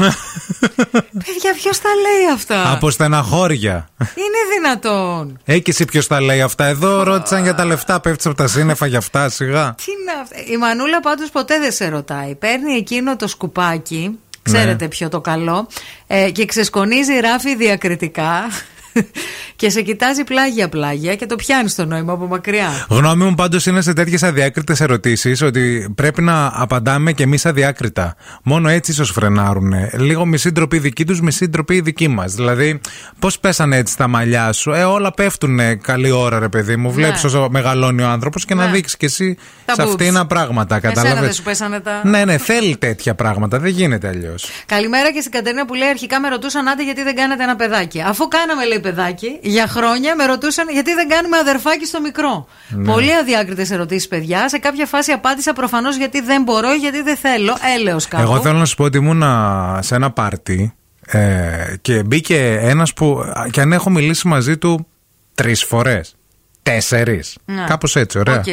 Παιδιά, 1.24 1.52
ποιος 1.54 1.80
τα 1.80 1.88
λέει 1.88 2.32
αυτά; 2.34 2.72
Από 2.72 2.90
στεναχώρια. 2.90 3.88
Είναι 3.98 4.54
δυνατόν. 4.56 5.38
Ε, 5.44 5.58
και 5.58 5.70
εσύ 5.70 5.84
ποιος 5.84 6.06
τα 6.06 6.20
λέει 6.20 6.40
αυτά; 6.42 6.64
Εδώ 6.64 7.02
ρώτησαν 7.02 7.42
για 7.42 7.54
τα 7.54 7.64
λεφτά. 7.64 8.00
Πέφτεις 8.00 8.26
από 8.26 8.34
τα 8.36 8.46
σύννεφα 8.48 8.86
για 8.86 8.98
αυτά, 8.98 9.28
σιγά. 9.28 9.74
Τι 9.74 9.84
είναι 9.92 10.12
αυτά. 10.22 10.52
Η 10.52 10.56
Μανούλα 10.56 11.00
πάντως 11.00 11.30
ποτέ 11.30 11.58
δεν 11.58 11.72
σε 11.72 11.88
ρωτάει. 11.88 12.34
Παίρνει 12.34 12.72
εκείνο 12.72 13.16
το 13.16 13.28
σκουπάκι, 13.28 14.18
ξέρετε 14.42 14.84
Ναι. 14.84 14.88
ποιο 14.88 15.08
το 15.08 15.20
καλό, 15.20 15.66
ε, 16.06 16.30
και 16.30 16.44
ξεσκονίζει 16.44 17.12
ράφι 17.20 17.56
διακριτικά 17.56 18.46
και 19.56 19.70
σε 19.70 19.82
κοιτάζει 19.82 20.24
πλάγια-πλάγια 20.24 21.14
και 21.14 21.26
το 21.26 21.36
πιάνει 21.36 21.70
το 21.70 21.84
νόημα 21.84 22.12
από 22.12 22.26
μακριά. 22.26 22.86
Γνώμη 22.88 23.24
μου 23.24 23.34
πάντως 23.34 23.66
είναι 23.66 23.80
σε 23.80 23.92
τέτοιες 23.92 24.22
αδιάκριτες 24.22 24.80
ερωτήσεις 24.80 25.42
ότι 25.42 25.92
πρέπει 25.94 26.22
να 26.22 26.50
απαντάμε 26.54 27.12
και 27.12 27.22
εμείς 27.22 27.46
αδιάκριτα. 27.46 28.16
Μόνο 28.42 28.68
έτσι 28.68 28.90
ίσως 28.90 29.10
φρενάρουν. 29.10 29.72
Λίγο 29.92 30.26
μισή 30.26 30.50
ντροπή 30.50 30.78
δική 30.78 31.04
τους, 31.04 31.20
μισή 31.20 31.46
ντροπή 31.48 31.80
δική 31.80 32.08
μας. 32.08 32.34
Δηλαδή, 32.34 32.80
πώς 33.18 33.38
πέσανε 33.38 33.76
έτσι 33.76 33.96
τα 33.96 34.08
μαλλιά 34.08 34.52
σου; 34.52 34.70
Ε, 34.70 34.82
όλα 34.84 35.12
πέφτουν 35.12 35.80
καλή 35.80 36.10
ώρα, 36.10 36.38
ρε 36.38 36.48
παιδί 36.48 36.76
μου. 36.76 36.92
Βλέπεις 36.92 37.24
όσο 37.24 37.48
μεγαλώνει 37.50 38.02
ο 38.02 38.08
άνθρωπος 38.08 38.44
και 38.44 38.54
να 38.54 38.64
Ναι. 38.64 38.72
δείξεις 38.72 38.96
κι 38.96 39.04
εσύ 39.04 39.36
Τα 39.64 39.74
σε 39.74 39.82
boobs. 39.82 39.86
αυτήν 39.86 40.26
πράγματα. 40.26 40.76
Εσένα 40.76 40.92
Κατάλαβες; 40.94 41.24
δεν 41.24 41.32
σου 41.32 41.42
πέσανε 41.42 41.80
τα. 41.80 42.00
Ναι, 42.04 42.24
ναι, 42.24 42.38
θέλει 42.38 42.76
τέτοια 42.76 43.14
πράγματα. 43.14 43.58
Δεν 43.58 43.70
γίνεται 43.70 44.08
αλλιώς. 44.08 44.48
Καλημέρα 44.66 45.12
και 45.12 45.20
στην 45.20 45.32
Κατερίνα 45.32 45.66
που 45.66 45.74
λέει 45.74 45.88
αρχικά 45.88 46.20
με 46.20 46.28
ρωτούσαν 46.28 46.68
άντε 46.68 46.84
γιατί 46.84 47.02
δεν 47.02 47.14
κάνετε 47.14 47.42
ένα 47.42 47.56
παιδάκι. 47.56 48.02
Αφού 48.06 48.28
κάναμε 48.28 48.66
λέει 48.66 48.80
παιδάκι, 48.85 49.39
για 49.43 49.66
χρόνια 49.66 50.15
με 50.15 50.24
ρωτούσαν 50.27 50.69
γιατί 50.69 50.94
δεν 50.94 51.09
κάνουμε 51.09 51.36
αδερφάκι 51.36 51.86
στο 51.86 52.01
μικρό; 52.01 52.47
Ναι. 52.69 52.93
Πολύ 52.93 53.16
αδιάκριτες 53.16 53.70
ερωτήσεις, 53.70 54.09
παιδιά. 54.09 54.48
Σε 54.48 54.59
κάποια 54.59 54.86
φάση 54.86 55.12
απάντησα 55.12 55.52
προφανώς 55.52 55.97
γιατί 55.97 56.20
δεν 56.20 56.43
μπορώ 56.43 56.73
ή 56.73 56.77
γιατί 56.77 57.02
δεν 57.02 57.16
θέλω. 57.16 57.56
Έλεος 57.78 58.09
κάπου. 58.09 58.23
Εγώ 58.23 58.40
θέλω 58.40 58.59
να 58.59 58.65
σου 58.65 58.77
πω 58.77 58.85
ότι 58.85 58.97
ήμουνα 58.98 59.78
σε 59.82 59.94
ένα 59.94 60.11
πάρτι 60.11 60.74
ε, 61.06 61.74
και 61.81 62.02
μπήκε 62.02 62.59
ένας 62.61 62.93
που 62.93 63.19
α, 63.19 63.47
και 63.51 63.61
αν 63.61 63.73
έχω 63.73 63.90
μιλήσει 63.90 64.28
μαζί 64.28 64.59
του 64.59 64.86
τρεις 65.35 65.65
φορές, 65.65 66.15
τέσσερις, 66.62 67.36
Ναι. 67.44 67.65
κάπως 67.69 67.97
έτσι, 67.97 68.19
ωραία. 68.19 68.39
Οκ. 68.39 68.44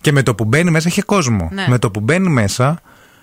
Και 0.00 0.12
με 0.12 0.22
το 0.22 0.34
που 0.34 0.44
μπαίνει 0.44 0.70
μέσα 0.70 0.88
είχε 0.88 1.02
κόσμο. 1.02 1.48
Ναι. 1.52 1.64
Με 1.68 1.78
το 1.78 1.90
που 1.90 2.00
μπαίνει 2.00 2.28
μέσα 2.28 2.80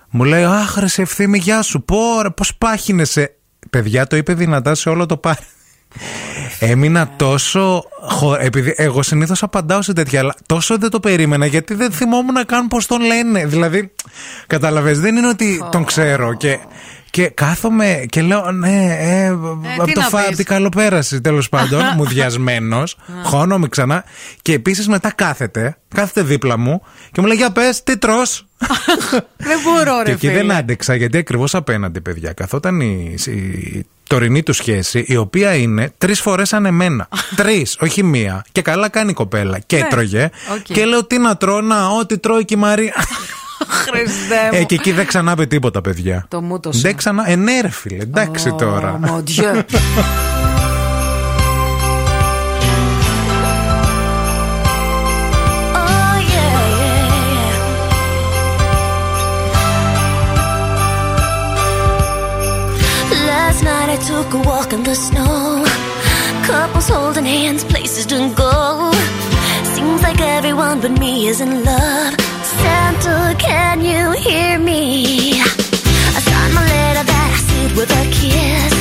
μου 0.10 0.24
λέει 0.24 0.44
«Αχ 0.44 0.78
ρε 0.78 0.88
συ 0.88 1.02
Ευθύμη, 1.02 1.38
γεια 1.38 1.62
σου, 1.62 1.84
πω, 1.84 2.22
ρε, 2.22 2.30
πώς 2.30 2.56
πάχυνες 2.56 2.96
έτσι». 2.96 3.32
Παιδιά 3.70 4.08
το 4.08 4.16
είπε 4.16 4.34
δυνατά 4.34 4.76
σε 4.76 4.90
όλο 4.90 5.06
το 5.06 5.18
πάρτι. 5.18 5.46
Έμεινα 6.60 7.10
τόσο. 7.16 7.84
χω- 8.10 8.38
Επειδή 8.42 8.74
εγώ 8.78 9.04
συνήθως 9.04 9.44
απαντάω 9.44 9.82
σε 9.82 9.94
τέτοια, 9.94 10.20
αλλά 10.20 10.34
τόσο 10.46 10.78
δεν 10.78 10.90
το 10.90 11.00
περίμενα 11.00 11.46
γιατί 11.46 11.74
δεν 11.74 11.92
θυμόμουν 11.92 12.46
καν 12.46 12.68
πώς 12.68 12.86
τον 12.86 13.02
λένε. 13.02 13.46
Δηλαδή, 13.46 13.92
κατάλαβες, 14.48 15.00
δεν 15.00 15.16
είναι 15.16 15.28
ότι 15.28 15.64
τον 15.72 15.84
ξέρω 15.84 16.34
και. 16.34 16.60
Και 17.10 17.30
κάθομαι 17.30 18.06
και 18.10 18.22
λέω, 18.22 18.52
ναι, 18.52 18.98
ε, 19.00 19.28
από 19.28 19.84
τι 19.86 19.92
το 19.94 20.00
να 20.00 20.06
φα, 20.08 20.18
πεις. 20.18 20.28
από 20.28 20.36
την 20.36 20.46
καλοπέραση 20.46 21.22
τέλος 21.22 21.50
πάντων, 21.50 21.82
μουδιασμένο. 21.96 22.84
χώνομαι 23.24 23.68
ξανά. 23.68 24.04
Και 24.42 24.54
επίσης 24.54 24.88
μετά 24.88 25.12
κάθεται, 25.16 25.78
κάθεται 25.96 26.22
δίπλα 26.22 26.58
μου 26.58 26.82
και 27.12 27.22
μου 27.22 27.28
λέει, 27.28 27.38
Για 27.38 27.52
πες, 27.52 27.84
τι 27.84 27.98
τρως 27.98 28.48
Δεν 29.38 29.60
μπορώ, 29.64 29.98
και 29.98 30.04
ρε 30.06 30.12
εκεί 30.12 30.28
φίλε. 30.28 30.40
δεν 30.42 30.52
άντεξα 30.52 30.96
γιατί 30.96 31.18
ακριβώς 31.18 31.56
απέναντι, 31.56 32.02
παιδιά, 32.02 32.34
καθόταν 32.34 32.80
η, 32.82 33.16
η 33.26 33.86
τωρινή 34.08 34.44
του 34.44 34.54
σχέση, 34.54 35.04
η 35.08 35.16
οποία 35.16 35.54
είναι 35.56 35.94
τρεις 35.98 36.22
φορές 36.22 36.48
σαν 36.48 36.66
εμένα. 36.66 37.08
τρεις, 37.36 37.78
όχι 37.80 38.04
μία. 38.04 38.46
Και 38.52 38.62
καλά 38.62 38.90
κάνει 38.90 39.10
η 39.10 39.14
κοπέλα. 39.14 39.60
Και 39.60 39.76
Ναι. 39.78 39.82
έτρωγε. 39.86 40.30
Οκ. 40.54 40.62
Και 40.62 40.86
λέω 40.86 41.06
τι 41.06 41.18
να 41.18 41.38
τρώω, 41.38 41.62
να, 41.62 41.88
ό,τι 41.88 42.18
τρώει 42.18 42.46
και 42.46 42.54
η 42.54 42.58
Μαρία. 42.58 42.94
Χριστέ 43.88 44.50
μου. 44.52 44.58
ε, 44.58 44.64
και 44.64 44.76
εκεί 44.76 44.92
δεν 44.92 45.06
ξανά 45.06 45.32
είπε 45.32 45.46
τίποτα, 45.46 45.82
παιδιά. 45.82 46.26
Το 46.28 46.42
μούτωσε. 46.42 46.80
Δεν 46.82 46.96
ξανά. 46.96 47.30
Ε, 47.30 47.36
ναι, 47.36 47.62
ρε 47.62 47.70
φίλε, 47.70 48.04
εντάξει 48.04 48.54
τώρα. 48.58 49.00
took 64.24 64.34
a 64.34 64.40
walk 64.50 64.74
in 64.74 64.82
the 64.84 64.96
snow. 64.96 65.64
Couples 66.50 66.90
holding 66.90 67.26
hands, 67.26 67.64
places 67.64 68.06
to 68.08 68.18
go. 68.34 68.92
Seems 69.76 70.02
like 70.02 70.20
everyone 70.20 70.82
but 70.82 70.94
me 71.00 71.28
is 71.28 71.40
in 71.40 71.52
love. 71.64 72.14
Santa, 72.62 73.36
can 73.38 73.82
you 73.82 74.04
hear 74.26 74.58
me? 74.58 75.40
I 76.18 76.20
signed 76.30 76.54
my 76.56 76.66
letter 76.74 77.04
that 77.12 77.30
I 77.30 77.38
sealed 77.48 77.74
with 77.78 77.92
a 78.02 78.04
kiss. 78.20 78.77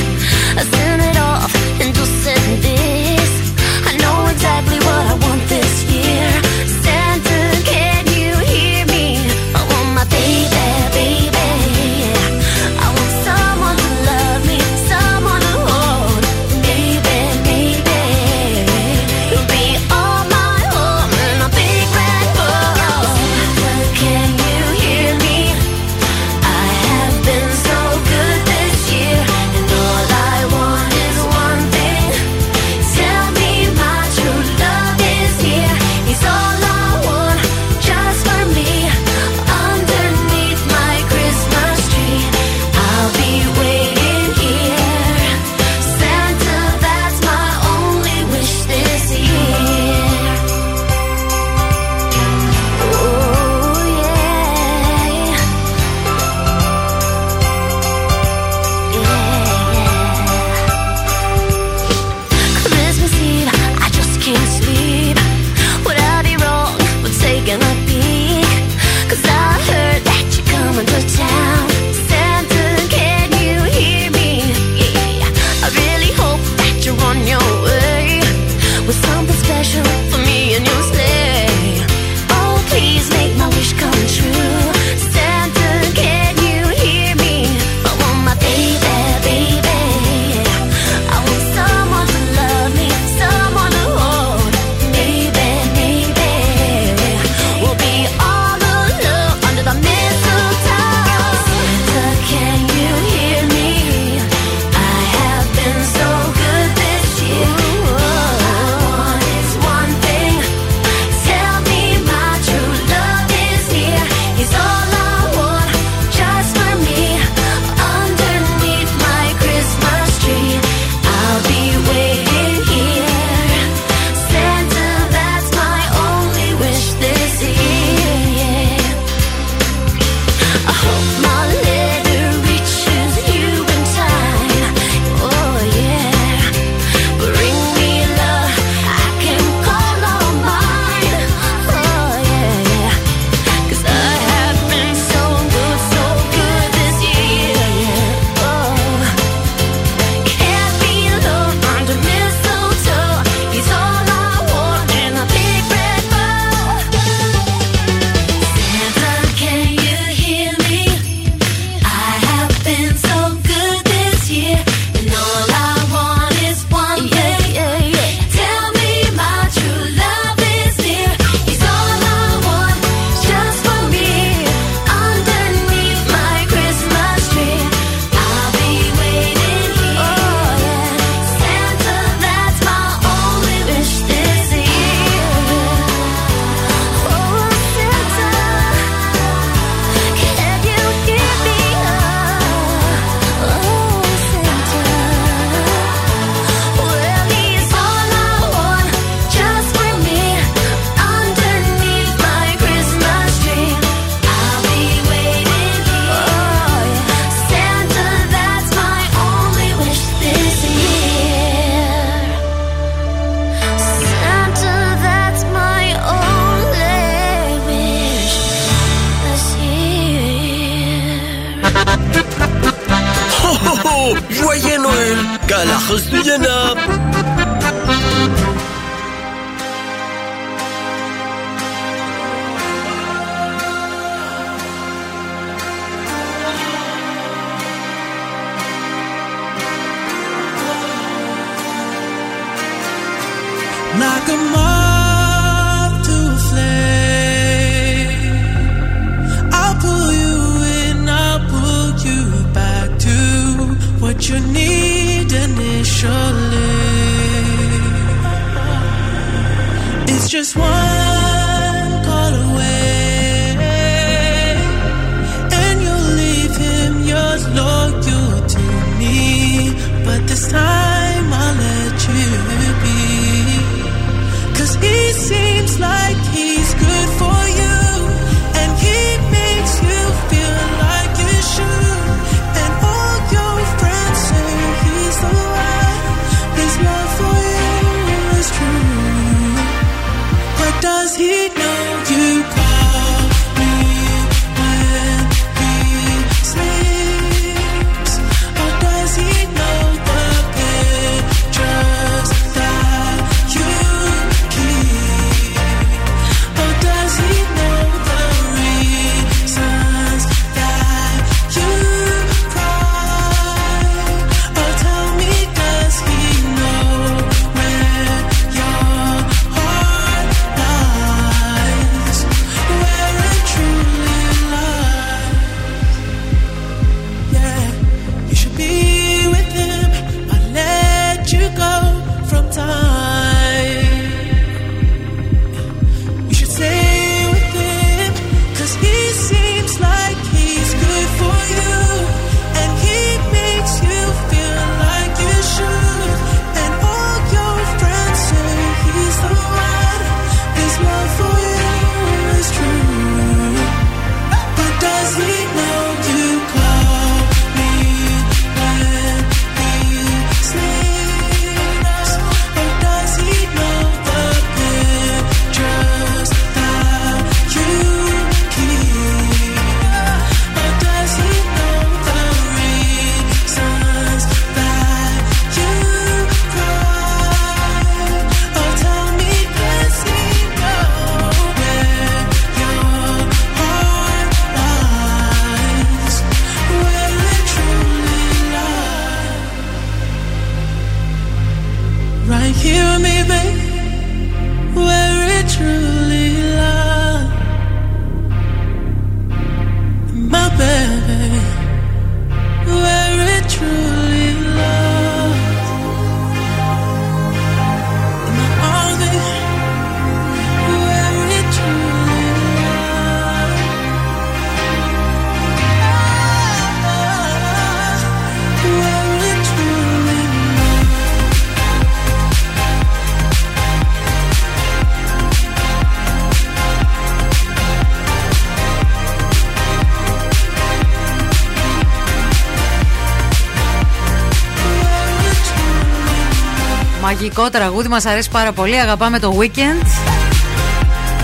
Μαγικό 437.27 437.49
τραγούδι, 437.49 437.87
μας 437.87 438.05
αρέσει 438.05 438.29
πάρα 438.29 438.51
πολύ. 438.51 438.79
Αγαπάμε 438.79 439.19
το 439.19 439.37
weekend. 439.39 439.85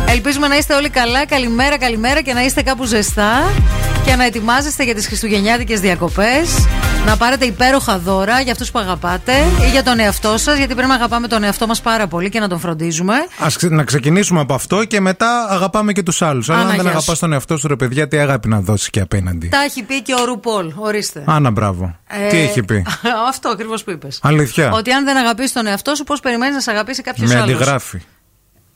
Ελπίζουμε 0.10 0.48
να 0.48 0.58
είστε 0.58 0.74
όλοι 0.74 0.90
καλά. 0.90 1.26
Καλημέρα, 1.26 1.78
καλημέρα 1.78 2.22
και 2.22 2.34
να 2.34 2.44
είστε 2.44 2.62
κάπου 2.62 2.86
ζεστά 2.86 3.52
και 4.06 4.16
να 4.16 4.24
ετοιμάζεστε 4.24 4.84
για 4.84 4.96
τις 4.96 5.08
Χριστουγεννιάτικες 5.08 5.80
διακοπές. 5.80 6.68
Να 7.06 7.18
πάρετε 7.18 7.46
υπέροχα 7.46 7.98
δώρα 8.00 8.40
για 8.42 8.52
αυτούς 8.52 8.72
που 8.72 8.80
αγαπάτε 8.80 9.34
ή 9.68 9.70
για 9.72 9.84
τον 9.84 10.00
εαυτό 10.00 10.38
σας, 10.38 10.58
γιατί 10.58 10.74
πρέπει 10.74 10.90
να 10.90 10.96
αγαπάμε 10.96 11.28
τον 11.28 11.44
εαυτό 11.44 11.68
μας 11.68 11.82
πάρα 11.82 12.08
πολύ 12.08 12.30
και 12.30 12.40
να 12.40 12.48
τον 12.48 12.60
φροντίζουμε. 12.60 13.14
Ας 13.40 13.56
ξε- 13.58 13.72
να 13.72 13.84
ξεκινήσουμε 13.84 14.40
από 14.40 14.54
αυτό 14.54 14.84
και 14.84 15.00
μετά 15.00 15.48
αγαπάμε 15.50 15.92
και 15.94 16.04
τους 16.04 16.22
άλλους. 16.22 16.50
Αλλά 16.50 16.60
Άννα, 16.60 16.70
αν 16.70 16.76
δεν 16.76 16.86
γεια 16.86 16.92
αγαπάς 16.96 17.16
σου. 17.16 17.22
τον 17.22 17.34
εαυτό 17.34 17.58
σου, 17.58 17.68
ρε 17.68 17.76
παιδιά, 17.76 18.08
τι 18.08 18.18
αγάπη 18.18 18.48
να 18.48 18.60
δώσεις 18.60 18.90
και 18.90 19.00
απέναντι. 19.00 19.48
Τα 19.48 19.62
έχει 19.62 19.84
πει 19.84 20.02
και 20.02 20.14
ο 20.22 20.26
Ρουπόλ. 20.26 20.72
Ορίστε. 20.76 21.24
Άνα, 21.26 21.52
μπράβο. 21.52 21.96
Ε, 22.08 22.28
Τι 22.30 22.38
έχει 22.38 22.64
πει; 22.64 22.86
Αυτό 23.30 23.50
ακριβώς 23.50 23.84
που 23.84 23.92
είπες. 23.92 24.20
Αλήθεια. 24.22 24.72
Ότι 24.72 24.92
αν 24.92 25.04
δεν 25.06 25.18
αγαπήσεις 25.18 25.54
τον 25.54 25.68
εαυτό 25.68 25.96
σου, 25.96 26.04
πώς 26.04 26.20
περιμένεις 26.20 26.56
να 26.56 26.62
σε 26.62 26.72
αγαπήσει 26.72 27.02
κάποιος 27.02 27.30
Με 27.30 27.40
άλλος; 27.40 27.50
αντιγράφει. 27.56 28.02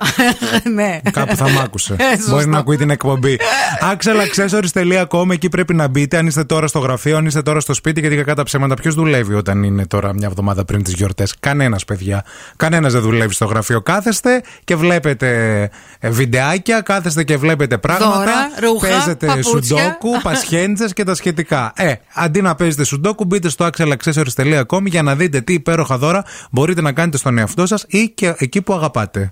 ναι. 0.75 0.99
Κάπου 1.11 1.35
θα 1.35 1.49
μ' 1.49 1.59
άκουσε. 1.59 1.95
Ε, 1.99 2.15
σωστό. 2.15 2.31
Μπορεί 2.31 2.47
να 2.47 2.57
ακούει 2.57 2.77
την 2.77 2.89
εκπομπή. 2.89 3.37
Axelaccessories.com 3.93 5.29
εκεί 5.31 5.49
πρέπει 5.49 5.73
να 5.73 5.87
μπείτε. 5.87 6.17
Αν 6.17 6.27
είστε 6.27 6.43
τώρα 6.43 6.67
στο 6.67 6.79
γραφείο, 6.79 7.17
αν 7.17 7.25
είστε 7.25 7.41
τώρα 7.41 7.59
στο 7.59 7.73
σπίτι, 7.73 7.99
γιατί 7.99 8.15
κακά 8.15 8.35
τα 8.35 8.43
ψέματα. 8.43 8.73
Ποιος 8.73 8.95
δουλεύει 8.95 9.33
όταν 9.33 9.63
είναι 9.63 9.85
τώρα 9.85 10.13
μια 10.13 10.27
εβδομάδα 10.27 10.65
πριν 10.65 10.83
τις 10.83 10.93
γιορτές; 10.93 11.35
Κανένας, 11.39 11.85
παιδιά. 11.85 12.25
Κανένας 12.55 12.93
δεν 12.93 13.01
δουλεύει 13.01 13.33
στο 13.33 13.45
γραφείο. 13.45 13.81
Κάθεστε 13.81 14.41
και 14.63 14.75
βλέπετε 14.75 15.61
ε, 15.99 16.09
βιντεάκια, 16.09 16.81
κάθεστε 16.81 17.23
και 17.23 17.37
βλέπετε 17.37 17.77
πράγματα. 17.77 18.17
Δώρα, 18.17 18.49
ρούχα, 18.59 18.87
παίζετε 18.87 19.25
παπούτσια. 19.25 19.77
σουντόκου, 19.77 20.21
πασχέντζες 20.23 20.93
και 20.93 21.03
τα 21.03 21.15
σχετικά. 21.15 21.73
Ε, 21.75 21.93
αντί 22.13 22.41
να 22.41 22.55
παίζετε 22.55 22.83
σουντόκου, 22.83 23.25
μπείτε 23.25 23.49
στο 23.49 23.69
axelaccessories.com 23.73 24.85
για 24.85 25.01
να 25.01 25.15
δείτε 25.15 25.41
τι 25.41 25.53
υπέροχα 25.53 25.97
δώρα 25.97 26.23
μπορείτε 26.51 26.81
να 26.81 26.91
κάνετε 26.91 27.17
στον 27.17 27.37
εαυτό 27.37 27.65
σας 27.65 27.85
ή 27.87 28.09
και 28.09 28.35
εκεί 28.37 28.61
που 28.61 28.73
αγαπάτε. 28.73 29.31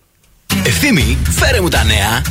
Ευθύμη, 0.63 1.17
φέρε 1.29 1.61
μου 1.61 1.69
τα 1.69 1.83
νέα. 1.83 2.21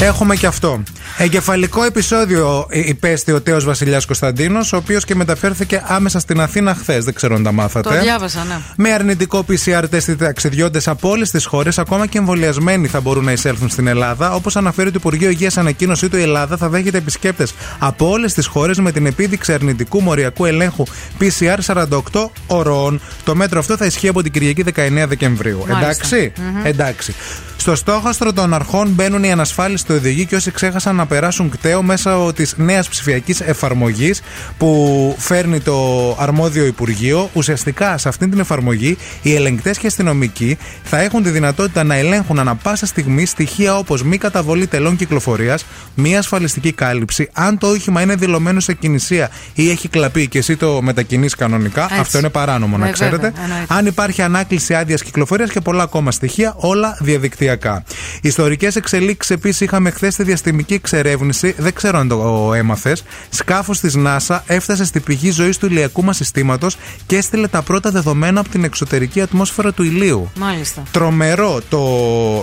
Έχουμε 0.00 0.36
και 0.36 0.46
αυτό. 0.46 0.82
Εγκεφαλικό 1.18 1.82
επεισόδιο 1.82 2.66
ε, 2.70 2.78
υπέστη 2.78 3.32
ο 3.32 3.40
τέος 3.40 3.64
Βασιλιάς 3.64 4.06
Κωνσταντίνος, 4.06 4.72
ο 4.72 4.76
οποίος 4.76 5.04
και 5.04 5.14
μεταφέρθηκε 5.14 5.82
άμεσα 5.86 6.18
στην 6.18 6.40
Αθήνα 6.40 6.74
χθες. 6.74 7.04
Δεν 7.04 7.14
ξέρω 7.14 7.34
αν 7.34 7.42
τα 7.42 7.52
μάθατε. 7.52 7.88
Το 7.88 8.00
διάβασα, 8.00 8.44
ναι. 8.44 8.58
Με 8.76 8.92
αρνητικό 8.92 9.44
PCR 9.48 9.84
τεστ 9.90 10.08
οι 10.08 10.16
ταξιδιώτες 10.16 10.88
από 10.88 11.08
όλες 11.08 11.30
τις 11.30 11.44
χώρες, 11.44 11.78
ακόμα 11.78 12.06
και 12.06 12.18
εμβολιασμένοι, 12.18 12.88
θα 12.88 13.00
μπορούν 13.00 13.24
να 13.24 13.32
εισέλθουν 13.32 13.68
στην 13.68 13.86
Ελλάδα. 13.86 14.34
Όπως 14.34 14.56
αναφέρει 14.56 14.90
το 14.90 14.96
Υπουργείο 14.98 15.30
Υγείας 15.30 15.56
ανακοίνωσή 15.56 16.08
του, 16.08 16.16
η 16.16 16.22
Ελλάδα 16.22 16.56
θα 16.56 16.68
δέχεται 16.68 16.98
επισκέπτες 16.98 17.54
από 17.78 18.10
όλες 18.10 18.34
τις 18.34 18.46
χώρες 18.46 18.78
με 18.78 18.92
την 18.92 19.06
επίδειξη 19.06 19.52
αρνητικού 19.52 20.00
μοριακού 20.02 20.44
ελέγχου 20.44 20.84
PCR 21.20 21.58
48 21.74 22.30
ωρών. 22.46 23.00
Το 23.24 23.34
μέτρο 23.34 23.58
αυτό 23.58 23.76
θα 23.76 23.86
ισχύει 23.86 24.08
από 24.08 24.22
την 24.22 24.32
Κυριακή 24.32 24.64
19 24.74 25.04
Δεκεμβρίου. 25.08 25.64
Μάλιστα. 25.68 25.78
Εντάξει; 25.78 26.32
Μμμ. 26.36 26.66
Εντάξει. 26.66 27.14
Στο 27.56 27.74
στόχαστρο 27.74 28.32
των 28.32 28.54
αρχών 28.54 28.88
μπαίνουν 28.88 29.24
οι 29.24 29.32
ανασφάλιστοι 29.32 29.85
οδηγοί 29.92 30.26
και 30.26 30.34
όσοι 30.36 30.50
ξέχασαν 30.50 30.96
να 30.96 31.06
περάσουν 31.06 31.50
κταίο 31.50 31.82
μέσα 31.82 32.32
της 32.32 32.54
νέας 32.56 32.88
ψηφιακής 32.88 33.40
εφαρμογής 33.40 34.22
που 34.58 35.14
φέρνει 35.18 35.60
το 35.60 35.76
αρμόδιο 36.20 36.64
Υπουργείο. 36.66 37.30
Ουσιαστικά 37.32 37.98
σε 37.98 38.08
αυτή 38.08 38.28
την 38.28 38.38
εφαρμογή 38.40 38.96
οι 39.22 39.34
ελεγκτές 39.34 39.78
και 39.78 39.86
αστυνομικοί 39.86 40.58
θα 40.84 41.00
έχουν 41.00 41.22
τη 41.22 41.30
δυνατότητα 41.30 41.84
να 41.84 41.94
ελέγχουν 41.94 42.38
ανα 42.38 42.54
πάσα 42.54 42.86
στιγμή 42.86 43.26
στοιχεία 43.26 43.76
όπως 43.76 44.02
μη 44.02 44.18
καταβολή 44.18 44.66
τελών 44.66 44.96
κυκλοφορίας, 44.96 45.64
μη 45.94 46.16
ασφαλιστική 46.16 46.72
κάλυψη, 46.72 47.28
αν 47.32 47.58
το 47.58 47.66
όχημα 47.66 48.00
είναι 48.02 48.14
δηλωμένο 48.14 48.60
σε 48.60 48.72
κινησία 48.74 49.30
ή 49.54 49.70
έχει 49.70 49.88
κλαπεί 49.88 50.28
και 50.28 50.38
εσύ 50.38 50.56
το 50.56 50.82
μετακινείς 50.82 51.34
κανονικά. 51.34 51.82
Έτσι. 51.82 51.98
Αυτό 52.00 52.18
είναι 52.18 52.28
παράνομο, 52.28 52.76
να 52.76 52.88
Ε, 52.88 52.90
ξέρετε. 52.90 53.16
βέβαια, 53.16 53.42
εννοείται. 53.44 53.74
Αν 53.74 53.86
υπάρχει 53.86 54.22
ανάκληση 54.22 54.74
άδειας 54.74 55.02
κυκλοφορίας 55.02 55.50
και 55.50 55.60
πολλά 55.60 55.82
ακόμα 55.82 56.10
στοιχεία, 56.10 56.54
όλα 56.56 56.96
διαδικτυακά. 57.00 57.84
Ιστορικές 58.22 58.76
εξελίξεις 58.76 59.36
επίσης 59.36 59.60
είχαμε 59.76 59.94
χθες 59.94 60.12
στη 60.12 60.22
διαστημική 60.22 60.74
εξερεύνηση, 60.74 61.54
δεν 61.58 61.74
ξέρω 61.74 61.98
αν 61.98 62.08
το 62.08 62.52
έμαθες. 62.54 63.02
Σκάφος 63.28 63.80
της 63.80 63.94
NASA 63.96 64.38
έφτασε 64.46 64.84
στη 64.84 65.00
πηγή 65.00 65.30
ζωής 65.30 65.58
του 65.58 65.66
ηλιακού 65.66 66.04
μας 66.04 66.16
συστήματος 66.16 66.76
και 67.06 67.16
έστειλε 67.16 67.48
τα 67.48 67.62
πρώτα 67.62 67.90
δεδομένα 67.90 68.40
από 68.40 68.48
την 68.48 68.64
εξωτερική 68.64 69.20
ατμόσφαιρα 69.20 69.72
του 69.72 69.82
ηλίου. 69.82 70.30
Μάλιστα. 70.38 70.82
Τρομερό 70.90 71.60
το 71.68 71.80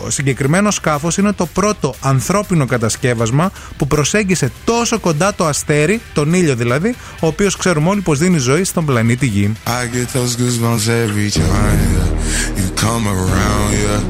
συγκεκριμένο 0.07 0.71
σκάφος 0.71 1.17
είναι 1.17 1.31
το 1.31 1.45
πρώτο 1.45 1.93
ανθρώπινο 2.01 2.65
κατασκεύασμα 2.65 3.51
που 3.77 3.87
προσέγγισε 3.87 4.51
τόσο 4.65 4.99
κοντά 4.99 5.33
το 5.33 5.45
αστέρι, 5.45 6.01
τον 6.13 6.33
ήλιο 6.33 6.55
δηλαδή, 6.55 6.95
ο 7.19 7.27
οποίος 7.27 7.57
ξέρουμε 7.57 7.89
όλοι 7.89 8.01
πως 8.01 8.19
δίνει 8.19 8.37
ζωή 8.37 8.63
στον 8.63 8.85
πλανήτη 8.85 9.25
Γη. 9.25 9.53
I 9.65 9.69
get 9.95 10.07
those 10.17 10.35
goosebumps 10.41 10.87
every 11.05 11.29
time 11.31 11.79
yeah. 11.95 12.59
you 12.59 12.67
come 12.85 13.05
around. 13.17 13.69
Yeah, 13.83 14.01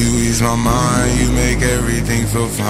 you 0.00 0.08
ease 0.24 0.40
my 0.50 0.56
mind, 0.72 1.10
you 1.20 1.28
make 1.44 1.60
everything 1.76 2.22
feel 2.32 2.50
fine. 2.58 2.69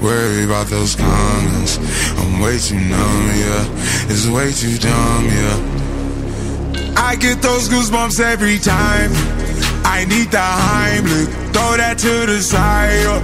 Worry 0.00 0.44
about 0.44 0.68
those 0.68 0.94
comments, 0.94 1.78
I'm 2.18 2.40
way 2.40 2.58
too 2.58 2.78
numb. 2.78 3.26
Yeah, 3.34 4.10
it's 4.10 4.28
way 4.28 4.52
too 4.52 4.78
dumb. 4.78 5.24
Yeah, 5.26 6.94
I 6.96 7.16
get 7.16 7.42
those 7.42 7.68
goosebumps 7.68 8.20
every 8.20 8.58
time. 8.58 9.10
I 9.84 10.04
need 10.04 10.30
the 10.30 10.38
Heimlich, 10.38 11.52
throw 11.52 11.76
that 11.76 11.98
to 11.98 12.26
the 12.26 12.40
side. 12.40 13.22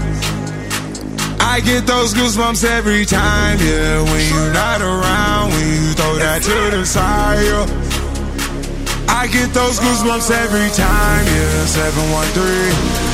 I 1.40 1.60
get 1.60 1.86
those 1.86 2.12
goosebumps 2.12 2.64
every 2.64 3.04
time, 3.04 3.58
yeah. 3.60 4.02
When 4.02 4.22
you're 4.32 4.52
not 4.52 4.80
around, 4.80 5.52
when 5.52 5.66
you 5.68 5.92
throw 5.92 6.16
that 6.16 6.42
to 6.42 6.76
the 6.76 6.84
side. 6.84 7.68
I 9.08 9.28
get 9.28 9.54
those 9.54 9.78
goosebumps 9.78 10.30
every 10.32 10.70
time, 10.74 11.24
yeah. 11.26 11.66
713 11.66 13.13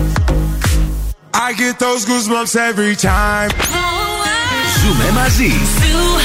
Get 1.53 1.79
those 1.79 2.05
goosebumps 2.05 2.55
every 2.55 2.95
time. 2.95 3.51
Ζούμε 4.79 5.11
μαζί. 5.11 5.51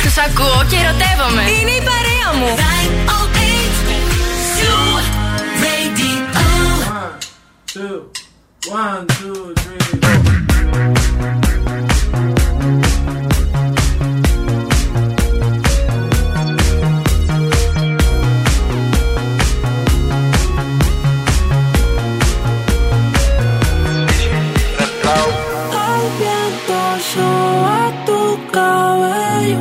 Του 0.02 0.20
ακούω 0.26 0.64
και 0.70 0.76
ερωτεύομαι. 0.76 1.42
Είναι 1.42 1.70
η 1.70 1.82
παρέα 1.88 2.30
μου. 2.38 2.54
Two, 7.76 8.10
one, 8.70 9.06
two, 9.18 9.52
three. 9.62 10.45
go 28.56 28.70
with 29.02 29.48
you. 29.50 29.60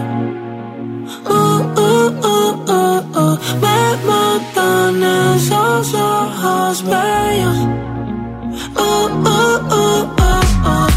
Ooh, 1.36 1.60
ooh, 1.84 2.08
ooh, 2.32 2.52
ooh, 2.76 3.20
ooh. 3.20 3.36
Met 3.64 3.98
my 4.10 4.30
thunder, 4.56 5.24
oh 5.60 5.84
so 5.92 6.06
hot, 6.42 6.78
where? 6.90 7.56
Ooh, 8.84 9.08
ooh, 9.34 9.58
ooh, 9.80 10.04
ooh, 10.26 10.90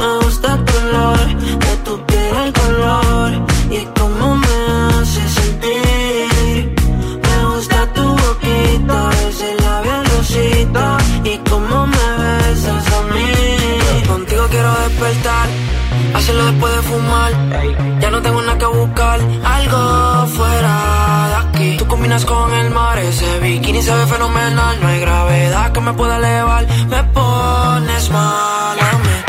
ooh. 0.00 0.23
Ya 18.00 18.10
no 18.10 18.20
tengo 18.22 18.40
nada 18.42 18.58
que 18.58 18.66
buscar, 18.66 19.20
algo 19.44 20.26
fuera 20.28 21.28
de 21.28 21.36
aquí. 21.42 21.76
Tú 21.78 21.86
combinas 21.86 22.24
con 22.24 22.52
el 22.52 22.70
mar, 22.70 22.98
ese 22.98 23.38
bikini 23.40 23.82
se 23.82 23.94
ve 23.94 24.06
fenomenal. 24.06 24.80
No 24.80 24.88
hay 24.88 25.00
gravedad 25.00 25.72
que 25.72 25.80
me 25.80 25.92
pueda 25.92 26.16
elevar, 26.16 26.66
me 26.88 27.02
pones 27.04 28.10
mal 28.10 28.78
a 28.78 28.98
mí. 28.98 29.23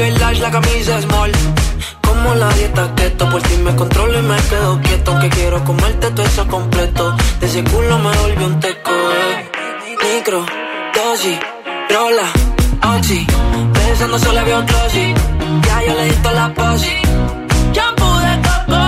Jogger 0.00 0.18
large, 0.18 0.40
la 0.40 0.50
camisa 0.50 1.02
small. 1.02 1.30
Como 2.00 2.34
la 2.34 2.48
dieta 2.54 2.94
keto, 2.94 3.28
por 3.28 3.42
ti 3.42 3.56
me 3.58 3.74
controlo 3.76 4.18
y 4.18 4.22
me 4.22 4.36
quedo 4.48 4.80
quieto. 4.80 5.18
Que 5.20 5.28
quiero 5.28 5.62
comerte 5.64 6.10
todo 6.10 6.24
eso 6.24 6.46
completo. 6.48 7.14
De 7.38 7.46
ese 7.46 7.62
culo 7.64 7.98
me 7.98 8.16
volvió 8.16 8.46
un 8.46 8.60
teco, 8.60 8.90
eh. 8.90 9.50
Micro, 10.02 10.46
dosis, 10.94 11.38
rola, 11.90 12.96
oxi. 12.96 13.26
Pensando 13.74 14.18
solo 14.18 14.42
veo 14.46 14.64
glossy. 14.64 15.14
Ya 15.66 15.82
yo 15.86 15.94
le 15.94 16.04
di 16.04 16.16
toda 16.22 16.34
la 16.34 16.54
posi. 16.54 16.96
Shampoo 17.74 18.18
de 18.20 18.34
coco, 18.48 18.82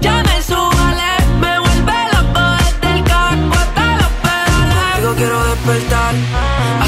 ya 0.00 0.22
me 0.22 0.42
subale, 0.42 1.10
me 1.42 1.58
vuelve 1.64 1.98
loco 2.14 2.42
desde 2.64 2.88
el 2.94 3.04
carro 3.04 3.52
hasta 3.62 3.96
los 4.00 4.12
pedales. 4.24 4.96
Digo 5.00 5.14
quiero 5.16 5.44
despertar, 5.50 6.14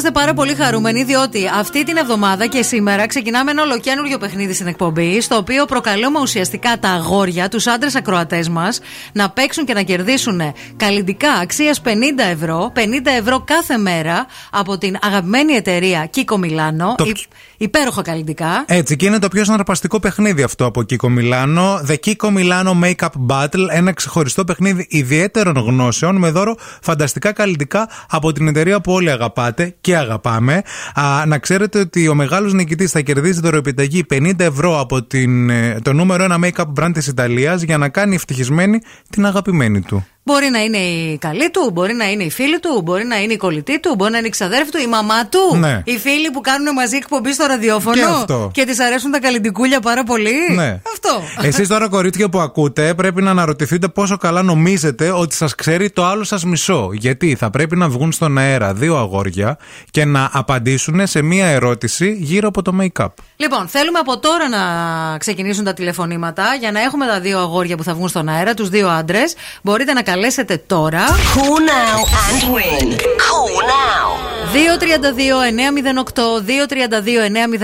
Είμαστε 0.00 0.09
πάρα 0.20 0.34
πολύ 0.34 0.54
χαρούμενοι 0.54 1.04
διότι 1.04 1.50
αυτή 1.58 1.84
την 1.84 1.96
εβδομάδα 1.96 2.46
και 2.46 2.62
σήμερα 2.62 3.06
ξεκινάμε 3.06 3.50
ένα 3.50 3.62
ολοκένουργιο 3.62 4.18
παιχνίδι 4.18 4.52
στην 4.54 4.66
εκπομπή. 4.66 5.20
Στο 5.20 5.36
οποίο 5.36 5.64
προκαλούμε 5.64 6.20
ουσιαστικά 6.20 6.78
τα 6.80 6.88
αγόρια, 6.88 7.48
τους 7.48 7.66
άντρες 7.66 7.94
ακροατές 7.94 8.48
μας, 8.48 8.80
να 9.12 9.30
παίξουν 9.30 9.64
και 9.64 9.74
να 9.74 9.82
κερδίσουν 9.82 10.40
καλλιντικά 10.76 11.32
αξίας 11.32 11.80
50 11.80 11.88
ευρώ, 12.32 12.72
50 12.74 12.80
ευρώ 13.18 13.40
κάθε 13.44 13.76
μέρα 13.76 14.26
από 14.50 14.78
την 14.78 14.96
αγαπημένη 15.02 15.52
εταιρεία 15.52 16.10
Kiko 16.16 16.34
Milano. 16.34 16.94
Το- 16.96 17.04
Υ- 17.06 17.16
Υπέροχα 17.56 18.02
καλλιντικά. 18.02 18.64
Έτσι, 18.66 18.96
και 18.96 19.06
είναι 19.06 19.18
το 19.18 19.28
πιο 19.28 19.44
συναρπαστικό 19.44 20.00
παιχνίδι 20.00 20.42
αυτό 20.42 20.64
από 20.64 20.82
Kiko 20.90 21.06
Milano. 21.18 21.80
The 21.90 21.94
Kiko 22.04 22.28
Milano 22.36 22.72
Makeup 22.84 23.26
Battle. 23.28 23.66
Ένα 23.70 23.92
ξεχωριστό 23.92 24.44
παιχνίδι 24.44 24.86
ιδιαίτερων 24.90 25.54
γνώσεων 25.56 26.16
με 26.16 26.30
δώρο 26.30 26.54
φανταστικά 26.82 27.32
καλλιτικά 27.32 27.88
από 28.10 28.32
την 28.32 28.48
εταιρεία 28.48 28.80
που 28.80 28.92
όλοι 28.92 29.10
αγαπάτε 29.10 29.74
και 29.80 29.96
αγαπάμε. 30.10 30.62
Α, 30.94 31.26
να 31.26 31.38
ξέρετε 31.38 31.78
ότι 31.78 32.08
ο 32.08 32.14
μεγάλος 32.14 32.52
νικητής 32.52 32.90
θα 32.90 33.00
κερδίσει 33.00 33.40
δωροεπιταγή 33.40 34.04
50 34.10 34.40
ευρώ 34.40 34.80
από 34.80 35.02
την, 35.02 35.50
ε, 35.50 35.78
το 35.82 35.92
νούμερο 35.92 36.24
ένα 36.24 36.38
make-up 36.42 36.72
brand 36.80 36.90
της 36.92 37.06
Ιταλίας 37.06 37.62
για 37.62 37.78
να 37.78 37.88
κάνει 37.88 38.14
ευτυχισμένη 38.14 38.78
την 39.10 39.26
αγαπημένη 39.26 39.80
του. 39.80 40.06
Μπορεί 40.30 40.50
να 40.50 40.58
είναι 40.62 40.76
η 40.78 41.18
καλή 41.18 41.50
του, 41.50 41.70
μπορεί 41.72 41.92
να 41.94 42.10
είναι 42.10 42.22
η 42.22 42.30
φίλη 42.30 42.60
του, 42.60 42.80
μπορεί 42.84 43.04
να 43.04 43.16
είναι 43.22 43.32
η 43.32 43.36
κολλητή 43.36 43.80
του, 43.80 43.94
μπορεί 43.94 44.10
να 44.10 44.18
είναι 44.18 44.26
η 44.26 44.30
ξαδέρφη 44.30 44.70
του, 44.70 44.78
η 44.78 44.86
μαμά 44.86 45.26
του. 45.26 45.56
Ναι. 45.56 45.82
Οι 45.84 45.98
φίλοι 45.98 46.30
που 46.30 46.40
κάνουν 46.40 46.72
μαζί 46.74 46.96
εκπομπή 46.96 47.32
στο 47.32 47.46
ραδιόφωνο 47.46 47.96
Και 47.96 48.02
αυτό. 48.02 48.50
και 48.52 48.64
της 48.64 48.80
αρέσουν 48.80 49.10
τα 49.10 49.20
καλλιντικούλια 49.20 49.80
πάρα 49.80 50.04
πολύ. 50.04 50.32
Ναι. 50.54 50.80
Αυτό. 50.92 51.22
Εσείς 51.42 51.68
τώρα, 51.68 51.88
κορίτσια 51.88 52.28
που 52.28 52.38
ακούτε, 52.40 52.94
πρέπει 52.94 53.22
να 53.22 53.30
αναρωτηθείτε 53.30 53.88
πόσο 53.88 54.16
καλά 54.16 54.42
νομίζετε 54.42 55.10
ότι 55.10 55.34
σας 55.34 55.54
ξέρει 55.54 55.90
το 55.90 56.04
άλλο 56.04 56.24
σας 56.24 56.44
μισό. 56.44 56.90
Γιατί 56.92 57.34
θα 57.34 57.50
πρέπει 57.50 57.76
να 57.76 57.88
βγουν 57.88 58.12
στον 58.12 58.38
αέρα 58.38 58.74
δύο 58.74 58.96
αγόρια 58.96 59.58
και 59.90 60.04
να 60.04 60.30
απαντήσουν 60.32 61.06
σε 61.06 61.22
μία 61.22 61.46
ερώτηση 61.46 62.16
γύρω 62.20 62.48
από 62.48 62.62
το 62.62 62.72
make-up. 62.80 63.08
Λοιπόν, 63.36 63.68
θέλουμε 63.68 63.98
από 63.98 64.18
τώρα 64.18 64.48
να 64.48 64.58
ξεκινήσουν 65.18 65.64
τα 65.64 65.72
τηλεφωνήματα 65.72 66.44
για 66.60 66.72
να 66.72 66.80
έχουμε 66.80 67.06
τα 67.06 67.20
δύο 67.20 67.38
αγόρια 67.38 67.76
που 67.76 67.82
θα 67.84 67.94
βγουν 67.94 68.08
στον 68.08 68.28
αέρα, 68.28 68.54
τους 68.54 68.68
δύο 68.68 68.88
άντρες. 68.88 69.34
Μπορείτε 69.62 69.92
να 69.92 70.02
καλέσετε 70.20 70.62
τώρα. 70.66 71.06
Call 71.06 71.58
now 71.70 71.98
and 72.26 72.42
win. 72.54 72.88
Call 73.26 73.54
now. 73.74 74.06
232-908, 76.04 76.42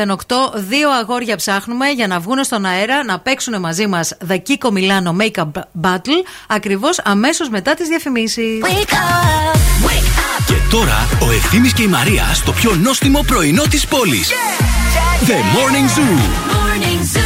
232-908. 0.07 0.61
Δύο 0.69 0.91
αγόρια 0.91 1.37
ψάχνουμε 1.37 1.89
για 1.89 2.07
να 2.07 2.20
βγουν 2.20 2.45
στον 2.45 2.65
αέρα 2.65 3.05
να 3.05 3.19
παίξουν 3.19 3.61
μαζί 3.61 3.87
μας 3.87 4.16
The 4.28 4.35
Kiko 4.35 4.69
Milano 4.69 5.16
Makeup 5.20 5.51
Battle 5.83 6.23
ακριβώς 6.49 7.01
αμέσως 7.05 7.49
μετά 7.49 7.74
τις 7.74 7.89
διαφημίσεις. 7.89 8.61
Και 10.47 10.55
τώρα 10.70 11.09
ο 11.23 11.31
Ευθύμης 11.31 11.73
και 11.73 11.83
η 11.83 11.89
Μαρία 11.89 12.24
στο 12.35 12.53
πιο 12.53 12.74
νόστιμο 12.74 13.24
πρωινό 13.27 13.62
της 13.62 13.87
πόλης. 13.87 14.31
The 15.27 15.33
Morning 15.33 15.89
Zoo. 15.97 16.19
Morning 16.53 17.16
Zoo. 17.16 17.26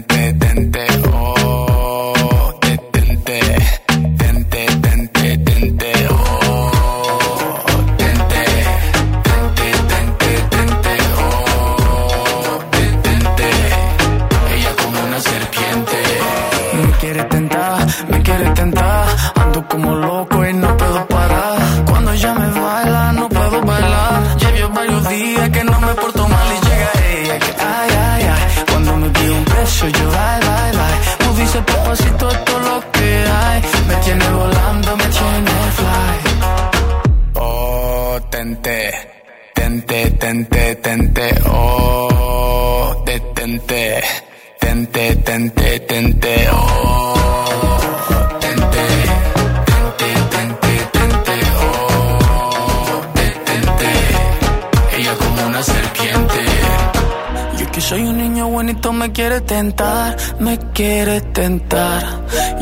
Tente, 45.31 45.79
tente, 45.79 45.79
tente. 45.87 46.49
Oh, 46.51 47.13
tente, 48.41 48.85
tente, 49.69 50.09
tente, 50.33 50.71
tente. 50.91 51.35
Oh, 51.57 53.01
detente. 53.15 53.89
Ella 54.97 55.13
como 55.15 55.47
una 55.47 55.63
serpiente. 55.63 56.39
Yo 57.57 57.71
que 57.71 57.79
soy 57.79 58.01
un 58.01 58.17
niño 58.17 58.49
bonito 58.49 58.91
me 58.91 59.11
quiere 59.13 59.39
tentar, 59.39 60.17
me 60.39 60.59
quiere 60.73 61.21
tentar. 61.21 62.03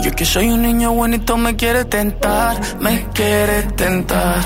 Yo 0.04 0.12
que 0.12 0.26
soy 0.26 0.50
un 0.50 0.62
niño 0.62 0.94
bonito 0.94 1.38
me 1.38 1.56
quiere 1.56 1.86
tentar, 1.86 2.56
me 2.80 3.08
quiere 3.16 3.64
tentar. 3.84 4.38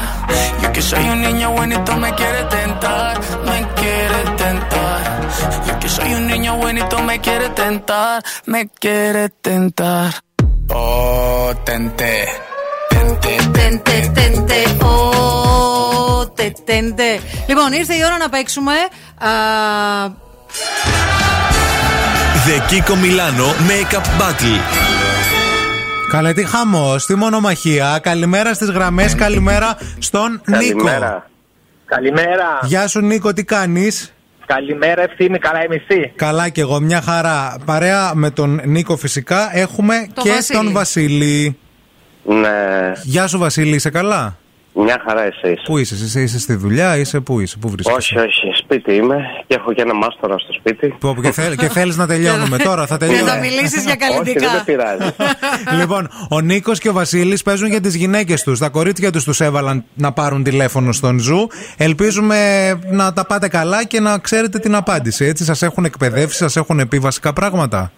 Yo 0.61 0.71
que 0.71 0.81
soy 0.81 1.03
un 1.09 1.21
niño 1.21 1.51
bonito 1.51 1.97
me 1.97 2.13
quiere 2.15 2.43
tentar, 2.45 3.19
me 3.45 3.67
quiere 3.75 4.21
tentar. 4.37 5.72
Yo 5.93 5.99
que 5.99 6.09
soy 6.09 6.13
un 6.15 6.27
niño 6.27 6.57
bonito 6.57 7.01
me 7.03 7.19
quiere 7.19 7.49
tentar, 7.49 8.23
me 8.45 8.67
quiere 8.67 9.29
tentar. 9.29 10.13
Oh, 10.69 11.53
tente. 11.63 12.27
Tente, 12.89 13.35
Τέντε, 13.51 14.11
τέντε, 14.13 14.85
ο, 14.85 16.27
τε, 16.35 16.51
τέντε. 16.65 17.19
Λοιπόν, 17.47 17.71
ήρθε 17.73 17.93
η 17.93 18.03
ώρα 18.05 18.17
να 18.17 18.29
παίξουμε. 18.29 18.73
Α, 19.17 19.29
The 22.45 22.71
Kiko 22.71 22.93
Milano 22.93 23.47
Makeup 23.69 24.21
Battle. 24.21 24.59
Καλέ, 26.09 26.33
τι 26.33 26.45
χαμός, 26.45 27.05
τι 27.05 27.15
μονομαχία. 27.15 27.99
Καλημέρα 28.01 28.53
στις 28.53 28.69
γραμμές, 28.69 29.15
καλημέρα 29.15 29.77
στον 29.99 30.41
Νίκο. 30.45 30.59
Καλημέρα. 30.59 31.29
Καλημέρα. 31.85 32.59
Γεια 32.63 32.87
σου, 32.87 32.99
Νίκο, 32.99 33.33
τι 33.33 33.43
κάνεις; 33.43 34.12
Καλημέρα, 34.45 35.01
Ευθύμη, 35.01 35.37
καλά 35.39 35.63
είμαι 35.63 35.75
εσύ. 35.87 36.11
Καλά 36.15 36.49
και 36.49 36.61
εγώ, 36.61 36.79
μια 36.79 37.01
χαρά. 37.01 37.55
Παρέα 37.65 38.11
με 38.15 38.29
τον 38.29 38.61
Νίκο 38.65 38.97
φυσικά 38.97 39.57
έχουμε 39.57 40.07
Το 40.13 40.21
και 40.21 40.29
Βασίλη. 40.29 40.57
τον 40.59 40.71
Βασίλη. 40.71 41.57
Ναι, 42.23 42.91
Γεια 43.03 43.27
σου 43.27 43.37
Βασίλη, 43.37 43.75
είσαι 43.75 43.89
καλά; 43.89 44.37
Μια 44.81 45.01
χαρά 45.07 45.21
εσείς. 45.23 45.61
Πού 45.63 45.77
είσαι, 45.77 45.95
είσαι, 45.95 46.21
είσαι 46.21 46.39
στη 46.39 46.55
δουλειά, 46.55 46.97
είσαι 46.97 47.19
πού 47.19 47.39
είσαι, 47.39 47.57
πού 47.57 47.69
βρίσκεσαι; 47.69 47.97
Όχι, 47.97 48.19
όχι, 48.19 48.51
σπίτι 48.63 48.93
είμαι 48.93 49.17
και 49.47 49.55
έχω 49.55 49.73
και 49.73 49.81
ένα 49.81 49.93
μάστορα 49.93 50.37
στο 50.37 50.53
σπίτι. 50.53 50.95
Πω, 50.99 51.13
πω, 51.13 51.21
και, 51.21 51.31
θέλ, 51.31 51.55
και 51.55 51.69
θέλεις 51.69 51.97
να 51.97 52.07
τελειώνουμε 52.07 52.57
τώρα, 52.57 52.85
θα 52.85 52.97
τελειώνουμε. 52.97 53.29
θα 53.31 53.37
μιλήσεις 53.37 53.83
για 53.83 53.95
Όχι, 54.21 54.33
δεν 54.33 54.49
με 54.51 54.61
πειράζει. 54.65 55.15
λοιπόν, 55.79 56.09
ο 56.29 56.41
Νίκος 56.41 56.79
και 56.79 56.89
ο 56.89 56.93
Βασίλης 56.93 57.43
παίζουν 57.43 57.67
για 57.67 57.81
τις 57.81 57.95
γυναίκες 57.95 58.43
τους. 58.43 58.59
Τα 58.59 58.69
κορίτσια 58.69 59.11
τους 59.11 59.23
τους 59.23 59.39
έβαλαν 59.41 59.83
να 59.93 60.11
πάρουν 60.11 60.43
τηλέφωνο 60.43 60.91
στον 60.91 61.19
Ζου. 61.19 61.47
Ελπίζουμε 61.77 62.69
να 62.91 63.13
τα 63.13 63.25
πάτε 63.25 63.47
καλά 63.47 63.85
και 63.85 63.99
να 63.99 64.17
ξέρετε 64.17 64.59
την 64.59 64.75
απάντηση. 64.75 65.25
Έτσι, 65.25 65.43
σας 65.43 65.61
έχουν 65.61 65.85
εκπαιδεύσει, 65.85 66.37
σας 66.37 66.55
έχουν 66.55 66.87
πει 66.87 66.99
βασικά 66.99 67.33
πράγματα; 67.33 67.91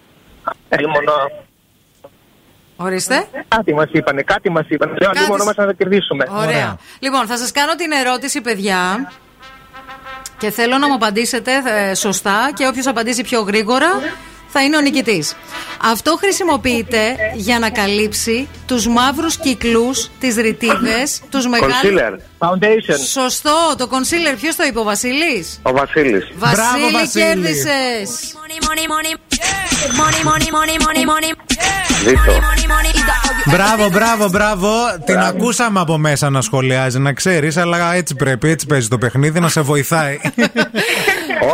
Μόνο... 0.70 1.12
Ορίστε. 2.76 3.28
Κάτι 3.48 3.74
μας 3.74 3.88
είπανε, 3.92 4.22
κάτι 4.22 4.50
μας 4.50 4.66
είπανε. 4.70 4.94
Λέω 5.02 5.12
Κάτι 5.12 5.28
μόνο 5.28 5.40
σ- 5.42 5.46
μας 5.46 5.56
να 5.56 5.66
τα 5.66 5.74
κερδίσουμε. 5.74 6.26
Ωραία. 6.32 6.78
Λοιπόν, 7.00 7.28
θα 7.28 7.38
σας 7.38 7.52
κάνω 7.52 7.76
την 7.76 7.92
ερώτηση, 7.92 8.42
παιδιά. 8.42 9.12
Και 10.38 10.50
θέλω 10.52 10.78
να 10.78 10.88
μου 10.88 10.94
απαντήσετε 10.94 11.52
ε, 11.90 11.94
σωστά 11.94 12.52
και 12.56 12.68
όποιος 12.68 12.88
απαντήσει 12.88 13.22
πιο 13.24 13.42
γρήγορα 13.42 13.88
θα 14.48 14.64
είναι 14.64 14.78
ο 14.78 14.82
νικητής. 14.82 15.36
Αυτό 15.84 16.16
χρησιμοποιείται 16.20 17.16
για 17.36 17.60
να 17.60 17.70
καλύψει 17.70 18.48
τους 18.66 18.88
μαύρους 18.88 19.38
κύκλους, 19.38 20.10
τις 20.20 20.36
ρητίδες, 20.36 21.22
τους 21.30 21.48
μεγάλους... 21.48 21.76
Concealer, 21.84 22.14
foundation. 22.48 23.00
Σωστό, 23.12 23.76
το 23.78 23.90
concealer. 23.92 24.36
Ποιος 24.42 24.56
το 24.56 24.64
είπε, 24.64 24.80
ο 24.80 24.84
Βασίλης; 24.84 25.60
Ο 25.64 25.72
Βασίλης. 25.72 26.28
Βασίλη, 26.36 26.92
Βασίλη. 26.92 27.24
κέρδισες. 27.24 28.36
Ζήτω. 32.04 32.40
Μπράβο, 33.46 33.90
μπράβο, 33.90 34.30
μπράβο. 34.30 34.70
Την 35.06 35.18
ακούσαμε 35.18 35.80
από 35.80 35.98
μέσα 35.98 36.30
να 36.30 36.42
σχολιάζει, 36.42 37.00
να 37.00 37.14
ξέρεις, 37.14 37.58
αλλά 37.58 37.94
έτσι 37.94 38.16
πρέπει, 38.16 38.50
έτσι 38.50 38.66
παίζει 38.66 38.88
το 38.88 38.98
παιχνίδι, 38.98 39.40
να 39.40 39.48
σε 39.50 39.62
βοηθάει. 39.62 40.20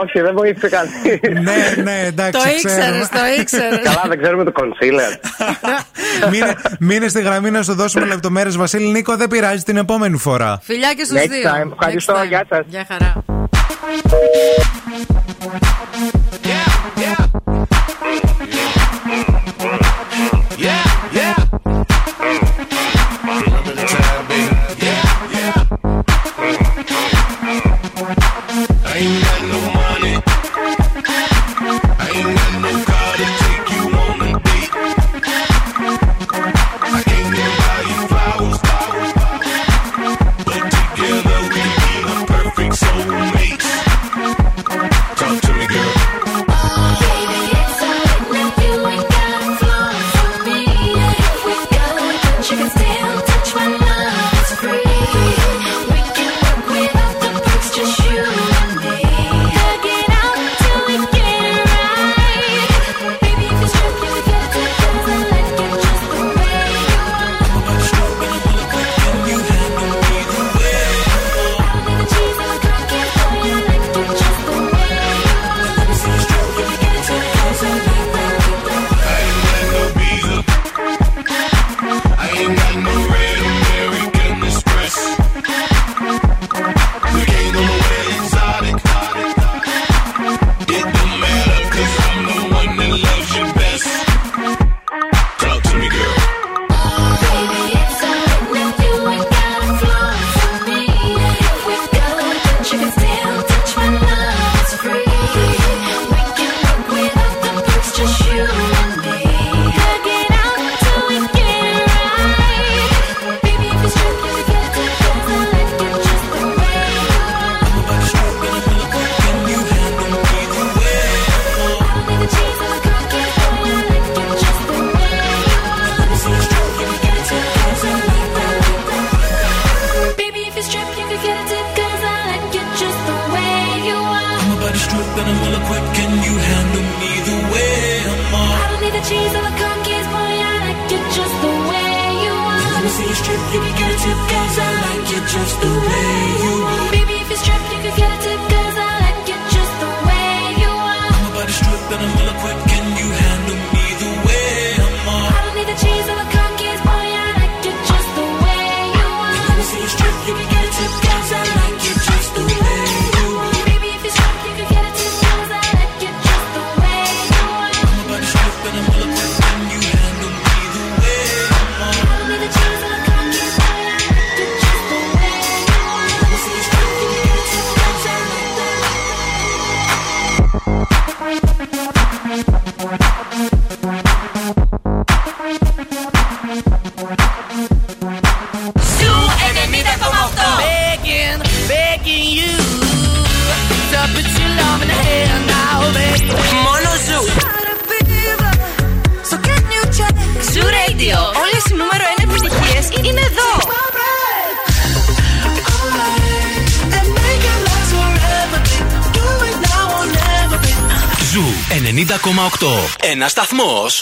Όχι, 0.01 0.19
δεν 0.21 0.33
βοήθησε 0.35 0.69
κάτι. 0.69 1.19
ναι, 1.41 1.81
ναι, 1.83 2.01
εντάξει. 2.05 2.31
Το 2.31 2.39
ξέρουμε. 2.65 2.85
ήξερες, 2.85 3.09
το 3.09 3.19
ήξερες. 3.41 3.79
Καλά, 3.83 4.03
δεν 4.07 4.21
ξέρουμε 4.21 4.43
το 4.43 4.51
concealer. 4.55 5.29
μείνε, 6.31 6.55
μείνε 6.79 7.07
στη 7.07 7.21
γραμμή 7.21 7.51
να 7.51 7.63
σου 7.63 7.73
δώσουμε 7.73 8.05
λεπτομέρειες, 8.05 8.55
Βασίλη. 8.57 8.87
Νίκο, 8.87 9.15
δεν 9.17 9.27
πειράζει 9.27 9.63
την 9.63 9.77
επόμενη 9.77 10.17
φορά. 10.17 10.59
Φιλιά 10.63 10.93
και 10.93 11.03
στους 11.03 11.17
Next 11.19 11.29
δύο. 11.29 11.49
time. 11.51 11.71
Ευχαριστώ, 11.71 12.13
Next 12.13 12.23
time. 12.23 12.27
γεια 12.27 12.45
σας. 12.49 12.65
Γεια 12.67 12.85
χαρά. 12.87 13.23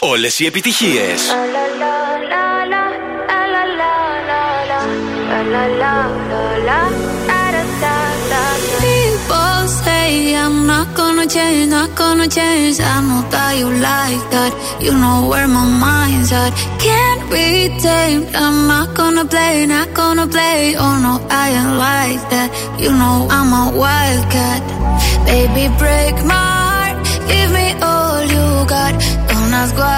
σταθμό. 0.09 0.11
Όλε 0.13 0.29
οι 0.39 0.47
επιτυχίε. 0.47 1.07
People 8.81 9.67
say 9.85 10.35
I'm 10.45 10.67
not 10.73 10.89
gonna 11.01 11.27
change, 11.37 11.67
not 11.77 11.91
gonna 12.01 12.29
change. 12.39 12.77
I 12.95 12.97
know 13.09 13.23
that 13.33 13.53
you 13.61 13.69
like 13.91 14.25
that. 14.35 14.53
You 14.85 14.93
know 15.03 15.19
where 15.31 15.49
my 15.57 15.67
mind's 15.85 16.31
at. 16.43 16.53
Can't 16.85 17.23
be 17.33 17.47
tamed. 17.87 18.27
I'm 18.43 18.59
not 18.73 18.89
gonna 18.99 19.25
play, 19.33 19.55
not 19.75 19.89
gonna 20.01 20.27
play. 20.35 20.61
Oh 20.85 20.97
no, 21.07 21.13
I 21.43 21.45
ain't 21.59 21.75
like 21.89 22.23
that. 22.33 22.49
You 22.83 22.91
know 23.01 23.17
I'm 23.37 23.51
a 23.63 23.65
wildcat. 23.83 24.61
Baby, 25.29 25.65
break 25.83 26.17
my 26.33 26.45
heart. 26.69 26.97
Give 27.29 27.51
me 27.59 27.67
all 27.91 28.21
you 28.35 28.47
got. 28.75 28.93
Don't 29.29 29.53
ask 29.61 29.75
why, 29.77 29.83
why, 29.83 29.83
why. 29.83 29.85
Don't 29.85 29.95
be 29.95 29.98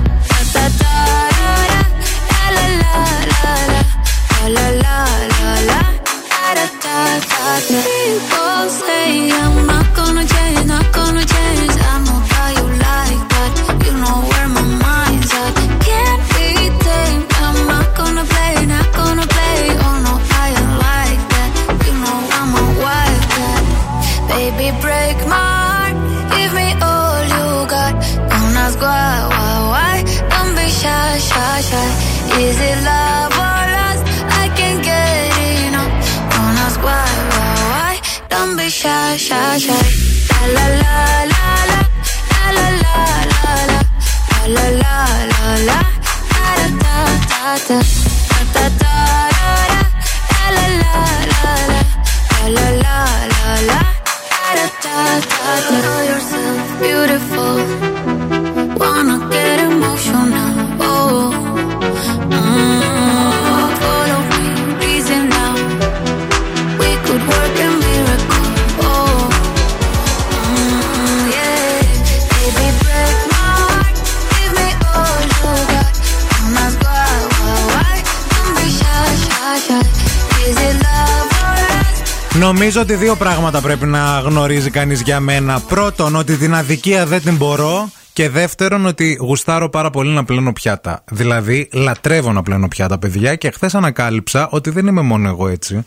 Νομίζω 82.73 82.93
ότι 82.93 83.05
δύο 83.05 83.15
πράγματα 83.15 83.61
πρέπει 83.61 83.85
να 83.85 84.19
γνωρίζει 84.19 84.69
κανείς 84.69 85.01
για 85.01 85.19
μένα. 85.19 85.59
Πρώτον, 85.59 86.15
ότι 86.15 86.37
την 86.37 86.55
αδικία 86.55 87.05
δεν 87.05 87.21
την 87.21 87.35
μπορώ. 87.35 87.89
Και 88.13 88.29
δεύτερον, 88.29 88.85
ότι 88.85 89.17
γουστάρω 89.21 89.69
πάρα 89.69 89.89
πολύ 89.89 90.11
να 90.11 90.23
πλένω 90.23 90.53
πιάτα. 90.53 91.03
Δηλαδή, 91.11 91.69
λατρεύω 91.73 92.31
να 92.31 92.43
πλένω 92.43 92.67
πιάτα, 92.67 92.97
παιδιά. 92.97 93.35
Και 93.35 93.51
χθες 93.51 93.75
ανακάλυψα 93.75 94.47
ότι 94.49 94.69
δεν 94.69 94.87
είμαι 94.87 95.01
μόνο 95.01 95.29
εγώ 95.29 95.47
έτσι. 95.47 95.83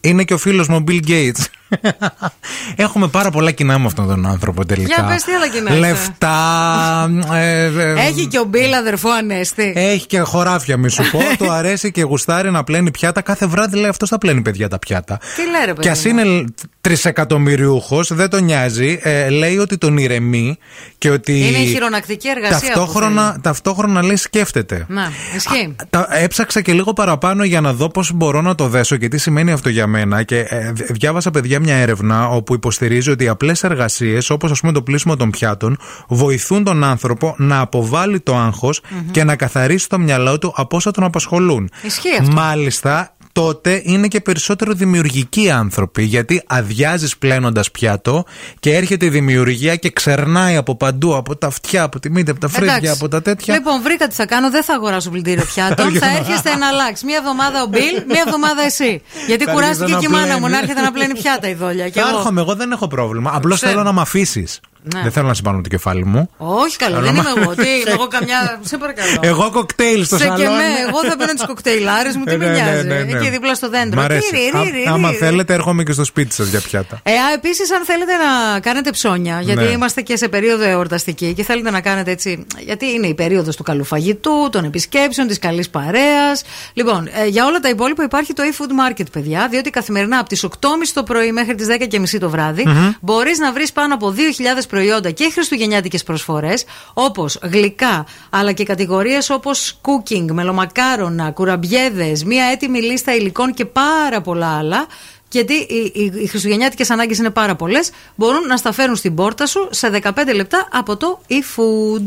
Είναι 0.00 0.24
και 0.24 0.34
ο 0.34 0.38
φίλος 0.38 0.68
μου, 0.68 0.76
ο 0.80 0.84
Bill 0.88 1.00
Gates. 1.08 1.44
Έχουμε 2.76 3.08
πάρα 3.08 3.30
πολλά 3.30 3.50
κοινά 3.50 3.78
με 3.78 3.86
αυτόν 3.86 4.06
τον 4.06 4.26
άνθρωπο 4.26 4.66
τελικά. 4.66 4.94
Για 4.94 5.04
πες 5.04 5.22
τι 5.22 5.32
άλλα 5.32 5.48
κοινά 5.48 5.70
έχετε. 5.70 5.86
Λεφτά. 5.88 7.10
ε, 7.34 7.64
ε, 7.64 7.92
Έχει 8.06 8.26
και 8.26 8.38
ο 8.38 8.44
Μπίλ 8.44 8.74
αδερφό 8.74 9.10
Ανέστη. 9.10 9.72
Έχει 9.76 10.06
και 10.06 10.18
χωράφια, 10.20 10.76
μη 10.76 10.88
σου 10.90 11.02
πω. 11.12 11.18
Του 11.38 11.50
αρέσει 11.52 11.90
και 11.92 12.02
γουστάρει 12.02 12.50
να 12.50 12.64
πλένει 12.64 12.90
πιάτα. 12.90 13.20
Κάθε 13.20 13.46
βράδυ 13.46 13.76
λέει 13.76 13.88
αυτός 13.90 14.08
θα 14.08 14.18
πλένει 14.18 14.40
παιδιά 14.42 14.68
τα 14.68 14.78
πιάτα. 14.78 15.18
Τι 15.36 15.42
λέει 15.50 15.60
ρε 15.64 15.72
παιδί. 15.74 15.80
Και 15.88 16.08
α 16.08 16.12
μου. 16.12 16.18
είναι 16.20 16.44
τρισεκατομμυριούχος, 16.80 18.14
δεν 18.14 18.28
τον 18.30 18.44
νοιάζει. 18.44 18.98
Ε, 19.02 19.28
λέει 19.28 19.58
ότι 19.58 19.78
τον 19.78 19.96
ηρεμεί 19.96 20.56
και 20.98 21.10
ότι. 21.10 21.38
Είναι 21.48 21.58
η 21.58 21.66
χειρονακτική 21.66 22.28
εργασία. 22.28 22.58
που 22.58 22.66
Ταυτόχρονα, 22.66 23.38
ταυτόχρονα 23.42 24.02
λέει 24.02 24.16
σκέφτεται. 24.16 24.74
θέλει. 24.74 24.86
Να, 24.88 25.12
ισχύει. 25.36 25.76
Τα, 25.90 26.06
έψαξα 26.10 26.60
και 26.60 26.72
λίγο 26.72 26.92
παραπάνω 26.92 27.44
για 27.44 27.60
να 27.60 27.72
δω 27.72 27.88
πώς 27.88 28.12
μπορώ 28.12 28.40
να 28.40 28.54
το 28.54 28.68
δέσω 28.68 28.96
και 28.96 29.08
τι 29.08 29.18
σημαίνει 29.18 29.52
αυτό 29.52 29.68
για 29.68 29.86
μένα. 29.86 30.22
Και 30.22 30.38
ε, 30.48 30.72
δι- 30.72 30.92
διάβασα, 30.92 31.30
παιδιά, 31.30 31.60
μια 31.62 31.74
έρευνα 31.74 32.28
όπου 32.28 32.54
υποστηρίζει 32.54 33.10
ότι 33.10 33.24
οι 33.24 33.28
απλές 33.28 33.64
εργασίες, 33.64 34.30
όπως 34.30 34.50
ας 34.50 34.60
πούμε 34.60 34.72
το 34.72 34.82
πλήσιμο 34.82 35.16
των 35.16 35.30
πιάτων, 35.30 35.78
βοηθούν 36.08 36.64
τον 36.64 36.84
άνθρωπο 36.84 37.34
να 37.38 37.60
αποβάλει 37.60 38.20
το 38.20 38.36
αγχος 38.36 38.80
και 39.10 39.24
να 39.24 39.36
καθαρίσει 39.36 39.88
το 39.88 39.98
μυαλό 39.98 40.38
του 40.38 40.52
από 40.56 40.76
όσα 40.76 40.90
τον 40.90 41.04
απασχολούν. 41.04 41.70
Ισχύει 41.82 42.16
αυτό. 42.20 42.32
Μάλιστα, 42.32 43.16
τότε 43.32 43.80
είναι 43.84 44.08
και 44.08 44.20
περισσότερο 44.20 44.72
δημιουργικοί 44.72 45.50
άνθρωποι. 45.50 46.02
Γιατί 46.02 46.42
αδειάζεις 46.46 47.16
πλένοντας 47.18 47.70
πιάτο 47.70 48.24
και 48.60 48.74
έρχεται 48.76 49.04
η 49.06 49.08
δημιουργία 49.08 49.76
και 49.76 49.90
ξερνάει 49.90 50.56
από 50.56 50.76
παντού, 50.76 51.16
από 51.16 51.36
τα 51.36 51.46
αυτιά, 51.46 51.82
από 51.82 52.00
τη 52.00 52.10
μύτη, 52.10 52.30
από 52.30 52.40
τα 52.40 52.48
φρύδια, 52.48 52.74
Εντάξει. 52.76 52.90
από 53.00 53.08
τα 53.08 53.22
τέτοια. 53.22 53.54
Λοιπόν, 53.54 53.82
βρήκα 53.82 54.06
τι 54.06 54.14
θα 54.14 54.26
κάνω. 54.26 54.50
Δεν 54.50 54.62
θα 54.62 54.74
αγοράσω 54.74 55.10
πλυντήριο 55.10 55.44
πιάτων. 55.54 55.88
Για 55.92 56.00
θα 56.00 56.06
να- 56.06 56.16
έρχεστε 56.18 56.56
να 56.56 56.68
αλλάξει. 56.68 57.04
Μία 57.04 57.16
εβδομάδα 57.16 57.62
ο 57.62 57.66
Μπιλ, 57.66 58.02
μία 58.08 58.22
εβδομάδα 58.26 58.62
εσύ. 58.62 59.02
Γιατί 59.26 59.44
Θα 59.44 59.52
κουράστηκε 59.52 59.82
αρχίσω 59.82 59.98
και 60.00 60.06
η 60.06 60.10
να 60.10 60.18
μάνα 60.18 60.32
μου 60.32 60.38
πλένει. 60.38 60.52
να 60.52 60.58
έρχεται 60.58 60.80
να 60.80 60.92
πλένει 60.92 61.12
πιάτα 61.14 61.48
η 61.48 61.54
δόλια. 61.54 61.88
Και 61.88 62.00
Θα 62.00 62.08
εγώ. 62.08 62.18
έρχομαι, 62.18 62.40
εγώ 62.40 62.54
δεν 62.54 62.72
έχω 62.72 62.88
πρόβλημα. 62.88 63.30
Απλώς 63.34 63.56
Ξέρω. 63.56 63.72
θέλω 63.72 63.84
να 63.84 63.92
με 63.92 64.00
αφήσεις. 64.00 64.60
Ναι. 64.94 65.00
Δεν 65.02 65.12
θέλω 65.12 65.26
να 65.26 65.34
συμπάνω 65.34 65.60
το 65.60 65.68
κεφάλι 65.68 66.04
μου. 66.04 66.30
Όχι 66.36 66.76
καλό, 66.76 67.00
δεν 67.00 67.14
είμαι 67.16 67.24
εγώ. 67.36 67.54
Τι 67.54 67.62
είμαι 67.68 67.90
εγώ 67.90 68.06
καμιά. 68.16 68.58
Σε 68.62 68.76
παρακαλώ. 68.78 69.18
Εγώ 69.20 69.50
κοκτέιλ 69.50 70.04
στο 70.04 70.16
σε 70.16 70.22
σαλόνι. 70.24 70.42
και 70.42 70.48
με, 70.48 70.62
εγώ 70.88 71.04
θα 71.10 71.16
παίρνω 71.16 71.32
τις 71.32 71.44
κοκτέιλάρες 71.46 72.16
μου, 72.16 72.24
τι 72.24 72.32
Ε, 72.32 72.36
με 72.36 72.44
ναι, 72.44 72.50
ναι, 72.52 72.56
νοιάζει. 72.62 72.86
ναι, 72.86 72.94
ναι. 73.02 73.18
Εκεί 73.18 73.30
δίπλα 73.30 73.54
στο 73.54 73.66
Μ' 73.66 73.70
δέντρο. 73.70 74.00
αρέσει. 74.00 74.28
Ρίρι, 74.34 74.70
ρίρι, 74.70 74.86
Α- 74.86 74.92
Άμα 74.92 75.08
ρίρι. 75.08 75.18
θέλετε, 75.20 75.52
έρχομαι 75.54 75.82
και 75.82 75.92
στο 75.92 76.04
σπίτι 76.04 76.34
σας 76.34 76.48
για 76.48 76.60
πιάτα. 76.60 77.00
Ε, 77.02 77.10
Επίσης, 77.34 77.72
αν 77.72 77.84
θέλετε 77.84 78.12
να 78.16 78.60
κάνετε 78.60 78.90
ψώνια, 78.90 79.40
γιατί 79.40 79.62
Ναι. 79.64 79.68
είμαστε 79.70 80.00
και 80.00 80.16
σε 80.16 80.28
περίοδο 80.28 80.64
εορταστική 80.64 81.32
και 81.34 81.42
θέλετε 81.44 81.70
να 81.70 81.80
κάνετε 81.80 82.10
έτσι. 82.10 82.46
Γιατί 82.64 82.90
είναι 82.90 83.06
η 83.06 83.14
περίοδος 83.14 83.56
του 83.56 83.62
καλού 83.62 83.84
φαγητού, 83.84 84.48
των 84.52 84.64
επισκέψεων, 84.64 85.26
της 85.26 85.38
καλής 85.38 85.68
παρέας. 85.70 86.42
Λοιπόν, 86.72 87.08
ε, 87.22 87.26
για 87.26 87.46
όλα 87.46 87.58
τα 87.60 87.68
υπόλοιπα 87.68 88.02
υπάρχει 88.04 88.32
το 88.32 88.42
e-food 88.52 88.90
market, 89.00 89.06
παιδιά, 89.12 89.48
διότι 89.50 89.70
καθημερινά 89.70 90.18
από 90.18 90.28
τις 90.28 90.44
8.30 90.44 90.92
το 90.94 91.02
πρωί 91.02 91.32
μέχρι 91.32 91.54
τις 91.54 91.66
10.30 91.66 92.18
το 92.18 92.30
βράδυ 92.30 92.64
Μμμ. 92.66 92.90
μπορείς 93.00 93.38
να 93.38 93.52
βρεις 93.52 93.72
πάνω 93.72 93.94
από 93.94 94.10
2.000 94.10 94.66
προϊόντα 94.72 95.10
και 95.10 95.30
χριστουγεννιάτικες 95.32 96.02
προσφορές, 96.02 96.64
όπως 96.94 97.38
γλυκά, 97.42 98.06
αλλά 98.30 98.52
και 98.52 98.64
κατηγορίες 98.64 99.30
όπως 99.30 99.80
cooking, 99.82 100.24
μελομακάρονα, 100.32 101.30
κουραμπιέδες, 101.30 102.24
μία 102.24 102.44
έτοιμη 102.44 102.80
λίστα 102.80 103.14
υλικών 103.14 103.54
και 103.54 103.64
πάρα 103.64 104.20
πολλά 104.20 104.58
άλλα. 104.58 104.86
Γιατί 105.30 105.54
οι, 105.54 105.92
οι, 105.94 106.12
οι 106.22 106.26
χριστουγεννιάτικες 106.26 106.90
ανάγκες 106.90 107.18
είναι 107.18 107.30
πάρα 107.30 107.56
πολλές, 107.56 107.90
μπορούν 108.14 108.46
να 108.46 108.56
στα 108.56 108.72
φέρουν 108.72 108.96
στην 108.96 109.14
πόρτα 109.14 109.46
σου 109.46 109.68
σε 109.70 110.00
15 110.02 110.10
λεπτά 110.34 110.68
από 110.72 110.96
το 110.96 111.20
e-food. 111.28 112.06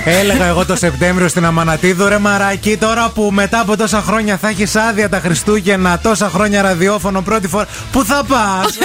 Έλεγα 0.05 0.45
εγώ 0.45 0.65
το 0.65 0.75
Σεπτέμβριο 0.75 1.27
στην 1.27 1.45
Αμανατίδου, 1.45 2.07
ρε 2.07 2.17
Μαράκι, 2.17 2.77
τώρα 2.77 3.09
που 3.13 3.29
μετά 3.33 3.59
από 3.59 3.77
τόσα 3.77 4.01
χρόνια 4.01 4.37
θα 4.37 4.47
έχεις 4.47 4.75
άδεια 4.75 5.09
τα 5.09 5.19
Χριστούγεννα, 5.19 5.99
τόσα 5.99 6.29
χρόνια 6.29 6.61
ραδιόφωνο 6.61 7.21
πρώτη 7.21 7.47
φορά. 7.47 7.67
Πού 7.91 8.03
θα 8.05 8.23
πας! 8.27 8.77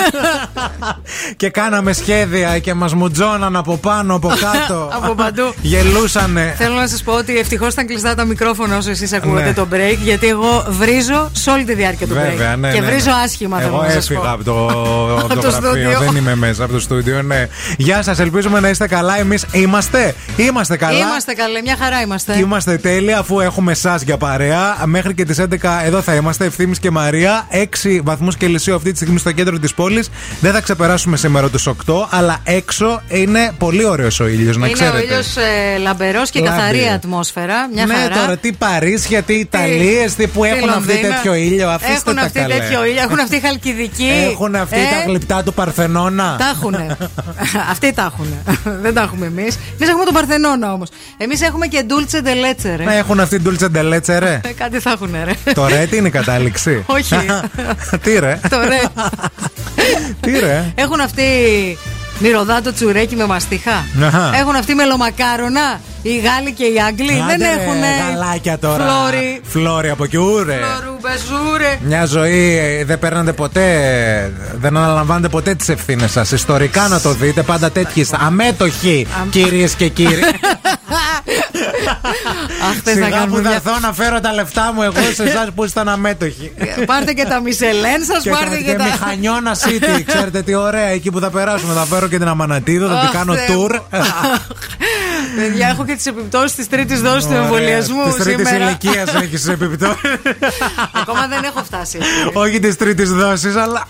και 1.36 1.50
κάναμε 1.50 1.92
σχέδια 1.92 2.58
και 2.58 2.74
μας 2.74 2.94
μουτζώναν 2.94 3.56
από 3.56 3.76
πάνω, 3.76 4.14
από 4.14 4.28
κάτω. 4.28 4.88
Από 5.02 5.14
παντού. 5.14 5.54
Γελούσανε. 5.62 6.54
Θέλω 6.58 6.74
να 6.74 6.86
σας 6.86 7.02
πω 7.02 7.12
ότι 7.12 7.38
ευτυχώς 7.38 7.72
ήταν 7.72 7.86
κλειστά 7.86 8.14
τα 8.14 8.24
μικρόφωνα 8.24 8.76
όσο 8.76 8.90
εσείς 8.90 9.12
ακούγατε 9.12 9.46
Ναι. 9.46 9.52
το 9.54 9.66
break, 9.72 9.98
γιατί 10.02 10.26
εγώ 10.26 10.64
βρίζω 10.68 11.30
σε 11.32 11.50
όλη 11.50 11.64
τη 11.64 11.74
διάρκεια 11.74 12.06
του 12.06 12.14
Βέβαια, 12.14 12.54
break. 12.54 12.58
ναι, 12.58 12.72
και 12.72 12.80
ναι, 12.80 12.86
βρίζω 12.86 13.10
ναι. 13.10 13.22
άσχημα, 13.24 13.58
θέλω 13.58 13.68
Εγώ 13.74 13.82
να 13.82 13.90
σας 13.90 14.06
πω. 14.08 14.14
έφυγα 14.14 14.30
από 14.30 14.44
το, 14.44 14.68
από 15.20 15.28
το 15.34 15.40
το 15.40 15.48
γραφείο. 15.48 15.68
στούντιο. 15.68 15.98
Δεν 15.98 16.16
είμαι 16.16 16.34
μέσα 16.34 16.64
από 16.64 16.72
το 16.72 16.80
στούντιο, 16.80 17.22
ναι. 17.22 17.48
Γεια 17.76 18.02
σας, 18.02 18.18
ελπίζουμε 18.18 18.60
να 18.60 18.68
είστε 18.68 18.86
καλά. 18.86 19.18
Εμείς 19.18 19.44
είμαστε. 19.52 20.14
Είμαστε 20.36 20.76
καλά. 20.76 21.05
Είμαστε 21.08 21.32
καλέ, 21.34 21.60
μια 21.62 21.76
χαρά 21.76 22.00
είμαστε. 22.00 22.38
Είμαστε 22.38 22.76
τέλεια 22.78 23.18
αφού 23.18 23.40
έχουμε 23.40 23.72
εσά 23.72 23.98
για 24.04 24.16
παρέα. 24.16 24.76
Μέχρι 24.84 25.14
και 25.14 25.24
τις 25.24 25.38
11 25.40 25.82
εδώ 25.84 26.00
θα 26.02 26.14
είμαστε. 26.14 26.44
Ευθύνη 26.44 26.76
και 26.76 26.90
Μαρία. 26.90 27.46
6 27.50 28.00
βαθμούς 28.04 28.36
Κελσίου 28.36 28.74
αυτή 28.74 28.90
τη 28.90 28.96
στιγμή 28.96 29.18
στο 29.18 29.32
κέντρο 29.32 29.58
της 29.58 29.74
πόλης. 29.74 30.10
Δεν 30.40 30.52
θα 30.52 30.60
ξεπεράσουμε 30.60 31.16
σήμερα 31.16 31.48
τους 31.50 31.66
8, 31.66 32.06
αλλά 32.10 32.38
έξω 32.44 33.02
είναι 33.08 33.52
πολύ 33.58 33.84
ωραίος 33.84 34.20
ο 34.20 34.26
ήλιος, 34.26 34.56
να 34.56 34.64
είναι 34.66 34.74
ξέρετε. 34.74 34.96
ο 34.96 35.00
ήλιος 35.00 35.36
ε, 35.36 35.78
λαμπερός 35.78 36.30
και 36.30 36.40
Λάμπει. 36.40 36.56
καθαρή 36.56 36.88
ατμόσφαιρα. 36.94 37.68
Μια 37.74 37.86
ναι, 37.86 37.94
χαρά. 37.94 38.14
τώρα 38.16 38.36
τι 38.36 38.52
Παρίσια, 38.52 39.22
τι 39.22 39.34
Ιταλίες, 39.34 40.14
τι 40.14 40.26
που 40.26 40.42
Τι 40.42 40.48
έχουν 40.48 40.68
αυτοί 40.68 40.86
Λονδίνα. 40.92 41.14
τέτοιο 41.14 41.34
ήλιο. 41.34 41.68
Αφήστε 41.68 41.92
Έχουν 41.94 42.14
τα 42.14 42.22
αυτοί 42.22 42.40
καλέ. 42.40 42.54
τέτοιο 42.58 42.84
ήλιο. 42.84 43.02
Έχουν 43.02 43.18
αυτοί 43.18 43.40
χαλκιδική. 43.40 44.10
Έχουν 44.30 44.54
αυτοί 44.54 44.76
Ε, 44.78 44.82
τα 44.82 45.02
γλυπτά 45.06 45.42
του 45.42 45.54
Παρθενώνα. 45.54 46.36
Τα 46.38 46.48
έχουνε. 46.56 46.96
Αυτοί 47.72 47.92
τα 47.92 48.12
έχουνε. 48.12 48.42
Δεν 48.82 48.94
τα 48.94 49.02
έχουμε 49.02 49.26
εμείς. 49.26 49.58
Εμείς 49.78 49.88
έχουμε 49.88 50.04
τον 50.04 50.14
Παρθενώνα 50.14 50.72
όμως. 50.72 50.88
Εμείς 51.16 51.40
έχουμε 51.40 51.66
και 51.66 51.84
Dulce 51.88 52.14
de 52.16 52.28
Leche, 52.28 52.76
ρε. 52.76 52.84
Να 52.84 52.92
έχουν 52.94 53.20
αυτή 53.20 53.40
την 53.40 53.56
Dulce 53.58 53.76
de 53.76 53.94
Leche, 53.94 54.18
ρε. 54.18 54.40
Ε, 54.44 54.52
Κάτι 54.52 54.80
θα 54.80 54.90
έχουνε, 54.90 55.24
ρε. 55.24 55.52
Το 55.52 55.66
ρε, 55.66 55.86
τι 55.86 55.96
είναι 55.96 56.08
η 56.08 56.10
κατάληξη; 56.10 56.82
Όχι. 56.86 57.14
τι 58.02 58.18
ρε; 58.18 58.40
Το 58.48 58.58
ρε. 58.60 58.80
Τι 60.20 60.38
ρε; 60.38 60.72
Έχουν 60.74 61.00
αυτοί 62.16 62.28
μυρωδάτο 62.28 62.72
τσουρέκι 62.72 63.16
με 63.16 63.26
μαστιχά. 63.26 63.84
Αχα. 64.06 64.36
Έχουν 64.36 64.56
αυτοί 64.56 64.74
μελομακάρονα. 64.74 65.80
Οι 66.02 66.16
Γάλλοι 66.18 66.52
και 66.52 66.64
οι 66.64 66.80
Άγγλοι 66.86 67.12
δεν 67.12 67.22
Άντε, 67.22 67.36
ρε, 67.36 67.62
έχουν. 67.62 67.80
Γαλάκια 68.10 68.58
τώρα. 68.58 68.84
Φλόρι. 68.84 69.40
Φλόρι 69.44 69.88
από 69.90 70.04
εκεί, 70.04 70.16
ούρε. 70.16 70.58
Ρουμπεζούρε. 70.86 71.78
Μια 71.82 72.04
ζωή 72.04 72.58
ε, 72.58 72.84
δεν 72.84 72.98
παίρνατε 72.98 73.32
ποτέ, 73.32 73.66
δεν 74.60 74.76
αναλαμβάνετε 74.76 75.28
ποτέ 75.28 75.54
τις 75.54 75.68
ευθύνες 75.68 76.10
σας. 76.10 76.30
Ιστορικά 76.32 76.88
να 76.88 77.00
το 77.00 77.12
δείτε, 77.12 77.42
πάντα 77.42 77.70
τέτοιοι 77.70 78.00
είστε. 78.00 78.16
Αμέτωχοι, 78.20 79.06
κυρίες 79.30 79.74
και 79.74 79.88
κύριοι. 79.88 80.20
Αχ, 82.68 82.76
θες 82.84 82.96
να 82.96 83.04
Σιγά 83.04 83.08
κάνουμε 83.16 83.30
που 83.30 83.36
θα 83.36 83.48
μια- 83.48 83.60
έρθω 83.64 83.80
να 83.80 83.92
φέρω 83.92 84.20
τα 84.20 84.32
λεφτά 84.32 84.72
μου 84.74 84.82
εγώ 84.82 84.94
σε 85.14 85.22
εσάς 85.28 85.48
που 85.54 85.64
ήσταν 85.64 85.88
αμέτωχοι. 85.88 86.52
Πάρτε 86.86 87.12
και 87.12 87.24
τα 87.24 87.40
Μισελέν 87.40 88.04
σας, 88.04 88.22
Και, 88.22 88.30
πάρτε 88.30 88.56
και, 88.56 88.62
και 88.62 88.74
τα. 88.74 88.84
Μηχανιώνα 88.84 89.56
City, 89.56 90.02
ξέρετε 90.12 90.42
τι 90.42 90.54
ωραία, 90.54 90.86
εκεί 90.88 91.10
που 91.10 91.20
θα 91.20 91.30
περάσουμε. 91.30 91.74
Θα 91.74 91.84
φέρω 91.84 92.08
και 92.08 92.18
την 92.18 92.28
Αμανατίδο, 92.28 92.86
θα 92.88 92.98
την 92.98 93.06
Αχ, 93.06 93.12
κάνω 93.12 93.34
Θεέ 93.34 93.56
μου. 93.56 93.66
tour. 93.68 93.80
Παιδιά, 95.36 95.68
έχω 95.68 95.84
και 95.84 95.94
τις 95.94 96.06
επιπτώσεις 96.06 96.54
της 96.54 96.68
τρίτης 96.68 97.00
δόσης 97.00 97.22
του 97.24 97.28
Ωραία. 97.30 97.42
εμβολιασμού 97.42 98.04
Της 98.04 98.14
τρίτης 98.24 98.48
σήμερα. 98.48 98.64
ηλικίας 98.68 99.14
έχεις 99.22 99.48
επιπτώσεις. 99.48 100.00
Ακόμα 101.00 101.26
δεν 101.28 101.44
έχω 101.44 101.64
φτάσει. 101.64 101.98
εκεί. 102.00 102.38
Όχι 102.38 102.60
της 102.60 102.76
τρίτης 102.76 103.10
δόσης, 103.12 103.56
αλλά. 103.56 103.86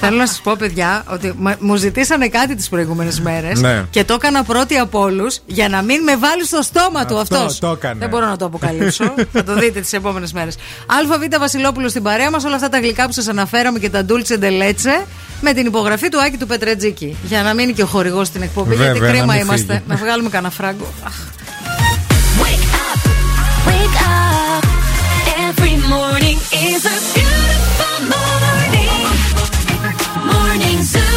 Θέλω 0.00 0.16
να 0.16 0.26
σας 0.26 0.40
πω, 0.40 0.56
παιδιά, 0.58 1.04
ότι 1.08 1.34
μα- 1.38 1.56
μου 1.58 1.74
ζητήσανε 1.76 2.28
κάτι 2.28 2.54
τις 2.54 2.68
προηγούμενες 2.68 3.20
μέρες 3.20 3.60
Ναι. 3.60 3.84
και 3.90 4.04
το 4.04 4.14
έκανα 4.14 4.42
πρώτη 4.42 4.76
από 4.78 5.00
όλους 5.00 5.38
για 5.46 5.68
να 5.68 5.82
μην 5.82 6.02
με 6.02 6.16
βάλει 6.16 6.46
στο 6.46 6.62
στόμα 6.88 7.06
του 7.06 7.18
Αυτό 7.18 7.36
αυτός. 7.36 7.58
το 7.58 7.68
έκανε. 7.68 7.94
Δεν 7.98 8.08
μπορώ 8.08 8.26
να 8.26 8.36
το 8.36 8.44
αποκαλύψω. 8.44 9.14
Θα 9.32 9.44
το 9.44 9.54
δείτε 9.54 9.80
τις 9.80 9.92
επόμενες 9.92 10.32
μέρες. 10.32 10.56
ΑΒ 10.86 11.38
Βασιλόπουλος 11.40 11.90
στην 11.90 12.02
παρέα 12.02 12.30
μας, 12.30 12.44
όλα 12.44 12.54
αυτά 12.54 12.68
τα 12.68 12.78
γλυκά 12.78 13.06
που 13.06 13.12
σας 13.12 13.28
αναφέραμε 13.28 13.78
και 13.78 13.90
τα 13.90 14.04
ντούλτσε 14.04 14.36
ντελέτσε 14.36 15.04
με 15.40 15.52
την 15.52 15.66
υπογραφή 15.66 16.08
του 16.08 16.20
Άκη 16.20 16.36
του 16.36 16.46
Πετρετζίκη. 16.46 17.16
Για 17.22 17.42
να 17.42 17.54
μείνει 17.54 17.72
και 17.72 17.82
ο 17.82 17.86
χορηγός 17.86 18.26
στην 18.26 18.42
εκπομπή, 18.42 18.68
Βέβαια, 18.74 18.84
γιατί 18.92 19.00
να 19.00 19.08
κρίμα 19.08 19.32
μην 19.32 19.42
είμαστε. 19.42 19.72
φύγει. 19.72 19.84
Να 19.88 19.96
βγάλουμε 19.96 20.28
κανένα 20.28 20.52
φράγκο. 20.52 20.86
Αχ. 21.06 21.14
Wake 23.68 23.98
up. 24.14 24.62
Every 25.48 25.76
morning 25.94 26.38
is 26.70 26.82
a 26.94 26.96
beautiful 27.14 27.96
morning. 28.14 29.00
Morning 30.32 30.78
Zoo. 30.92 31.16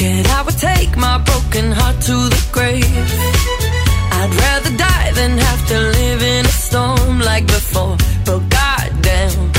Scared 0.00 0.26
I 0.28 0.40
would 0.40 0.56
take 0.56 0.96
my 0.96 1.18
broken 1.18 1.72
heart 1.72 2.00
to 2.08 2.16
the 2.32 2.42
grave. 2.52 2.86
I'd 4.18 4.32
rather 4.44 4.74
die 4.74 5.12
than 5.12 5.36
have 5.36 5.68
to 5.68 5.78
live 5.78 6.22
in 6.22 6.46
a 6.46 6.48
storm 6.48 7.20
like 7.20 7.46
before. 7.46 7.98
But 8.24 8.40
goddamn, 8.48 9.52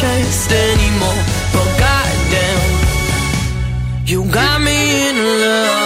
chest 0.00 0.50
anymore. 0.50 1.22
But 1.52 1.68
goddamn, 1.82 2.62
you 4.06 4.24
got 4.30 4.60
me 4.62 5.08
in 5.10 5.16
love 5.42 5.79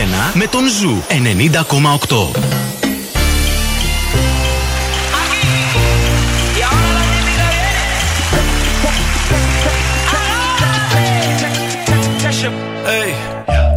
Χριστούγεννα 0.00 0.32
με 0.34 0.46
τον 0.46 0.68
Ζου 0.68 1.02
90,8. 2.10 3.36
Hey, 11.76 13.10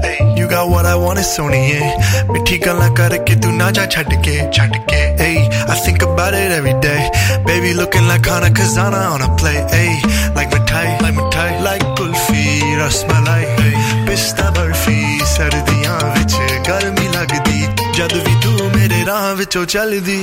hey, 0.03 0.33
you 0.37 0.47
got 0.47 0.69
what 0.69 0.85
I 0.85 0.95
want 0.95 1.19
is 1.19 1.27
सोनिए 1.35 1.79
मिठी 2.31 2.57
गल्ला 2.65 2.87
करके 2.99 3.35
तू 3.43 3.49
ना 3.59 3.69
जा 3.77 3.85
छड़ 3.93 4.07
के 4.25 4.35
छड़ 4.55 4.69
के 4.91 4.99
hey 5.21 5.35
I 5.73 5.75
think 5.85 6.01
about 6.07 6.33
it 6.41 6.51
every 6.59 6.75
day 6.85 7.01
baby 7.49 7.73
looking 7.79 8.07
like 8.11 8.25
Hana 8.31 8.49
Kazana 8.59 9.01
on 9.13 9.21
a 9.27 9.29
play 9.41 9.59
hey 9.75 9.91
like 10.37 10.49
mithai 10.55 10.87
like 11.03 11.15
mithai 11.19 11.51
like 11.67 11.83
kulfi 11.99 12.45
rasmalai 12.81 13.43
hey 13.59 13.72
pista 14.13 14.51
barfi 14.57 14.99
ਸਰਦੀਆਂ 15.35 15.97
ਵਿੱਚ 16.15 16.33
ਗਰਮੀ 16.67 17.07
ਲੱਗਦੀ 17.13 17.67
ਜਦ 17.97 18.13
ਵੀ 18.27 18.35
ਤੂੰ 18.43 18.69
ਮੇਰੇ 18.75 19.03
ਰਾਹ 19.05 19.33
ਵਿੱਚੋਂ 19.35 19.65
ਚੱਲਦੀ 19.73 20.17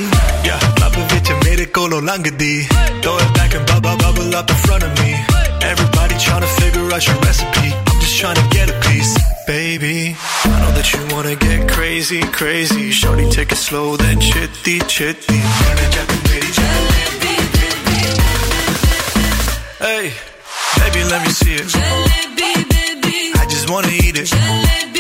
yeah 0.47 0.65
ਲੱਭ 0.81 0.97
ਵਿੱਚ 1.13 1.31
ਮੇਰੇ 1.45 1.65
ਕੋਲੋਂ 1.79 2.01
ਲੰਘਦੀ 2.03 2.69
throw 3.05 3.15
it 3.25 3.31
back 3.39 3.55
and 3.59 3.65
bubble 3.71 3.97
bubble 4.03 4.37
up 4.41 4.53
in 4.55 4.59
front 4.65 4.87
of 4.89 4.93
me 5.01 5.13
everybody 5.71 6.19
trying 6.25 6.45
to 6.47 6.51
figure 6.59 6.85
out 6.97 7.09
your 7.09 7.17
recipe 7.27 7.71
I'm 7.71 8.03
just 8.05 8.19
trying 8.21 8.41
to 8.41 8.47
get 8.57 8.75
a 8.75 8.77
piece 8.87 9.15
baby 9.49 9.95
I 10.51 10.55
know 10.61 10.73
that 10.79 10.93
you 10.95 11.01
wanna 11.15 11.37
get 11.47 11.67
crazy 11.75 12.21
crazy 12.41 12.85
shorty 13.01 13.27
take 13.39 13.57
it 13.59 13.63
slow 13.65 13.87
then 14.05 14.21
chitty 14.29 14.79
chitty 14.97 15.41
Hey, 19.87 20.05
baby, 20.79 21.03
let 21.11 21.21
me 21.25 21.33
see 21.41 21.55
it. 21.63 22.10
wanna 23.72 23.88
eat 23.88 24.18
it. 24.18 24.91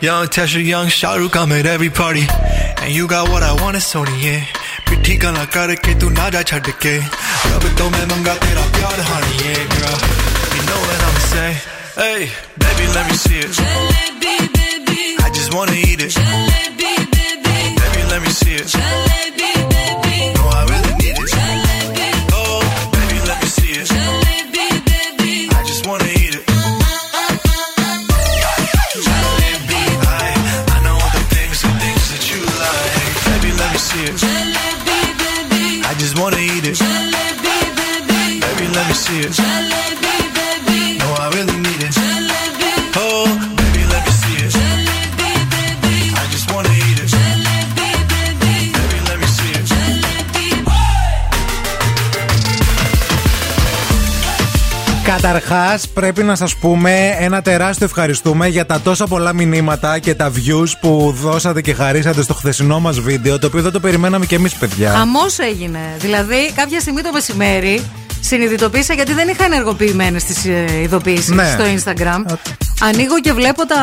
Young 0.00 0.26
Tesha, 0.26 0.64
young 0.64 0.88
Shahrukh, 0.88 1.36
I'm 1.36 1.52
at 1.52 1.66
every 1.66 1.90
party. 1.90 2.26
And 2.82 2.92
you 2.92 3.08
got 3.08 3.28
what 3.30 3.42
I 3.42 3.52
want, 3.62 3.76
it's 3.76 3.92
Sony, 3.92 4.22
yeah. 4.22 4.44
पिट्ठी 4.88 5.14
गला 5.16 5.44
करके 5.54 5.92
तू 6.00 6.08
ना 6.10 6.28
जा 6.30 6.42
छड़ 6.48 6.60
के 6.82 6.96
रब 6.98 7.64
तो 7.78 7.84
मैं 7.90 8.04
मंगा 8.10 8.34
तेरा 8.44 8.64
प्यार 8.76 9.00
हानी 9.08 9.32
yeah 9.44 9.62
girl 9.72 9.96
you 10.56 10.62
know 10.68 10.80
what 10.84 11.00
I'ma 11.06 11.22
say 11.32 11.50
hey 11.96 12.20
baby 12.64 12.86
let 12.96 13.04
me 13.10 13.16
see 13.24 13.40
it 13.46 13.54
I 15.24 15.30
just 15.40 15.50
wanna 15.54 15.72
eat 15.72 16.00
it 16.06 16.14
baby 17.80 18.02
let 18.12 18.20
me 18.22 18.30
see 18.42 18.54
it 18.60 18.68
no 18.76 19.07
Baby, 39.09 39.25
let 39.25 39.33
me 39.33 39.41
see 39.41 40.93
it. 40.93 40.99
No, 41.01 41.07
I 41.23 41.27
really 41.35 41.57
need 41.65 41.81
it. 41.87 41.93
Oh, 43.03 43.25
baby, 43.59 43.83
let 43.93 44.01
me 44.07 44.13
see 44.21 44.37
it. 44.45 44.53
I 46.21 46.25
just 46.33 46.45
wanna 46.51 46.69
eat 46.85 46.99
it. 47.03 47.09
Baby, 48.79 48.97
let 49.09 49.17
me 49.21 49.27
see 49.37 49.51
it. 49.59 49.67
Καταρχάς, 55.03 55.87
πρέπει 55.89 56.23
να 56.23 56.35
σας 56.35 56.55
πούμε 56.55 57.15
ένα 57.19 57.41
τεράστιο 57.41 57.85
ευχαριστούμε 57.85 58.47
για 58.47 58.65
τα 58.65 58.81
τόσα 58.81 59.07
πολλά 59.07 59.33
μηνύματα 59.33 59.99
και 59.99 60.15
τα 60.15 60.31
views 60.31 60.69
που 60.81 61.15
δώσατε 61.21 61.61
και 61.61 61.73
χαρίσατε 61.73 62.21
στο 62.21 62.33
χθεσινό 62.33 62.79
μας 62.79 62.99
βίντεο, 62.99 63.39
το 63.39 63.47
οποίο 63.47 63.61
δεν 63.61 63.71
το 63.71 63.79
περιμέναμε 63.79 64.25
κι 64.25 64.35
εμείς, 64.35 64.53
παιδιά. 64.53 64.91
Χαμός 64.91 65.39
έγινε. 65.39 65.79
Δηλαδή, 65.99 66.51
κάποια 66.55 66.79
στιγμή 66.79 67.01
το 67.01 67.11
μεσημέρι 67.11 67.83
συνειδητοποίησα 68.19 68.93
γιατί 68.93 69.13
δεν 69.13 69.27
είχα 69.27 69.43
ενεργοποιημένες 69.45 70.23
τις 70.23 70.45
ειδοποιήσεις 70.83 71.29
Ναι. 71.29 71.55
στο 71.57 71.63
Instagram. 71.93 72.23
Ανοίγω 72.81 73.19
και 73.19 73.33
βλέπω 73.33 73.65
τα, 73.65 73.77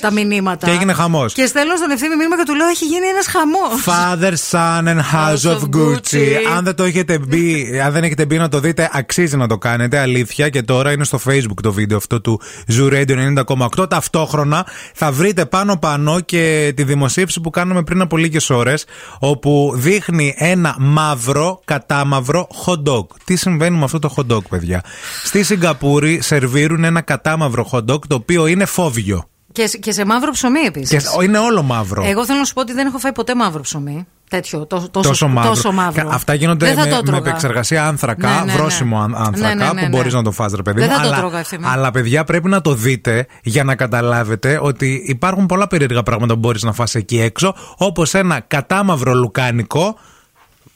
τα 0.00 0.12
μηνύματα. 0.12 0.66
Και 0.66 0.72
έγινε 0.72 0.92
χαμός. 0.92 1.32
Και 1.32 1.46
στέλνω 1.46 1.76
στον 1.76 1.90
ευθύνη 1.90 2.16
μήνυμα 2.16 2.36
και 2.36 2.42
του 2.46 2.54
λέω: 2.54 2.66
Έχει 2.66 2.84
γίνει 2.84 3.06
ένας 3.06 3.26
χαμός. 3.26 3.84
Father, 3.86 4.34
Son 4.50 4.88
and 4.88 5.00
House 5.14 5.50
of 5.56 5.60
Gucci. 5.76 6.26
Αν 6.56 6.64
δεν 6.64 6.74
το 6.74 6.82
έχετε 6.82 7.18
μπει, 7.18 7.80
αν 7.84 7.92
δεν 7.92 8.02
έχετε 8.04 8.24
μπει 8.26 8.36
να 8.38 8.48
το 8.48 8.60
δείτε, 8.60 8.90
αξίζει 8.92 9.36
να 9.36 9.46
το 9.46 9.58
κάνετε. 9.58 9.98
Αλήθεια. 9.98 10.48
Και 10.48 10.62
τώρα 10.62 10.92
είναι 10.92 11.04
στο 11.04 11.20
Facebook 11.26 11.60
το 11.62 11.72
βίντεο 11.72 11.96
αυτό 11.96 12.20
του 12.20 12.40
Zoo 12.78 12.92
Radio 12.92 13.42
90,8. 13.78 13.90
Ταυτόχρονα 13.90 14.66
θα 14.94 15.12
βρείτε 15.12 15.44
πάνω-πάνω 15.44 16.20
και 16.20 16.72
τη 16.76 16.82
δημοσίευση 16.82 17.40
που 17.40 17.50
κάναμε 17.50 17.82
πριν 17.82 18.00
από 18.00 18.16
λίγες 18.16 18.50
ώρες, 18.50 18.84
όπου 19.18 19.72
δείχνει 19.76 20.34
ένα 20.38 20.74
μαύρο, 20.78 21.60
κατάμαυρο 21.64 22.46
hot 22.66 22.82
dog. 22.92 23.06
Τι 23.24 23.36
συμβαίνει 23.50 23.76
με 23.78 23.84
αυτό 23.84 23.98
το 23.98 24.14
hot 24.16 24.32
dog, 24.34 24.42
παιδιά; 24.48 24.82
Στη 25.24 25.42
Σιγκαπούρη 25.42 26.20
σερβίρουν 26.22 26.84
ένα 26.84 27.00
κατάμαυρο 27.00 27.68
hot 27.72 27.84
dog 27.90 28.06
το 28.06 28.14
οποίο 28.14 28.46
είναι 28.46 28.64
φόβιο. 28.64 29.24
Και, 29.52 29.66
σε- 29.66 29.78
και 29.78 29.92
σε 29.92 30.04
μαύρο 30.04 30.30
ψωμί 30.30 30.60
επίσης. 30.60 31.10
Και 31.16 31.24
είναι 31.24 31.38
όλο 31.38 31.62
μαύρο. 31.62 32.02
Εγώ 32.06 32.24
θέλω 32.26 32.38
να 32.38 32.44
σου 32.44 32.54
πω 32.54 32.60
ότι 32.60 32.72
δεν 32.72 32.86
έχω 32.86 32.98
φάει 32.98 33.12
ποτέ 33.12 33.34
μαύρο 33.34 33.60
ψωμί. 33.62 34.06
Τέτοιο, 34.30 34.66
τόσο, 34.66 34.88
τόσο, 34.88 35.08
τόσο 35.08 35.28
μαύρο. 35.28 35.50
τόσο 35.50 35.72
μαύρο. 35.72 36.08
Κα- 36.08 36.14
Αυτά 36.14 36.34
γίνονται 36.34 36.66
Δεν 36.66 36.74
θα 36.74 36.80
με, 36.84 36.88
το 36.90 36.96
με 36.96 37.02
τρώγα. 37.02 37.18
επεξεργασία 37.28 37.86
άνθρακα, 37.86 38.28
Ναι, 38.28 38.34
ναι, 38.34 38.44
ναι. 38.44 38.52
βρόσιμο 38.52 39.00
αν- 39.00 39.14
άνθρακα, 39.16 39.54
Ναι, 39.54 39.54
ναι, 39.54 39.64
ναι, 39.64 39.70
που 39.70 39.74
ναι. 39.80 39.88
μπορείς 39.88 40.12
να 40.12 40.22
το 40.22 40.30
φας 40.30 40.52
ρε 40.52 40.62
παιδί 40.62 40.78
Δεν 40.80 40.88
μου. 40.90 40.94
θα 40.96 41.00
το 41.02 41.06
αλλά, 41.08 41.16
τρώγα, 41.16 41.38
ευθύμη. 41.38 41.64
αλλά 41.66 41.90
παιδιά 41.90 42.24
πρέπει 42.24 42.48
να 42.48 42.60
το 42.60 42.74
δείτε 42.74 43.26
για 43.42 43.64
να 43.64 43.74
καταλάβετε 43.74 44.58
ότι 44.62 45.02
υπάρχουν 45.06 45.46
πολλά 45.46 45.66
περίεργα 45.66 46.02
πράγματα 46.02 46.32
που 46.34 46.38
μπορείς 46.40 46.62
να 46.62 46.72
φας 46.72 46.94
εκεί 46.94 47.20
έξω, 47.20 47.54
όπως 47.76 48.14
ένα 48.14 48.40
κατάμαυρο 48.40 49.14
λουκάνικο, 49.14 49.96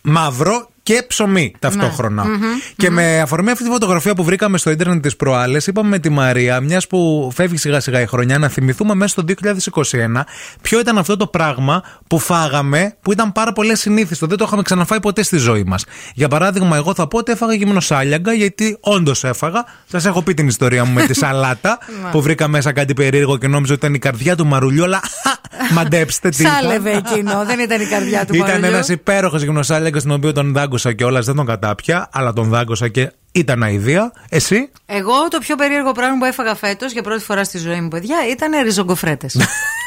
μαύρο 0.03 0.69
και 0.85 1.05
ψωμί 1.09 1.53
ταυτόχρονα. 1.59 2.25
Ναι. 2.25 2.31
Μμμ, 2.37 2.43
Και 2.77 2.91
με 2.91 3.21
αφορμή 3.21 3.51
αυτή 3.51 3.65
τη 3.65 3.71
φωτογραφία 3.71 4.15
που 4.15 4.25
βρήκαμε 4.25 4.59
στο 4.59 4.71
ίντερνετ 4.71 5.07
τι 5.09 5.15
προάλλες, 5.15 5.67
είπαμε 5.67 5.89
με 5.89 5.99
τη 5.99 6.09
Μαρία, 6.11 6.61
μιας 6.61 6.87
που 6.87 7.31
φεύγει 7.35 7.57
σιγά 7.57 7.81
σιγά 7.81 8.01
η 8.01 8.07
χρονιά, 8.07 8.39
να 8.39 8.49
θυμηθούμε 8.49 8.95
μέσα 8.95 9.09
στο 9.09 9.23
2021 9.23 10.25
ποιο 10.63 10.79
ήταν 10.81 10.99
αυτό 10.99 11.17
το 11.17 11.27
πράγμα 11.27 11.83
που 12.07 12.19
φάγαμε 12.19 12.97
που 13.03 13.13
ήταν 13.13 13.33
πάρα 13.33 13.53
πολύ 13.53 13.77
συνήθιστο. 13.77 14.27
Δεν 14.27 14.37
το 14.39 14.45
είχαμε 14.47 14.63
ξαναφάει 14.63 15.01
ποτέ 15.01 15.23
στη 15.23 15.37
ζωή 15.37 15.65
μας. 15.67 15.85
Για 16.15 16.29
παράδειγμα, 16.29 16.77
εγώ 16.77 16.95
θα 16.95 17.07
πω 17.09 17.19
ότι 17.19 17.33
έφαγα 17.33 17.55
γυμνοσάλιαγκα, 17.55 18.33
γιατί 18.33 18.77
όντως 18.81 19.25
έφαγα. 19.25 19.65
Σας 19.91 20.05
έχω 20.05 20.23
πει 20.23 20.35
την 20.35 20.47
ιστορία 20.49 20.85
μου 20.85 20.93
με 20.93 21.07
τη 21.07 21.15
σαλάτα 21.25 21.79
Ναι. 22.05 22.11
που 22.11 22.23
βρήκα 22.23 22.49
μέσα 22.49 22.73
κάτι 22.73 22.95
περίεργο 22.95 23.37
και 23.39 23.49
νόμιζα 23.49 23.73
ότι 23.73 23.83
ήταν 23.85 23.95
η 23.95 23.99
καρδιά 23.99 24.37
του 24.37 24.47
μαρουλιού, 24.47 24.85
αλλά 24.85 25.01
μαντέψτε 25.73 26.29
τι. 26.29 26.43
ήταν. 26.43 26.53
Σάλευε 26.61 26.91
εκείνο, 26.91 27.45
δεν 27.47 27.59
ήταν 27.59 27.81
η 27.81 27.87
καρδιά 27.87 28.25
του 28.27 28.35
Ήταν 28.35 28.47
παρολιού. 28.47 28.67
ένας 28.69 28.89
υπέροχος 28.89 29.43
γυμνοσάλιαγκα, 29.43 30.01
τον 30.01 30.11
οποίο 30.11 30.33
τον 30.33 30.53
δάγκωσα 30.75 30.93
κιόλας. 30.93 31.27
Δεν 31.27 31.35
τον 31.35 31.47
κατάπια, 31.47 32.09
αλλά 32.13 32.33
τον 32.33 32.49
δάγκωσα 32.49 32.89
και 32.89 33.13
ήταν 33.33 33.63
αηδία. 33.63 34.13
Εσύ; 34.29 34.71
Εγώ 34.87 35.29
το 35.29 35.39
πιο 35.39 35.57
περίεργο 35.57 35.93
πράγμα 35.93 36.19
που 36.19 36.25
έφαγα 36.25 36.55
φέτος 36.55 36.93
για 36.93 37.03
πρώτη 37.03 37.23
φορά 37.23 37.45
στη 37.45 37.59
ζωή 37.59 37.81
μου, 37.81 37.89
παιδιά, 37.89 38.17
ήταν 38.31 38.63
ριζογκοφρέτες. 38.63 39.37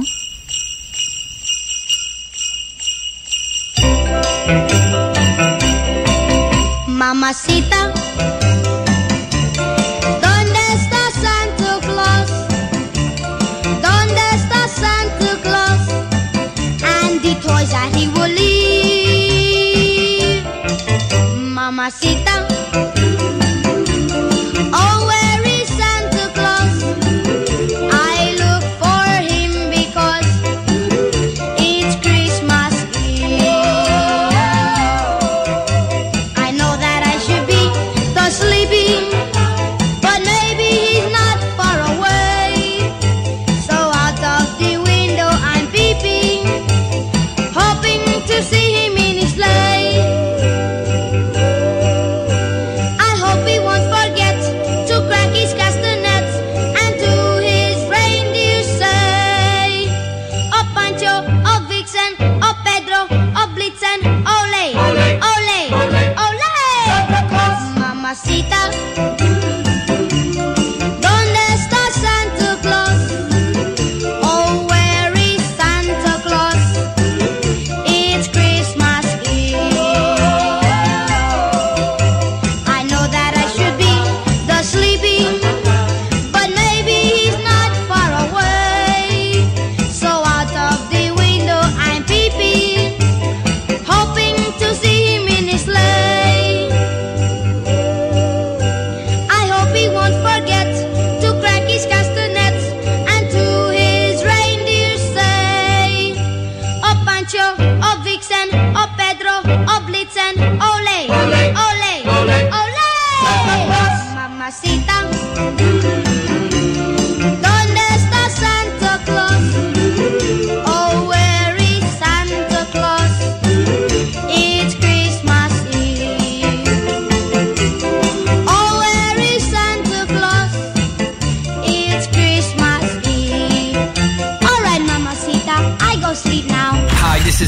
Mamacita, 6.99 7.96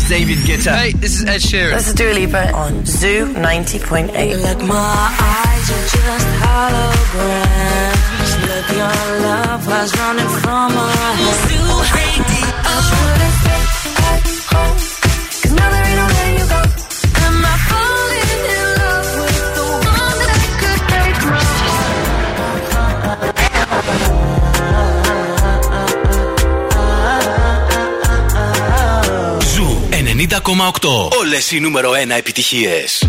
David 0.10 0.40
Guetta. 0.40 0.60
Twitter. 0.70 0.76
Hey, 0.76 0.92
this 0.94 1.22
is 1.22 1.26
Ed 1.26 1.42
Sheeran. 1.42 1.76
This 1.76 1.88
is 1.88 1.94
Dua 1.94 2.14
Lipa 2.14 2.52
on 2.54 2.86
Zoo 2.86 3.34
90.8. 3.34 4.44
Like 4.44 6.39
Ζού 29.54 29.82
90 30.36 30.40
κομμά 30.42 30.72
8, 30.82 30.88
όλες 31.20 31.52
οι 31.52 31.60
νούμερο 31.60 31.94
ένα 31.94 32.16
επιτυχίες. 32.16 33.04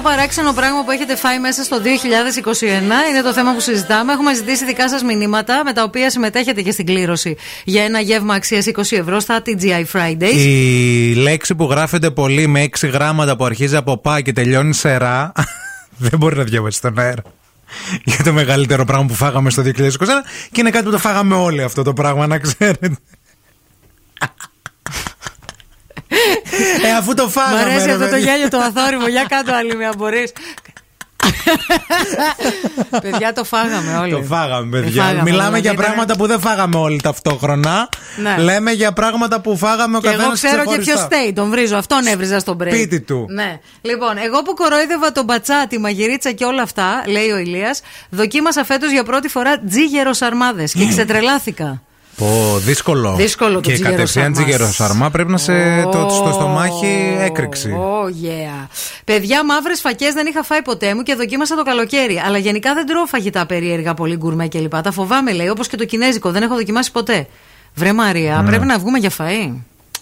Πιο 0.00 0.10
παράξενο 0.10 0.52
πράγμα 0.52 0.84
που 0.84 0.90
έχετε 0.90 1.16
φάει 1.16 1.38
μέσα 1.38 1.62
στο 1.62 1.76
2021, 1.76 2.62
είναι 3.10 3.22
το 3.22 3.32
θέμα 3.32 3.54
που 3.54 3.60
συζητάμε. 3.60 4.12
Έχουμε 4.12 4.34
ζητήσει 4.34 4.64
δικά 4.64 4.88
σας 4.88 5.02
μηνύματα 5.02 5.62
με 5.64 5.72
τα 5.72 5.82
οποία 5.82 6.10
συμμετέχετε 6.10 6.62
και 6.62 6.70
στην 6.70 6.86
κλήρωση 6.86 7.36
για 7.64 7.84
ένα 7.84 8.00
γεύμα 8.00 8.34
αξίας 8.34 8.66
20 8.66 8.80
ευρώ 8.90 9.20
στα 9.20 9.42
TGI 9.46 9.84
Fridays. 9.92 10.34
Η 10.34 11.14
λέξη 11.14 11.54
που 11.54 11.64
γράφεται 11.70 12.10
πολύ 12.10 12.46
με 12.46 12.60
έξι 12.60 12.86
γράμματα 12.88 13.36
που 13.36 13.44
αρχίζει 13.44 13.76
από 13.76 13.98
πα 13.98 14.20
και 14.20 14.32
τελειώνει 14.32 14.74
σε 14.74 14.96
ρα 14.96 15.32
δεν 16.08 16.18
μπορεί 16.18 16.36
να 16.36 16.44
διαβάσει 16.44 16.76
στον 16.76 16.98
αέρα. 16.98 17.22
Για 18.04 18.24
το 18.24 18.32
μεγαλύτερο 18.32 18.84
πράγμα 18.84 19.06
που 19.06 19.14
φάγαμε 19.14 19.50
στο 19.50 19.62
2021 19.62 19.68
και 20.52 20.60
είναι 20.60 20.70
κάτι 20.70 20.84
που 20.84 20.90
το 20.90 20.98
φάγαμε 20.98 21.34
όλοι 21.34 21.62
αυτό 21.62 21.82
το 21.82 21.92
πράγμα, 21.92 22.26
να 22.26 22.38
ξέρετε. 22.38 22.96
Ε, 26.84 26.92
αφού 26.98 27.14
το 27.14 27.24
Μ' 27.26 27.28
φάγαμε. 27.28 27.60
αρέσει 27.60 27.86
ρε 27.86 27.92
αυτό 27.92 28.04
το 28.04 28.10
παιδί. 28.10 28.22
γέλιο 28.22 28.48
το 28.48 28.58
αθόρυβο. 28.58 29.08
Για 29.08 29.24
κάτω 29.28 29.54
άλλη 29.54 29.76
μια 29.76 29.92
μπορείς. 29.96 30.32
παιδιά, 33.02 33.32
το 33.32 33.44
φάγαμε 33.44 33.96
όλοι. 33.96 34.10
Το 34.12 34.22
φάγαμε, 34.22 34.80
παιδιά. 34.80 35.02
φάγαμε, 35.02 35.22
Μιλάμε 35.22 35.42
δηλαδή 35.44 35.60
για 35.60 35.72
ήταν- 35.72 35.84
πράγματα 35.84 36.16
που 36.16 36.26
δεν 36.26 36.40
φάγαμε 36.40 36.76
όλοι 36.76 37.00
ταυτόχρονα. 37.00 37.88
Ναι. 38.16 38.36
Λέμε 38.42 38.70
για 38.72 38.92
πράγματα 38.92 39.40
που 39.40 39.56
φάγαμε 39.56 39.96
ο 39.96 40.00
Και 40.00 40.08
εγώ 40.08 40.16
καθένα 40.16 40.34
ξέρω 40.34 40.64
και 40.64 40.78
ποιος 40.78 40.98
στέει. 41.00 41.32
Τον 41.32 41.50
βρίζω. 41.50 41.76
Αυτόν 41.76 42.06
έβριζα 42.06 42.38
στον 42.38 42.58
break. 42.62 42.68
Σπίτι 42.68 43.00
του. 43.00 43.26
Ναι. 43.28 43.58
Λοιπόν, 43.82 44.18
εγώ 44.18 44.42
που 44.42 44.54
κορόιδευα 44.54 45.12
τον 45.12 45.24
μπατσά, 45.24 45.66
τη 45.68 45.78
μαγειρίτσα 45.78 46.30
και 46.32 46.44
όλα 46.44 46.62
αυτά, 46.62 47.02
λέει 47.06 47.30
ο 47.30 47.36
Ηλίας, 47.38 47.80
δοκίμασα 48.10 48.64
φέτος 48.64 48.90
για 48.90 49.02
πρώτη 49.04 49.28
φορά 49.28 49.60
τζίγερο 49.68 50.10
αρμάδε 50.20 50.64
και 50.64 50.86
ξετρελάθηκα. 50.92 51.82
Πω, 52.16 52.56
δύσκολο. 52.58 53.14
Δύσκολο 53.16 53.54
το 53.54 53.60
Και 53.60 53.72
τζίγερο 53.72 53.90
κατευθείαν 53.94 54.34
σαρμάς. 54.34 54.44
τζίγερο 54.44 54.72
σαρμά 54.72 55.10
πρέπει 55.10 55.30
να 55.30 55.36
σε 55.38 55.82
το, 55.82 56.08
στο 56.10 56.30
στομάχι 56.32 57.16
έκρηξη. 57.20 57.70
Oh 57.78 58.06
yeah. 58.26 58.66
Παιδιά, 59.04 59.44
μαύρες 59.44 59.80
φακές 59.80 60.12
δεν 60.14 60.26
είχα 60.26 60.42
φάει 60.42 60.62
ποτέ 60.62 60.94
μου 60.94 61.02
και 61.02 61.14
δοκίμασα 61.14 61.56
το 61.56 61.62
καλοκαίρι. 61.62 62.22
Αλλά 62.26 62.38
γενικά 62.38 62.74
δεν 62.74 62.86
τρώω 62.86 63.06
φαγητά 63.06 63.46
περίεργα, 63.46 63.94
πολύ 63.94 64.16
γκουρμέ 64.16 64.48
κλπ. 64.48 64.80
Τα 64.82 64.92
φοβάμαι, 64.92 65.32
λέει, 65.32 65.48
όπως 65.48 65.68
και 65.68 65.76
το 65.76 65.84
κινέζικο. 65.84 66.30
Δεν 66.30 66.42
έχω 66.42 66.54
δοκιμάσει 66.54 66.92
ποτέ. 66.92 67.26
Βρε 67.74 67.92
Μαρία, 67.92 68.36
Ναι. 68.42 68.48
πρέπει 68.48 68.66
να 68.66 68.78
βγούμε 68.78 68.98
για 68.98 69.10
φαΐ; 69.18 69.54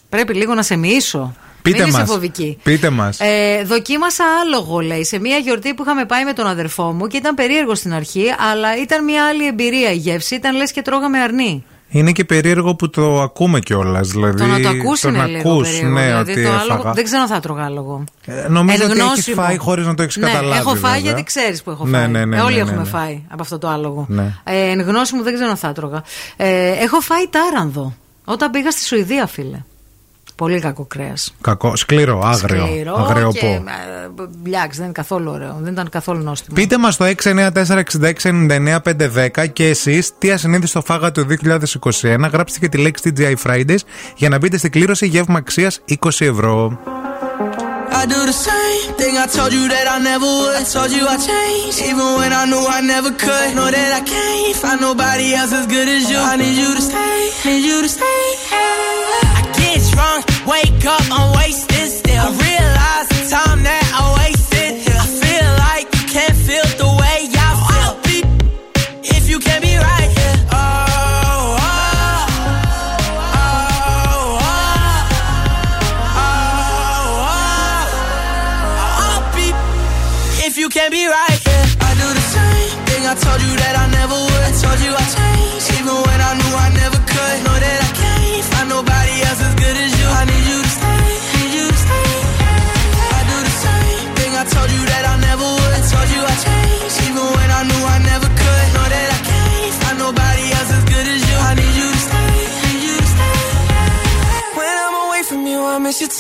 Πρέπει 0.09 0.35
λίγο 0.35 0.55
να 0.55 0.63
σε 0.63 0.77
μοιήσω. 0.77 1.35
Πείτε 1.63 1.79
Μην 1.79 1.87
είσαι 1.89 1.99
μας. 1.99 2.09
φοβική. 2.11 2.59
Πείτε 2.63 2.91
μας. 2.91 3.21
Ε, 3.21 3.63
δοκίμασα 3.67 4.25
άλογο, 4.45 4.81
λέει, 4.81 5.05
σε 5.05 5.19
μια 5.19 5.37
γιορτή 5.37 5.75
που 5.75 5.83
είχαμε 5.83 6.05
πάει 6.05 6.25
με 6.25 6.33
τον 6.33 6.47
αδερφό 6.47 6.93
μου 6.93 7.07
και 7.07 7.17
ήταν 7.17 7.35
περίεργο 7.35 7.75
στην 7.75 7.93
αρχή, 7.95 8.25
αλλά 8.53 8.77
ήταν 8.83 9.05
μια 9.05 9.27
άλλη 9.27 9.47
εμπειρία 9.47 9.91
η 9.93 9.97
γεύση. 9.97 10.35
Ήταν 10.35 10.57
λες 10.57 10.73
και 10.73 10.83
τρώγαμε 10.83 11.19
αρνί. 11.21 11.65
Είναι 11.97 12.13
και 12.13 12.25
περίεργο 12.25 12.75
που 12.75 12.91
το 12.91 13.21
ακούμε 13.23 13.61
κιόλας. 13.61 14.09
Δηλαδή, 14.09 14.37
Το 14.39 14.47
να 14.47 14.61
το 14.61 14.69
ακούσει 14.69 15.03
τον 15.03 15.15
είναι 15.15 15.27
λίγο 15.27 15.51
ακούς, 15.53 15.69
περίεργο. 15.69 15.95
ναι, 15.95 16.07
δηλαδή 16.07 16.33
ότι 16.33 16.43
το 16.43 16.49
άλογο, 16.51 16.65
έφαγα. 16.75 16.93
δεν 16.93 17.05
ξέρω 17.05 17.23
αν 17.23 17.29
θα 17.29 17.41
τρώγα 17.41 17.65
άλογο. 17.65 18.05
Ε, 18.27 18.49
νομίζω 18.49 18.83
Εν 18.83 18.91
ότι 18.91 18.99
έχει 18.99 19.07
γνώση 19.07 19.31
μου. 19.31 19.37
φάει 19.43 19.57
χωρίς 19.57 19.87
να 19.87 19.95
το 19.95 20.03
έχεις 20.03 20.17
ναι, 20.17 20.27
καταλάβει. 20.27 20.59
Έχω 20.59 20.69
φάει 20.71 20.81
βέβαια. 20.81 20.99
γιατί 20.99 21.23
ξέρεις 21.23 21.63
που 21.63 21.71
έχω 21.71 21.87
Ναι, 21.87 21.99
φάει. 21.99 22.09
ναι, 22.09 22.25
ναι, 22.25 22.37
Ε, 22.37 22.41
Όλοι 22.41 22.49
ναι, 22.57 22.63
ναι, 22.63 22.69
έχουμε 22.69 22.83
ναι. 22.83 22.89
φάει 22.89 23.23
από 23.29 23.43
αυτό 23.43 23.59
το 23.59 23.69
άλογο. 23.69 24.07
Ναι. 24.09 24.35
Ε, 24.45 24.71
εν 24.71 24.81
γνώση 24.81 25.15
μου 25.15 25.23
δεν 25.23 25.35
ξέρω 25.35 25.51
αν 25.51 25.57
θα 25.57 25.73
τρώγα. 25.73 26.03
Ε, 26.37 26.69
έχω 26.71 27.01
φάει 27.01 27.25
τάρανδο. 27.31 27.95
Όταν 28.25 28.51
πήγα 28.51 28.71
στη 28.71 28.85
Σουηδία, 28.85 29.27
φίλε. 29.27 29.59
Πολύ 30.37 30.61
κακό 30.61 30.85
κρέας. 30.85 31.35
Κακό, 31.41 31.77
σκληρό, 31.77 32.21
άγριο. 32.25 32.67
Σκληρό 32.67 32.95
αγριοπό. 32.97 33.33
και 33.33 33.47
ε, 33.47 33.61
μπλιάξ, 34.39 34.77
δεν 34.77 34.85
είναι 34.85 34.93
καθόλου 34.93 35.31
ωραίο. 35.31 35.59
Δεν 35.61 35.73
ήταν 35.73 35.89
καθόλου 35.89 36.23
νόστιμο. 36.23 36.57
Πείτε 36.57 36.79
μας 36.79 36.97
το 36.97 37.05
694-6699-510 37.05 39.49
και 39.53 39.69
εσείς 39.69 40.11
τι 40.19 40.31
ασυνήθιστο 40.31 40.83
φάγατε 40.83 41.25
το 41.25 41.35
2021. 42.03 42.17
Γράψτε 42.33 42.59
και 42.59 42.69
τη 42.69 42.79
λέξη 42.79 43.13
TGI 43.17 43.35
Fridays 43.47 43.79
για 44.17 44.29
να 44.29 44.39
μπείτε 44.39 44.57
στην 44.59 44.71
κλήρωση 44.71 45.07
γεύμα 45.07 45.39
αξίας 45.39 45.81
20 45.89 45.95
ευρώ. 46.19 46.79
I 48.01 48.07
do 48.07 48.21
the 48.27 48.33
same 48.51 48.87
thing 48.99 49.15
I 49.25 49.27
told 49.37 49.53
you 49.53 49.65
that 49.75 49.87
I 49.97 49.99
never 50.11 50.27
would. 50.27 50.55
I 50.63 50.65
told 50.75 50.91
you 50.97 51.05
I 51.15 51.17
changed, 51.31 51.79
even 51.91 52.07
when 52.19 52.33
I 52.33 52.45
knew 52.51 52.65
I 52.79 52.81
never 52.95 53.11
could. 53.25 53.49
Know 53.57 53.69
that 53.71 53.91
I 54.01 54.03
can't 54.13 54.57
find 54.63 54.81
nobody 54.89 55.27
else 55.39 55.53
as 55.61 55.67
good 55.75 55.89
as 55.97 56.03
you. 56.11 56.19
I 56.19 56.35
need 56.43 56.57
you 56.63 56.71
to 56.79 56.83
stay, 56.91 57.19
need 57.47 57.63
you 57.71 57.79
to 57.87 57.89
stay. 57.89 58.23
I 58.51 59.44
get 59.75 59.93
drunk, 59.93 60.27
wake 60.47 60.85
up, 60.87 61.03
I'm 61.11 61.37
wasted 61.37 61.89
still. 61.89 62.54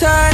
time 0.05 0.34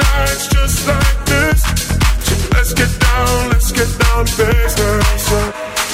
just 0.49 0.87
like 0.87 1.25
this. 1.25 1.61
So 2.27 2.35
let's 2.55 2.73
get 2.73 2.91
down, 2.99 3.49
let's 3.49 3.71
get 3.71 3.89
down. 3.99 4.25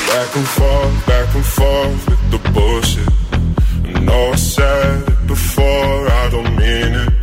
Back 0.08 0.36
and 0.36 0.48
forth, 0.48 1.06
back 1.06 1.36
and 1.36 1.46
forth 1.46 2.10
with 2.10 2.32
the 2.32 2.40
bullshit. 2.54 3.10
I 3.96 4.00
know 4.00 4.32
I 4.32 4.36
said 4.36 5.08
it 5.08 5.28
before, 5.28 6.10
I 6.10 6.30
don't 6.30 6.56
mean 6.56 6.94
it. 7.04 7.14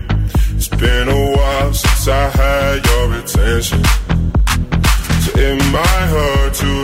It's 0.57 0.69
been 0.69 1.09
a 1.09 1.37
while 1.37 1.73
since 1.73 2.09
I 2.09 2.29
had 2.29 2.85
your 2.87 3.15
attention. 3.21 3.83
So 5.25 5.31
it 5.39 5.57
might 5.73 6.07
hurt 6.15 6.55
to 6.55 6.84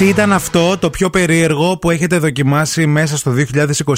Τι 0.00 0.08
ήταν 0.08 0.32
αυτό 0.32 0.78
το 0.78 0.90
πιο 0.90 1.10
περίεργο 1.10 1.78
που 1.78 1.90
έχετε 1.90 2.18
δοκιμάσει 2.18 2.86
μέσα 2.86 3.16
στο 3.16 3.34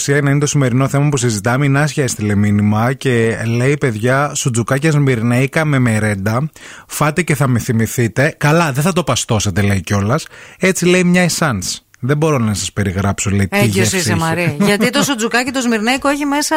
2021 0.07 0.09
είναι 0.09 0.39
το 0.39 0.47
σημερινό 0.47 0.89
θέμα 0.89 1.09
που 1.09 1.17
συζητάμε. 1.17 1.65
Η 1.65 1.69
Νάσια 1.69 2.05
έστειλε 2.05 2.35
μήνυμα 2.35 2.93
και 2.93 3.43
λέει: 3.47 3.77
Παιδιά, 3.77 4.35
σουτζουκάκια 4.35 4.91
σμυρνέικα 4.91 5.65
με 5.65 5.79
μερέντα. 5.79 6.51
Φάτε 6.87 7.23
και 7.23 7.35
θα 7.35 7.49
με 7.49 7.59
θυμηθείτε. 7.59 8.35
Καλά, 8.39 8.73
δεν 8.73 8.83
θα 8.83 8.93
το 8.93 9.05
παστώσετε, 9.05 9.63
λέει 9.63 9.81
κιόλας. 9.81 10.27
Έτσι 10.59 10.87
λέει 10.87 11.05
μια 11.05 11.23
εσάν. 11.23 11.63
Δεν 12.05 12.17
μπορώ 12.17 12.39
να 12.39 12.55
σας 12.55 12.73
περιγράψω, 12.73 13.31
λέει 13.31 13.49
τι 13.49 13.59
Έγκυος 13.59 13.75
γεύση 13.75 13.97
είσαι 13.97 14.11
είχε. 14.11 14.21
Μαρή. 14.21 14.57
Γιατί 14.69 14.91
το 14.91 15.03
σουτζουκάκι 15.03 15.51
το 15.51 15.61
σμυρνέικο 15.61 16.09
έχει 16.09 16.25
μέσα 16.25 16.57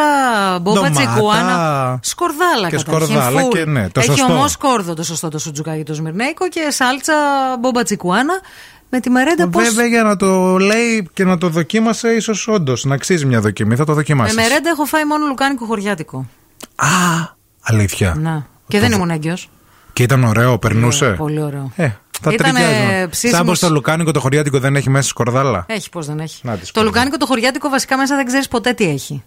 μπόμπα 0.62 0.82
Ντομάτα 0.82 1.06
τσικουάνα. 1.06 2.00
Σκορδάλα 2.02 2.70
και 2.70 2.76
καταρχήν, 2.76 3.08
σκορδάλα 3.08 3.42
full. 3.42 3.50
και 3.50 3.66
ναι, 3.66 3.90
το 3.90 4.00
έχει 4.00 4.10
σωστό. 4.10 4.34
όμως 4.34 4.52
σκόρδο 4.52 4.94
το 4.94 5.04
σωστό 5.04 5.30
το 5.30 5.40
σουτζουκάκι 5.40 5.84
το 5.84 5.94
σμυρνέικο 5.94 6.50
και 6.50 6.68
σάλτσα 6.70 7.14
μπόμπα 7.60 7.84
τσικουάνα 7.84 8.34
με 8.90 9.00
τη 9.00 9.10
μερέντα 9.10 9.48
πώ. 9.48 9.60
Βέβαια 9.60 9.86
για 9.86 10.04
να 10.04 10.16
το 10.16 10.58
λέει 10.58 11.08
και 11.14 11.24
να 11.24 11.38
το 11.38 11.50
δοκίμασε, 11.50 12.10
ίσως 12.10 12.48
όντως 12.48 12.84
να 12.86 12.96
αξίζει 12.96 13.26
μια 13.26 13.42
δοκιμή. 13.42 13.76
Θα 13.76 13.84
το 13.86 13.92
Με 13.92 13.98
δοκιμάσει. 13.98 14.36
μερέντα 14.36 14.70
έχω 14.70 14.86
φάει 14.86 15.06
μόνο 15.06 15.26
λουκάνικο 15.28 15.66
χωριάτικο. 15.66 16.26
Αλήθεια. 17.62 18.16
Να. 18.18 18.48
Και 18.68 18.80
δεν 18.80 18.92
ήμουν 18.92 19.10
έγκυος. 19.10 19.50
Και 19.94 20.04
ήταν 20.04 20.24
ωραίο, 20.24 20.58
περνούσε; 20.60 21.10
Πολύ 21.18 21.42
ωραίο. 21.42 21.72
Ε, 21.76 21.90
τα 22.22 22.32
Ήτανε 22.34 22.60
ταιριάζουν. 22.60 23.10
ψήσιμος- 23.10 23.36
Σαν 23.38 23.46
πως 23.46 23.60
το 23.60 23.70
λουκάνικο 23.70 24.12
το 24.12 24.20
χωριάτικο 24.20 24.60
δεν 24.60 24.76
έχει 24.76 24.90
μέσα 24.90 25.08
σκορδάλα. 25.08 25.66
Έχει, 25.68 25.90
πώ 25.90 26.02
δεν 26.02 26.20
έχει. 26.20 26.40
Να 26.48 26.58
τις 26.58 26.72
Το 26.72 26.80
πω. 26.80 26.86
λουκάνικο 26.86 27.18
το 27.18 27.26
χωριάτικο 27.26 27.70
βασικά 27.70 27.98
μέσα 27.98 28.16
δεν 28.16 28.26
ξέρεις 28.26 28.48
ποτέ 28.48 28.74
τι 28.74 28.84
έχει. 28.90 29.24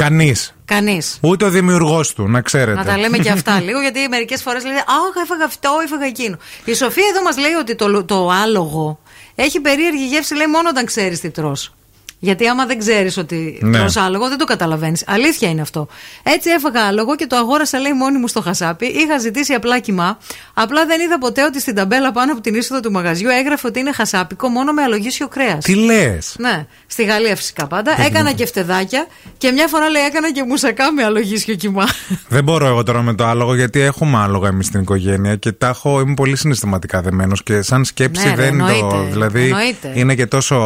Κανείς. 0.00 0.54
Κανείς. 0.64 1.18
Ούτε 1.20 1.44
ο 1.44 1.50
δημιουργός 1.50 2.14
του, 2.14 2.28
να 2.28 2.40
ξέρετε. 2.40 2.78
Να 2.78 2.84
τα 2.84 2.98
λέμε 2.98 3.18
και 3.18 3.30
αυτά 3.30 3.60
λίγο, 3.66 3.80
γιατί 3.80 4.08
μερικές 4.08 4.42
φορές 4.42 4.64
λέτε 4.64 4.78
Αχ, 4.78 5.22
έφαγα 5.22 5.44
αυτό, 5.44 5.70
έφαγα 5.84 6.06
εκείνο. 6.06 6.36
Η 6.64 6.74
Σοφία 6.74 7.04
εδώ 7.10 7.22
μας 7.22 7.38
λέει 7.38 7.52
ότι 7.52 7.74
το, 7.74 8.04
το 8.04 8.28
άλογο 8.28 8.98
έχει 9.34 9.60
περίεργη 9.60 10.06
γεύση, 10.06 10.34
λέει 10.34 10.46
μόνο 10.46 10.68
όταν 10.68 10.84
ξέρεις 10.84 11.20
τι 11.20 11.30
τρως. 11.30 11.74
Γιατί 12.22 12.46
άμα 12.46 12.66
δεν 12.66 12.78
ξέρεις 12.78 13.16
ότι 13.16 13.58
Ναι. 13.62 13.78
τρως 13.78 13.96
άλογο, 13.96 14.28
δεν 14.28 14.38
το 14.38 14.44
καταλαβαίνεις. 14.44 15.04
Αλήθεια 15.06 15.48
είναι 15.48 15.60
αυτό. 15.60 15.88
Έτσι 16.22 16.50
έφαγα 16.50 16.80
άλογο 16.86 17.16
και 17.16 17.26
το 17.26 17.36
αγόρασα, 17.36 17.78
λέει, 17.78 17.92
μόνη 17.92 18.18
μου 18.18 18.28
στο 18.28 18.40
χασάπι. 18.40 18.86
Είχα 18.86 19.18
ζητήσει 19.18 19.52
απλά 19.52 19.78
κοιμά. 19.78 20.18
Απλά 20.54 20.86
δεν 20.86 21.00
είδα 21.00 21.18
ποτέ 21.18 21.44
ότι 21.44 21.60
στην 21.60 21.74
ταμπέλα 21.74 22.12
πάνω 22.12 22.32
από 22.32 22.40
την 22.40 22.54
είσοδο 22.54 22.80
του 22.80 22.90
μαγαζιού 22.90 23.28
έγραφε 23.28 23.66
ότι 23.66 23.78
είναι 23.80 23.92
χασάπικο 23.92 24.48
μόνο 24.48 24.72
με 24.72 24.82
αλογίσιο 24.82 25.28
κρέας. 25.28 25.64
Τι 25.64 25.74
λες; 25.74 26.34
Ναι, 26.38 26.66
στη 26.86 27.04
Γαλλία 27.04 27.36
φυσικά 27.36 27.66
πάντα. 27.66 28.02
Έκανα 28.06 28.32
και 28.32 28.46
φτεδάκια 28.46 29.06
και 29.38 29.50
μια 29.50 29.66
φορά 29.66 29.88
λέει 29.88 30.02
έκανα 30.02 30.32
και 30.32 30.42
μουσακά 30.46 30.92
με 30.92 31.02
αλογίσιο 31.04 31.54
κοιμά. 31.54 31.84
Δεν 32.28 32.44
μπορώ 32.44 32.66
εγώ 32.66 32.82
τώρα 32.82 33.02
με 33.02 33.14
το 33.14 33.24
άλογο 33.26 33.54
γιατί 33.54 33.80
έχουμε 33.80 34.18
άλογα 34.18 34.48
εμείς 34.48 34.66
στην 34.66 34.80
οικογένεια 34.80 35.36
και 35.36 35.52
τα 35.52 35.66
έχω, 35.68 36.00
είμαι 36.00 36.14
πολύ 36.14 36.36
συναισθηματικά 36.36 37.00
δεμένος 37.00 37.42
και 37.42 37.62
σαν 37.62 37.84
σκέψη 37.84 38.26
Ναι, 38.28 38.34
ρε, 38.34 38.42
δεν 38.42 38.58
το. 38.58 38.64
εννοείται, 38.64 39.08
Δηλαδή 39.10 39.42
εννοείται. 39.42 39.92
είναι 39.94 40.14
και 40.14 40.26
τόσο 40.26 40.56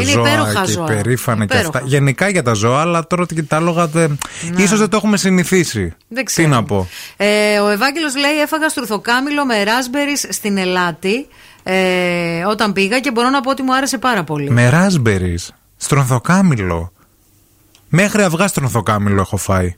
Είναι 0.00 0.10
ζώα 0.10 0.28
υπέροχα 0.28 0.64
και 0.64 0.70
ζώα. 0.72 0.86
Περήφανα 1.04 1.38
και 1.46 1.54
Υπέροχα. 1.54 1.68
αυτά. 1.78 1.88
Γενικά 1.88 2.28
για 2.28 2.42
τα 2.42 2.52
ζώα, 2.52 2.80
αλλά 2.80 3.06
τώρα 3.06 3.26
και 3.34 3.42
τα 3.42 3.56
άλογα 3.56 3.86
δεν. 3.86 4.18
ίσως 4.56 4.78
δεν 4.78 4.88
το 4.88 4.96
έχουμε 4.96 5.16
συνηθίσει. 5.16 5.80
Δεν 6.08 6.18
Τι 6.18 6.22
ξέρω. 6.22 6.48
να 6.48 6.64
πω. 6.64 6.88
Ε, 7.16 7.58
ο 7.58 7.68
Ευάγγελος 7.68 8.16
λέει: 8.16 8.40
Έφαγα 8.40 8.68
στουρθοκάμιλο 8.68 9.46
με 9.46 9.62
ράσμπερι 9.62 10.16
στην 10.16 10.56
Ελάτη 10.56 11.26
ε, 11.62 12.44
όταν 12.44 12.72
πήγα 12.72 13.00
και 13.00 13.10
μπορώ 13.10 13.28
να 13.30 13.40
πω 13.40 13.50
ότι 13.50 13.62
μου 13.62 13.74
άρεσε 13.74 13.98
πάρα 13.98 14.24
πολύ. 14.24 14.50
Με 14.50 14.68
ράσμπερι. 14.68 15.38
Στρονθοκάμιλο. 15.76 16.92
Μέχρι 17.88 18.22
αυγά 18.22 18.46
στρονθοκάμιλο 18.46 19.20
έχω 19.20 19.36
φάει. 19.36 19.76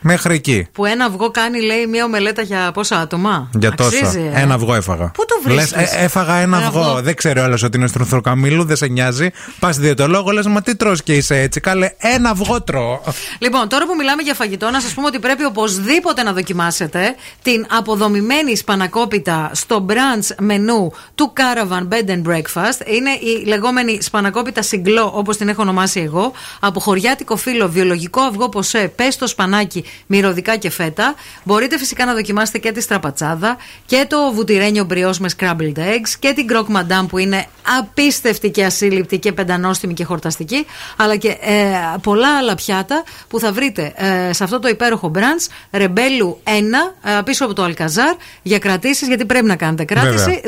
Μέχρι 0.00 0.34
εκεί. 0.34 0.66
Που 0.72 0.84
ένα 0.84 1.04
αυγό 1.04 1.30
κάνει, 1.30 1.60
λέει, 1.62 1.86
μία 1.86 2.04
ομελέτα 2.04 2.42
για 2.42 2.70
πόσα 2.72 2.96
άτομα; 2.96 3.50
Για 3.58 3.72
τόσα. 3.72 3.88
Αξίζει, 3.98 4.30
ε. 4.34 4.40
Ένα 4.40 4.54
αυγό 4.54 4.74
έφαγα. 4.74 5.10
Πού 5.14 5.24
το 5.24 5.34
βρίσκεις; 5.44 5.76
Λες, 5.76 5.94
ε, 5.94 6.04
έφαγα 6.04 6.34
ένα, 6.34 6.56
Ένα 6.56 6.66
αυγό. 6.66 6.80
αυγό. 6.80 7.00
Δεν 7.02 7.14
ξέρει 7.14 7.40
όλο 7.40 7.60
ότι 7.64 7.76
είναι 7.78 7.86
στρουθοκαμίλου, 7.86 8.64
δεν 8.64 8.76
σε 8.76 8.86
νοιάζει. 8.86 9.30
Πας 9.58 9.74
στη 9.74 9.84
διαιτολόγο, 9.84 10.30
λες, 10.30 10.46
μα 10.46 10.62
τι 10.62 10.76
τρως 10.76 11.02
και 11.02 11.12
είσαι 11.12 11.38
έτσι. 11.40 11.60
Κάλε, 11.60 11.90
ένα 11.98 12.30
αυγό 12.30 12.62
τρώω. 12.62 13.00
Λοιπόν, 13.38 13.68
τώρα 13.68 13.86
που 13.86 13.94
μιλάμε 13.98 14.22
για 14.22 14.34
φαγητό, 14.34 14.70
να 14.70 14.80
σας 14.80 14.92
πούμε 14.92 15.06
ότι 15.06 15.18
πρέπει 15.18 15.44
οπωσδήποτε 15.44 16.22
να 16.22 16.32
δοκιμάσετε 16.32 17.14
την 17.42 17.66
αποδομημένη 17.70 18.56
σπανακόπιτα 18.56 19.50
στο 19.54 19.86
brunch 19.88 20.34
μενού 20.38 20.92
του 21.14 21.32
Caravan 21.36 21.88
Bed 21.88 22.10
and 22.10 22.22
Breakfast. 22.32 22.86
Είναι 22.86 23.10
η 23.10 23.46
λεγόμενη 23.46 23.98
σπανακόπιτα 24.02 24.62
συγκλό, 24.62 25.12
όπως 25.14 25.36
την 25.36 25.48
έχω 25.48 25.62
ονομάσει 25.62 26.00
εγώ, 26.00 26.32
από 26.60 26.80
χωριάτικο 26.80 27.36
φύλλο, 27.36 27.68
βιολογικό 27.68 28.20
αυγό 28.20 28.48
ποσέ, 28.48 28.92
πέστο 28.96 29.26
σπανάκι, 29.26 29.84
μυρωδικά 30.06 30.56
και 30.56 30.70
φέτα. 30.70 31.14
Μπορείτε 31.44 31.78
φυσικά 31.78 32.04
να 32.04 32.14
δοκιμάσετε 32.14 32.58
και 32.58 32.72
τη 32.72 32.80
στραπατσάδα 32.80 33.56
και 33.86 34.04
το 34.08 34.32
βουτυρένιο 34.32 34.84
μπριός 34.84 35.18
με 35.18 35.28
scrambled 35.36 35.78
eggs 35.78 36.10
και 36.18 36.32
την 36.32 36.46
croque 36.50 36.76
madame 36.76 37.06
που 37.08 37.18
είναι 37.18 37.46
απίστευτη 37.78 38.50
και 38.50 38.64
ασύλληπτη 38.64 39.18
και 39.18 39.32
πεντανόστιμη 39.32 39.94
και 39.94 40.04
χορταστική, 40.04 40.66
αλλά 40.96 41.16
και 41.16 41.28
ε, 41.28 41.66
πολλά 42.02 42.38
άλλα 42.38 42.54
πιάτα 42.54 43.04
που 43.28 43.38
θα 43.38 43.52
βρείτε 43.52 43.92
ε, 43.96 44.32
σε 44.32 44.44
αυτό 44.44 44.58
το 44.58 44.68
υπέροχο 44.68 45.10
brunch 45.14 45.46
Ρεμπέλου 45.70 46.40
1 46.44 46.48
ε, 46.48 47.22
πίσω 47.24 47.44
από 47.44 47.54
το 47.54 47.62
Αλκαζάρ 47.62 48.14
για 48.42 48.58
κρατήσεις, 48.58 49.08
γιατί 49.08 49.24
πρέπει 49.24 49.46
να 49.46 49.56
κάνετε 49.56 49.84
κράτηση. 49.84 50.40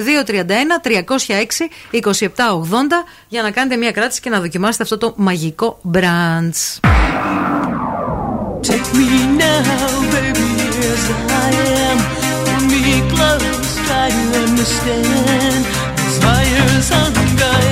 231-306-2780 1.90 2.00
για 3.28 3.42
να 3.42 3.50
κάνετε 3.50 3.76
μια 3.76 3.90
κράτηση 3.90 4.20
και 4.20 4.30
να 4.30 4.40
δοκιμάσετε 4.40 4.82
αυτό 4.82 4.98
το 4.98 5.14
μαγικό 5.16 5.80
brunch. 5.92 6.80
Take 8.62 8.94
me 8.94 9.26
now, 9.36 10.10
baby, 10.12 10.50
as 10.86 11.10
I 11.10 11.50
am. 11.82 11.98
Hold 12.46 12.70
me 12.70 13.02
close, 13.10 13.76
try 13.86 14.08
to 14.08 14.38
understand. 14.38 15.66
Desire's 15.96 16.88
hunger 16.88 17.22
is 17.34 17.40
a 17.42 17.71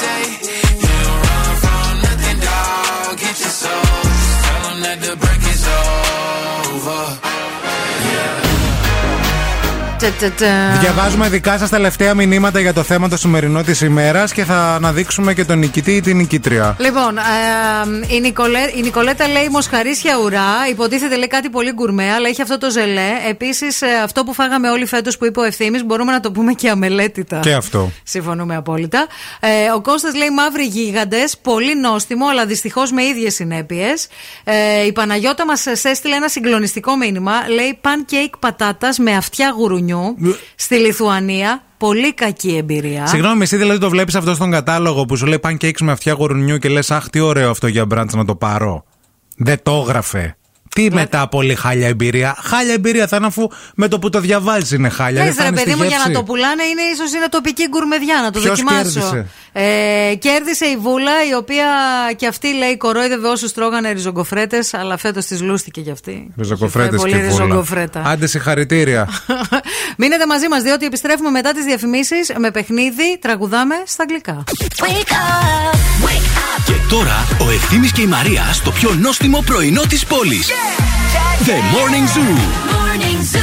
Say, 0.00 0.37
Διαβάζουμε 10.80 11.28
δικά 11.28 11.58
σας 11.58 11.70
τελευταία 11.70 12.14
μηνύματα 12.14 12.60
για 12.60 12.72
το 12.72 12.82
θέμα 12.82 13.08
το 13.08 13.16
σημερινό 13.16 13.62
της 13.62 13.80
ημέρας 13.80 14.32
και 14.32 14.44
θα 14.44 14.74
αναδείξουμε 14.74 15.34
και 15.34 15.44
τον 15.44 15.58
νικητή 15.58 15.92
ή 15.92 16.00
την 16.00 16.16
νικήτρια. 16.16 16.76
Λοιπόν, 16.78 17.18
ε, 17.18 18.14
η, 18.14 18.20
Νικολέ, 18.20 18.58
η 18.74 18.80
Νικολέτα 18.82 19.28
λέει 19.28 19.48
μοσχαρίσια 19.48 20.18
ουρά. 20.24 20.68
Υποτίθεται 20.70 21.16
λέει 21.16 21.26
κάτι 21.26 21.48
πολύ 21.50 21.72
γκουρμέ, 21.72 22.12
αλλά 22.12 22.28
έχει 22.28 22.42
αυτό 22.42 22.58
το 22.58 22.70
ζελέ. 22.70 23.10
Επίσης, 23.28 23.82
αυτό 24.04 24.24
που 24.24 24.32
φάγαμε 24.32 24.70
όλοι 24.70 24.86
φέτος 24.86 25.18
που 25.18 25.26
είπε 25.26 25.40
ο 25.40 25.42
ευθύνη, 25.42 25.82
μπορούμε 25.82 26.12
να 26.12 26.20
το 26.20 26.30
πούμε 26.30 26.52
και 26.52 26.68
αμελέτητα. 26.68 27.38
Και 27.38 27.52
αυτό. 27.52 27.90
Συμφωνούμε 28.02 28.56
απόλυτα. 28.56 29.06
Ε, 29.40 29.48
ο 29.74 29.80
Κώστας 29.80 30.14
λέει 30.14 30.30
μαύροι 30.30 30.64
γίγαντες, 30.64 31.38
πολύ 31.42 31.76
νόστιμο, 31.76 32.26
αλλά 32.26 32.46
δυστυχώς 32.46 32.92
με 32.92 33.04
ίδιες 33.04 33.34
συνέπειες. 33.34 34.08
Ε, 34.44 34.86
η 34.86 34.92
Παναγιώτα 34.92 35.46
μας 35.46 35.66
έστειλε 35.66 36.14
ένα 36.14 36.28
συγκλονιστικό 36.28 36.96
μήνυμα. 36.96 37.32
Λέει 37.48 37.78
pancake 37.82 38.34
πατάτας 38.38 38.98
με 38.98 39.16
αυτιά 39.16 39.54
γουρουνιού 39.56 39.86
στη 40.54 40.74
Λιθουανία. 40.74 41.62
Πολύ 41.78 42.14
κακή 42.14 42.56
εμπειρία. 42.56 43.06
Συγγνώμη, 43.06 43.42
εσύ 43.42 43.56
δηλαδή 43.56 43.78
το 43.78 43.88
βλέπεις 43.88 44.14
αυτό 44.14 44.34
στον 44.34 44.50
κατάλογο 44.50 45.04
που 45.04 45.16
σου 45.16 45.26
λέει 45.26 45.38
pancakes 45.42 45.80
με 45.80 45.92
αυτιά 45.92 46.12
γουρουνιού 46.12 46.58
και 46.58 46.68
λες, 46.68 46.90
Αχ, 46.90 47.08
τι 47.08 47.20
ωραίο 47.20 47.50
αυτό 47.50 47.66
για 47.66 47.86
μπραντς 47.86 48.14
να 48.14 48.24
το 48.24 48.34
πάρω. 48.36 48.84
Δεν 49.36 49.62
το 49.62 49.84
έγραφε. 49.86 50.37
Τι 50.78 50.94
μετά 50.94 51.28
πολύ 51.28 51.54
χάλια 51.54 51.88
εμπειρία. 51.88 52.36
Χάλια 52.42 52.72
εμπειρία 52.72 53.06
θα 53.06 53.16
είναι 53.16 53.26
αφού 53.26 53.48
με 53.74 53.88
το 53.88 53.98
που 53.98 54.08
το 54.10 54.20
διαβάζεις 54.20 54.70
είναι 54.70 54.88
χάλια. 54.88 55.20
Ναι, 55.20 55.26
Δεν 55.26 55.34
θα 55.36 55.42
ρε 55.42 55.48
είναι 55.48 55.56
παιδί 55.56 55.70
στη 55.70 55.78
μου, 55.78 55.84
για 55.86 55.96
γεύση. 55.96 56.08
να 56.12 56.14
το 56.14 56.22
πουλάνε 56.22 56.62
είναι 56.62 56.82
ίσως 56.94 57.12
είναι 57.12 57.26
τοπική 57.28 57.68
γκουρμεδιά, 57.68 58.20
να 58.22 58.30
το 58.30 58.40
Ποιος 58.40 58.50
δοκιμάσω. 58.62 58.82
κέρδισε; 59.00 59.26
Ε, 59.52 60.14
κέρδισε 60.14 60.64
η 60.64 60.76
Βούλα, 60.76 61.12
η 61.30 61.34
οποία 61.34 61.66
και 62.16 62.26
αυτή 62.26 62.54
λέει 62.54 62.76
κορόιδευε 62.76 63.28
όσους 63.28 63.52
τρώγανε 63.52 63.90
ριζογκοφρέτες, 63.90 64.74
αλλά 64.74 64.96
φέτος 64.96 65.24
της 65.24 65.42
λούστηκε 65.42 65.80
κι 65.80 65.90
αυτή. 65.90 66.32
Ριζοκοφρέτε 66.38 66.96
Πολύ 66.96 67.12
και 67.12 67.18
βούλα. 67.18 67.28
ριζογκοφρέτα. 67.44 68.02
Άντε 68.06 68.26
συγχαρητήρια. 68.26 69.08
Μείνετε 70.00 70.26
μαζί 70.26 70.48
μας, 70.48 70.62
διότι 70.62 70.84
επιστρέφουμε 70.86 71.30
μετά 71.30 71.52
τις 71.52 71.64
διαφημίσεις 71.64 72.32
με 72.38 72.50
παιχνίδι. 72.50 73.18
Τραγουδάμε 73.20 73.74
στα 73.86 74.02
αγγλικά. 74.02 74.44
Και 76.66 76.74
τώρα 76.88 77.26
ο 77.46 77.50
Ευθύμης 77.50 77.92
και 77.92 78.00
η 78.00 78.06
Μαρία 78.06 78.42
στο 78.52 78.70
πιο 78.70 78.94
νόστιμο 78.94 79.42
πρωινό 79.46 79.82
της 79.88 80.04
πόλης. 80.06 80.48
The 81.48 81.58
Morning 81.72 82.06
Zoo. 82.06 82.34
Morning 82.76 83.22
Zoo. 83.22 83.38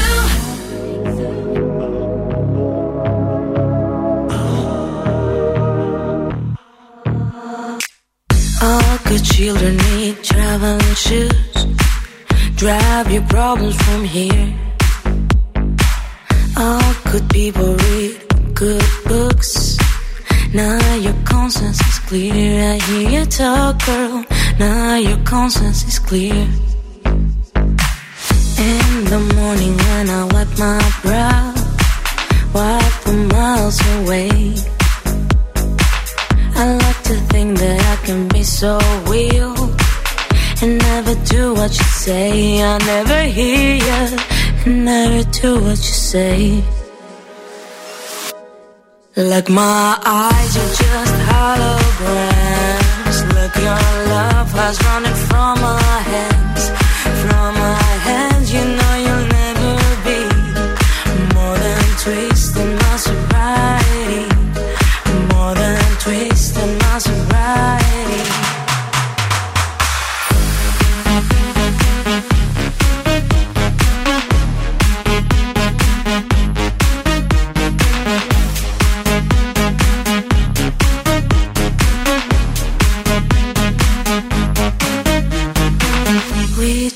All 8.61 8.97
good 9.05 9.23
children 9.25 9.77
need 9.77 10.23
traveling 10.23 10.95
shoes. 10.95 11.65
Drive 12.55 13.11
your 13.11 13.23
problems 13.23 13.75
from 13.83 14.03
here. 14.03 14.53
All 16.57 16.93
good 17.11 17.27
people 17.29 17.75
read 17.75 18.21
good 18.53 18.85
books. 19.05 19.77
Now 20.53 20.95
your 20.95 21.15
conscience 21.25 21.81
is 21.81 21.99
clear. 22.07 22.73
I 22.73 22.77
hear 22.77 23.09
you 23.09 23.25
talk, 23.25 23.83
girl. 23.85 24.23
Now 24.59 24.95
your 24.97 25.17
conscience 25.25 25.83
is 25.87 25.99
clear. 25.99 26.47
In 28.57 29.05
the 29.05 29.19
morning 29.35 29.75
when 29.77 30.09
I 30.09 30.23
wipe 30.33 30.57
my 30.57 30.79
brow, 31.03 31.53
wipe 32.53 33.03
the 33.03 33.13
miles 33.33 33.79
away. 33.97 34.29
I 36.55 36.75
like 36.83 37.01
to 37.03 37.15
think 37.31 37.57
that 37.59 37.79
I 37.93 38.05
can 38.05 38.27
be 38.29 38.43
so 38.43 38.79
real 39.07 39.55
and 40.61 40.77
never 40.77 41.15
do 41.25 41.53
what 41.53 41.71
you 41.77 41.89
say. 42.05 42.63
I 42.63 42.77
never 42.77 43.23
hear 43.23 43.75
you 43.75 44.35
never 44.65 45.23
do 45.31 45.55
what 45.55 45.77
you 45.77 45.95
say. 46.11 46.63
Like 49.15 49.49
my 49.49 49.97
eyes 50.05 50.57
are 50.57 50.73
just 50.83 51.15
holograms. 51.29 53.17
Look, 53.35 53.55
your 53.55 53.85
love 54.13 54.51
has 54.51 54.83
running 54.83 55.17
from 55.29 55.61
my 55.61 55.99
hands, 56.11 56.69
from 57.21 57.53
my 57.55 57.84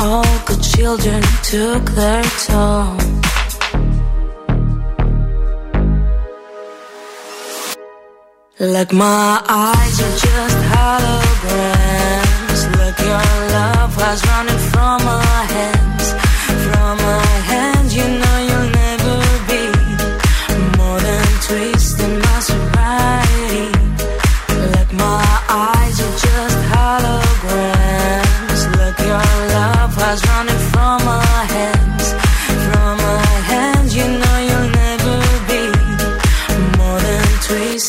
All 0.00 0.38
good 0.46 0.62
children 0.62 1.22
took 1.42 1.84
their 1.90 2.22
toll. 2.46 2.96
Like 8.60 8.92
my 8.92 9.42
eyes 9.48 10.00
are 10.00 10.16
just 10.26 10.58
holograms. 10.72 12.60
Look, 12.78 12.98
your 13.00 13.28
love 13.56 13.94
has 14.02 14.24
running 14.26 14.62
from 14.70 15.04
my 15.04 15.44
hands, 15.56 16.06
from 16.66 16.96
my 16.98 17.26
hands. 17.50 17.90
You 17.96 18.06
know 18.20 18.36
you'll 18.48 18.70
never 18.82 19.16
be 19.50 19.62
more 20.78 21.00
than 21.00 21.26
twisting 21.46 21.87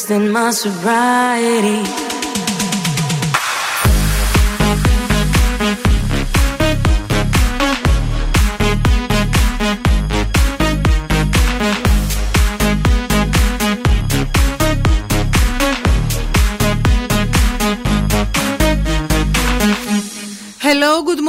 twisting 0.09 0.31
my 0.31 0.49
sobriety. 0.49 2.18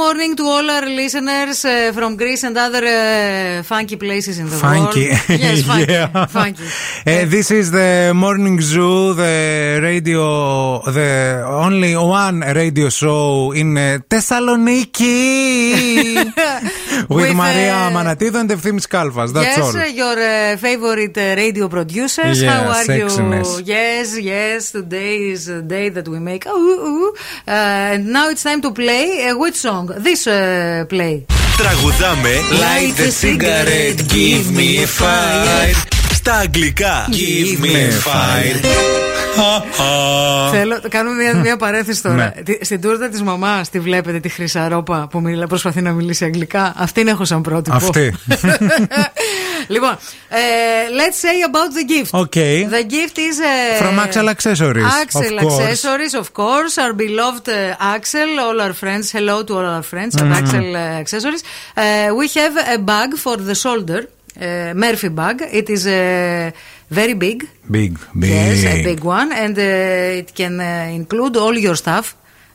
Morning 0.01 0.35
to 0.35 0.43
all 0.53 0.67
our 0.75 0.87
listeners 0.99 1.63
uh, 1.65 1.91
from 1.93 2.15
Greece 2.17 2.43
and 2.47 2.57
other 2.57 2.83
uh, 2.85 3.63
funky 3.63 3.97
places 3.97 4.39
in 4.39 4.47
the 4.49 4.57
Funky. 4.57 5.09
world. 5.09 5.39
Yes, 5.45 5.61
funky. 5.69 5.91
Yeah. 5.97 6.25
funky. 6.25 6.63
Uh, 7.11 7.25
this 7.35 7.51
is 7.51 7.67
the 7.71 8.11
morning 8.15 8.57
zoo, 8.61 9.13
the 9.13 9.79
radio, 9.89 10.81
the 10.99 11.11
only 11.65 11.93
one 11.95 12.39
radio 12.61 12.89
show 12.89 13.51
in 13.51 13.77
uh, 13.77 13.99
Thessaloniki 14.09 15.13
with, 17.09 17.09
With, 17.09 17.35
Maria 17.35 17.77
uh, 17.87 17.91
Manatido 17.97 18.37
and 18.43 18.51
Ευθύμης 18.51 18.87
Kalfas. 18.93 19.29
That's 19.33 19.57
yes, 19.57 19.59
all. 19.59 19.77
uh, 19.77 19.85
your 20.01 20.17
uh, 20.19 20.57
favorite 20.57 21.17
uh, 21.17 21.35
radio 21.43 21.67
producers. 21.75 22.41
Yeah, 22.41 22.51
How 22.51 22.69
are 22.75 22.83
sexiness. 22.83 23.49
you? 23.59 23.65
Yes, 23.75 24.07
yes. 24.19 24.71
Today 24.71 25.15
is 25.35 25.47
a 25.47 25.61
day 25.61 25.89
that 25.89 26.07
we 26.07 26.19
make. 26.19 26.45
Ooh, 26.47 26.51
ooh, 26.51 26.89
ooh. 26.91 27.13
Uh, 27.47 27.93
and 27.93 28.01
now 28.17 28.25
it's 28.29 28.43
time 28.49 28.61
to 28.67 28.71
play. 28.71 29.05
Uh, 29.27 29.37
which 29.43 29.57
song? 29.67 29.85
This 30.07 30.21
uh, 30.27 30.85
play. 30.93 31.15
Τραγουδάμε 31.59 32.35
Light 32.65 32.99
a 33.07 33.11
cigarette, 33.21 34.01
give 34.17 34.45
me 34.59 34.69
a 34.85 34.87
fire 34.99 36.00
Στα 36.23 36.33
αγγλικά 36.35 37.07
Give 37.11 37.63
me 37.63 37.67
a 37.67 38.07
fire 38.07 38.65
Θέλω, 40.51 40.81
κάνουμε 40.89 41.23
μια, 41.23 41.35
μια 41.35 41.57
παρέθεση 41.57 42.01
τώρα. 42.01 42.15
Ναι. 42.15 42.43
Τι- 42.43 42.65
Στην 42.65 42.81
τούρτα 42.81 43.09
τη 43.09 43.23
μαμά 43.23 43.61
τη 43.71 43.79
βλέπετε 43.79 44.19
τη 44.19 44.29
χρυσαρόπα 44.29 45.07
που 45.11 45.21
μιλά, 45.21 45.47
προσπαθεί 45.47 45.81
να 45.81 45.91
μιλήσει 45.91 46.25
αγγλικά. 46.25 46.73
Αυτήν 46.77 47.07
έχω 47.07 47.25
σαν 47.25 47.41
πρότυπο. 47.41 47.75
Αυτή. 47.75 48.13
λοιπόν, 49.67 49.97
ε, 50.29 50.39
let's 50.99 51.17
say 51.23 51.37
about 51.51 51.71
the 51.77 51.85
gift. 51.91 52.19
Okay. 52.19 52.55
The 52.75 52.83
gift 52.95 53.17
is. 53.17 53.37
Uh, 53.39 53.83
From 53.83 53.99
Axel 54.05 54.27
Accessories, 54.35 54.93
Axel 55.01 55.37
of 55.37 55.43
course. 55.43 55.59
Accessories, 55.61 56.13
of 56.21 56.27
course. 56.41 56.73
Our 56.83 56.93
beloved 57.05 57.47
uh, 57.47 57.93
Axel, 57.95 58.29
all 58.45 58.57
our 58.65 58.73
friends. 58.83 59.05
Hello 59.17 59.37
to 59.47 59.51
all 59.57 59.67
our 59.75 59.85
friends 59.91 60.11
at 60.21 60.25
Mhm. 60.27 60.37
Axel 60.39 60.67
uh, 60.75 61.03
Accessories. 61.03 61.43
Uh, 61.43 62.09
we 62.19 62.25
have 62.41 62.55
a 62.75 62.77
bag 62.91 63.09
for 63.25 63.35
the 63.49 63.55
shoulder. 63.65 64.01
Uh, 64.30 64.74
Murphy 64.84 65.08
bag. 65.20 65.36
It 65.60 65.68
is 65.76 65.84
uh, 65.86 66.50
very 66.98 67.14
big. 67.26 67.38
Big, 67.78 67.92
big. 68.22 68.30
Yes, 68.30 68.64
a 68.64 68.82
big 68.90 69.00
one, 69.18 69.30
and 69.42 69.56
uh, 69.58 70.20
it 70.22 70.28
can 70.40 70.54
uh, 70.60 70.66
include 71.00 71.34
all 71.42 71.56
your 71.66 71.76
stuff. 71.84 72.06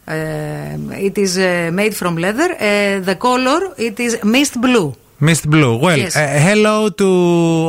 Uh, 0.08 0.14
it 1.08 1.16
is 1.26 1.34
uh, 1.40 1.69
made 1.80 1.93
from 2.00 2.14
leather. 2.26 2.50
Uh, 2.53 3.00
the 3.10 3.16
color 3.27 3.61
it 3.88 3.98
is 4.00 4.14
mist 4.35 4.56
blue. 4.66 4.90
Mist 5.27 5.45
Blue. 5.53 5.74
Well, 5.85 6.00
Yes. 6.03 6.16
uh, 6.16 6.22
hello 6.48 6.77
to 7.01 7.10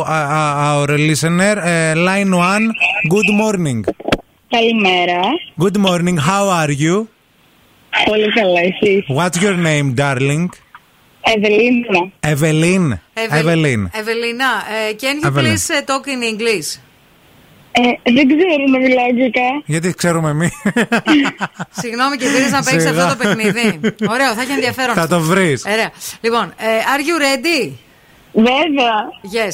uh, 0.00 0.10
uh, 0.10 0.68
our 0.68 0.88
listener. 1.08 1.54
Uh, 1.60 1.94
line 2.08 2.32
one. 2.52 2.66
Good 3.14 3.30
morning. 3.42 3.80
Καλημέρα. 4.54 5.20
Good 5.64 5.78
morning. 5.86 6.16
How 6.28 6.44
are 6.60 6.72
you? 6.84 6.94
Πολύ 8.10 8.28
καλά, 8.38 8.60
εσείς. 8.70 9.02
What's 9.18 9.38
your 9.44 9.56
name, 9.70 9.88
darling? 10.02 10.44
Ευελίνα. 11.35 12.11
Evelyn. 12.19 12.99
Evelyn. 13.13 13.81
Evelina, 14.01 14.51
uh, 14.63 14.93
can 15.01 15.15
you 15.21 15.27
Evelyn. 15.27 15.43
please 15.43 15.69
uh, 15.69 15.81
talk 15.89 16.05
in 16.07 16.21
English? 16.33 16.79
Ε, 17.71 18.11
δεν 18.13 18.27
ξέρω 18.27 18.67
να 18.71 18.79
μιλάω 18.79 19.05
αγγλικά. 19.05 19.41
Γιατί 19.65 19.93
ξέρουμε 19.93 20.29
εμεί. 20.29 20.49
Συγγνώμη 21.71 22.17
και 22.17 22.25
πήρε 22.25 22.49
να 22.49 22.63
παίξει 22.63 22.87
Σιγά. 22.87 23.03
αυτό 23.05 23.17
το 23.17 23.23
παιχνίδι. 23.23 23.79
Ωραίο, 24.09 24.33
θα 24.33 24.41
έχει 24.41 24.51
ενδιαφέρον. 24.51 24.95
Θα 24.95 25.07
το 25.07 25.19
βρεις. 25.19 25.65
Ωραία. 25.65 25.91
Λοιπόν, 26.21 26.53
ε, 26.57 26.65
are 26.95 26.99
you 27.01 27.21
ready? 27.21 27.71
Βέβαια. 28.33 28.95
Yes. 29.37 29.53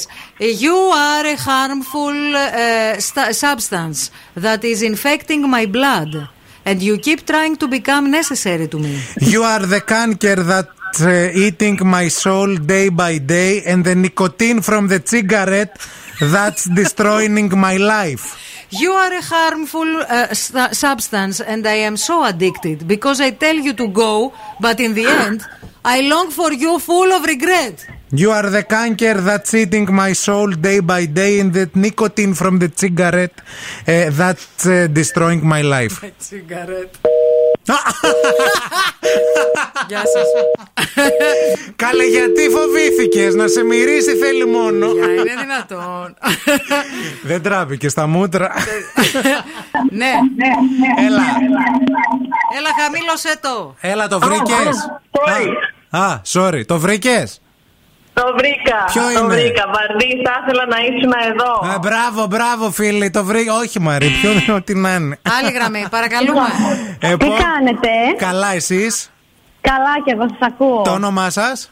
You 0.64 0.76
are 1.10 1.26
a 1.34 1.38
harmful 1.50 2.16
uh, 2.34 3.00
sta- 3.08 3.32
substance 3.44 4.10
that 4.44 4.62
is 4.64 4.82
infecting 4.82 5.42
my 5.56 5.66
blood. 5.66 6.28
And 6.66 6.80
you 6.88 6.96
keep 7.06 7.20
trying 7.32 7.56
to 7.62 7.66
become 7.78 8.04
necessary 8.20 8.66
to 8.74 8.78
me. 8.84 8.94
You 9.34 9.42
are 9.54 9.64
the 9.74 9.82
canker 9.92 10.36
that 10.52 10.66
that's 10.94 11.34
uh, 11.34 11.38
eating 11.38 11.78
my 11.84 12.08
soul 12.08 12.56
day 12.56 12.88
by 12.88 13.18
day, 13.18 13.62
and 13.64 13.84
the 13.84 13.94
nicotine 13.94 14.60
from 14.62 14.88
the 14.88 15.02
cigarette 15.04 15.76
that's 16.20 16.68
destroying 16.68 17.50
my 17.66 17.76
life. 17.76 18.38
You 18.70 18.92
are 18.92 19.12
a 19.12 19.22
harmful 19.22 20.02
uh, 20.02 20.34
st- 20.34 20.74
substance, 20.74 21.40
and 21.40 21.66
I 21.66 21.74
am 21.88 21.96
so 21.96 22.24
addicted 22.24 22.86
because 22.86 23.20
I 23.20 23.30
tell 23.30 23.56
you 23.56 23.72
to 23.74 23.88
go, 23.88 24.32
but 24.60 24.80
in 24.80 24.94
the 24.94 25.06
end, 25.06 25.42
I 25.84 26.00
long 26.02 26.30
for 26.30 26.52
you 26.52 26.78
full 26.78 27.12
of 27.12 27.24
regret. 27.24 27.86
You 28.12 28.30
are 28.30 28.48
the 28.48 28.62
canker 28.62 29.14
that's 29.14 29.52
eating 29.54 29.92
my 29.92 30.12
soul 30.12 30.50
day 30.52 30.80
by 30.80 31.06
day, 31.06 31.40
and 31.40 31.52
the 31.52 31.70
nicotine 31.74 32.34
from 32.34 32.58
the 32.58 32.70
cigarette 32.74 33.40
uh, 33.40 34.10
that's 34.10 34.66
uh, 34.66 34.86
destroying 34.92 35.46
my 35.46 35.62
life. 35.62 36.04
Cigarette. 36.18 37.13
Γεια 39.88 39.98
σας. 39.98 40.26
Καλέ, 41.76 42.04
γιατί 42.04 42.48
φοβήθηκες; 42.50 43.34
Να 43.34 43.48
σε 43.48 43.62
μυρίσει 43.62 44.16
θέλει 44.16 44.46
μόνο. 44.46 44.86
Είναι 44.86 45.34
δυνατόν. 45.40 46.16
Δεν 47.22 47.42
τράπηκε 47.42 47.88
στα 47.88 48.06
μούτρα. 48.06 48.52
ναι. 49.90 50.12
Έλα. 51.06 51.22
Έλα, 52.56 52.68
χαμήλωσέ 52.82 53.38
το. 53.40 53.74
Έλα, 53.80 54.08
το 54.08 54.18
βρήκες; 54.18 55.00
Α, 55.90 56.20
sorry, 56.32 56.62
το 56.66 56.78
βρήκες; 56.78 57.40
Το 58.14 58.34
βρήκα. 58.38 58.76
Ποιο 58.92 59.02
το 59.02 59.10
είναι; 59.10 59.34
βρήκα. 59.34 59.64
Βαρδίς, 59.74 60.16
θα 60.24 60.32
ήθελα 60.42 60.66
να 60.66 60.76
ήσουν 60.88 61.12
εδώ. 61.32 61.72
Α, 61.74 61.78
μπράβο, 61.78 62.26
μπράβο, 62.26 62.70
φίλοι. 62.70 63.10
Το 63.10 63.24
βρήκα. 63.24 63.54
Όχι, 63.54 63.80
Μαρή, 63.80 64.08
ποιο 64.08 64.30
είναι 64.32 64.52
ό,τι 64.52 64.74
να 64.74 64.94
είναι. 64.94 65.18
Άλλη 65.38 65.52
γραμμή, 65.52 65.86
παρακαλούμε. 65.90 66.40
Ε, 67.00 67.10
Τι 67.16 67.26
πω- 67.26 67.36
κάνετε, 67.36 67.88
Καλά, 68.16 68.52
εσείς; 68.54 69.12
Καλά 69.60 69.94
και 70.04 70.12
εγώ 70.12 70.22
σας 70.28 70.38
ακούω. 70.40 70.82
Το 70.82 70.90
όνομά 70.90 71.30
σας; 71.30 71.70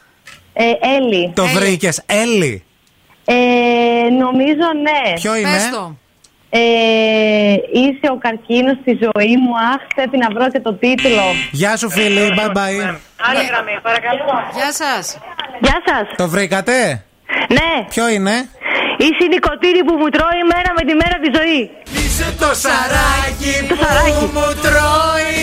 Ε, 0.53 0.63
Έλλη. 0.97 1.31
Το 1.35 1.45
βρήκες. 1.45 2.01
Έλλη. 2.05 2.63
Ε, 3.25 3.33
νομίζω 4.19 4.67
ναι. 4.81 5.13
Ποιο 5.15 5.35
είναι; 5.35 5.49
Πες 5.51 5.69
το. 5.69 5.97
Ε, 6.55 6.61
είσαι 7.81 8.07
ο 8.15 8.17
καρκίνος 8.25 8.77
στη 8.81 8.91
ζωή 9.03 9.33
μου. 9.43 9.53
Αχ, 9.73 9.81
πρέπει 9.95 10.17
να 10.23 10.27
βρω 10.35 10.45
και 10.53 10.59
το 10.67 10.73
τίτλο. 10.73 11.25
Γεια 11.51 11.73
σου, 11.77 11.89
φίλοι. 11.89 12.23
Bye 12.39 12.51
bye. 12.57 12.79
Άλλη 13.27 13.43
γραμμή, 13.49 13.75
παρακαλώ. 13.87 14.25
Γεια 14.57 14.71
σας. 14.81 15.03
Γεια 15.65 15.77
σας. 15.87 16.05
Το 16.21 16.27
βρήκατε; 16.33 16.75
Ναι. 17.57 17.71
Ποιο 17.93 18.05
είναι; 18.15 18.35
Είσαι 19.03 19.23
η 19.27 19.29
νοικοτήνη 19.33 19.81
που 19.87 19.93
μου 19.99 20.09
τρώει 20.15 20.41
μέρα 20.53 20.69
με 20.77 20.83
τη 20.87 20.93
μέρα 21.01 21.15
τη 21.23 21.29
ζωή. 21.37 21.61
Είσαι 22.03 22.27
το 22.41 22.49
σαράκι 22.63 23.53
Το 23.69 23.75
σαράκι. 23.81 24.11
που 24.19 24.25
μου 24.35 24.47
τρώει 24.65 25.37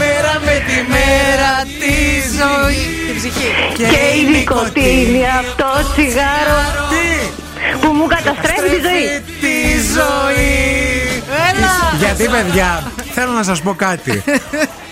μέρα 0.00 0.34
με 0.46 0.56
τη 0.68 0.76
μέρα 0.94 1.52
τη 1.82 1.96
ζωή. 2.40 2.82
Την 3.08 3.16
ψυχή. 3.20 3.48
Και, 3.78 4.02
η 4.20 4.22
νοικοτήνη 4.32 5.22
αυτό 5.42 5.68
το 5.74 5.90
τσιγάρο 5.92 6.60
που 7.80 7.92
μου 7.92 8.06
καταστρέφει 8.06 8.68
τη 8.68 8.80
ζωή. 8.80 9.20
Τη 9.40 9.80
ζωή. 9.94 11.22
Γιατί, 11.98 12.28
παιδιά, 12.28 12.92
θέλω 13.14 13.30
να 13.32 13.42
σας 13.42 13.60
πω 13.62 13.74
κάτι. 13.74 14.22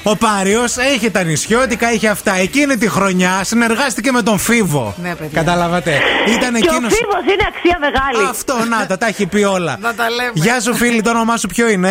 Ο 0.04 0.16
Πάριος 0.16 0.76
έχει 0.76 1.10
τα 1.10 1.22
νησιώτικα, 1.22 1.88
έχει 1.88 2.06
αυτά. 2.06 2.34
Εκείνη 2.36 2.76
τη 2.76 2.88
χρονιά 2.88 3.40
συνεργάστηκε 3.44 4.12
με 4.12 4.22
τον 4.22 4.38
Φίβο. 4.38 4.94
Ναι, 5.02 5.14
παιδιά. 5.14 5.40
Καταλάβατε. 5.40 6.00
Ήταν 6.28 6.54
Και 6.54 6.68
ο 6.70 6.74
εκείνο. 6.74 6.88
Φίβος 6.88 7.22
είναι 7.32 7.44
αξία 7.48 7.78
μεγάλη. 7.80 8.28
Αυτό, 8.30 8.54
να 8.68 8.86
τα, 8.86 8.98
τα 8.98 9.06
έχει 9.06 9.26
πει 9.26 9.42
όλα. 9.42 9.76
Να 9.80 9.94
τα 9.94 10.10
λέμε. 10.10 10.30
Γεια 10.34 10.60
σου, 10.60 10.74
φίλη, 10.74 11.02
το 11.02 11.10
όνομά 11.10 11.36
σου 11.36 11.46
ποιο 11.46 11.68
είναι; 11.68 11.88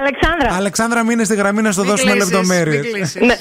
Αλεξάνδρα. 0.00 0.56
Αλεξάνδρα, 0.56 1.04
μείνε 1.04 1.24
στη 1.24 1.34
γραμμή 1.34 1.62
να 1.62 1.72
σου 1.72 1.80
Μην 1.80 1.90
δώσουμε 1.90 2.10
κλείσεις, 2.12 2.30
λεπτομέρειες. 2.30 2.82
μην 2.82 2.92
κλείσεις. 2.92 3.14
Ναι. 3.20 3.36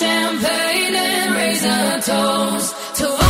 champagne 0.00 0.94
and 0.94 1.34
raise 1.34 1.64
a 1.64 2.00
toast 2.00 2.74
to 2.96 3.29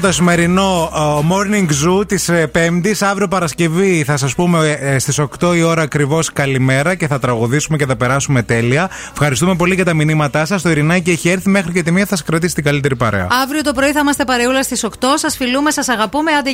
και 0.00 0.06
το 0.06 0.12
σημερινό 0.12 0.90
ε, 0.94 1.26
Morning 1.30 1.66
Zoo 1.68 2.08
της 2.08 2.28
ε, 2.28 2.46
Πέμπτης. 2.46 3.02
Αύριο 3.02 3.28
Παρασκευή 3.28 4.04
θα 4.04 4.16
σας 4.16 4.34
πούμε 4.34 4.78
ε, 4.80 4.98
στις 4.98 5.20
8 5.40 5.56
η 5.56 5.62
ώρα 5.62 5.82
ακριβώς 5.82 6.32
καλημέρα 6.32 6.94
και 6.94 7.06
θα 7.06 7.18
τραγουδήσουμε 7.18 7.76
και 7.76 7.86
θα 7.86 7.96
περάσουμε 7.96 8.42
τέλεια. 8.42 8.90
Ευχαριστούμε 9.12 9.54
πολύ 9.54 9.74
για 9.74 9.84
τα 9.84 9.94
μηνύματά 9.94 10.44
σας. 10.44 10.62
Το 10.62 10.70
Ειρηνάκι 10.70 11.10
έχει 11.10 11.28
έρθει 11.28 11.48
μέχρι 11.48 11.72
και 11.72 11.82
τη 11.82 11.90
μία 11.90 12.04
θα 12.04 12.16
σας 12.16 12.24
κρατήσει 12.26 12.54
την 12.54 12.64
καλύτερη 12.64 12.96
παρέα. 12.96 13.28
Αύριο 13.42 13.62
το 13.62 13.72
πρωί 13.72 13.92
θα 13.92 14.00
είμαστε 14.00 14.24
παρεούλα 14.24 14.62
στις 14.62 14.84
8. 14.84 14.88
Σας 15.14 15.36
φιλούμε, 15.36 15.70
σας 15.70 15.88
αγαπούμε. 15.88 16.32
Άντε, 16.32 16.50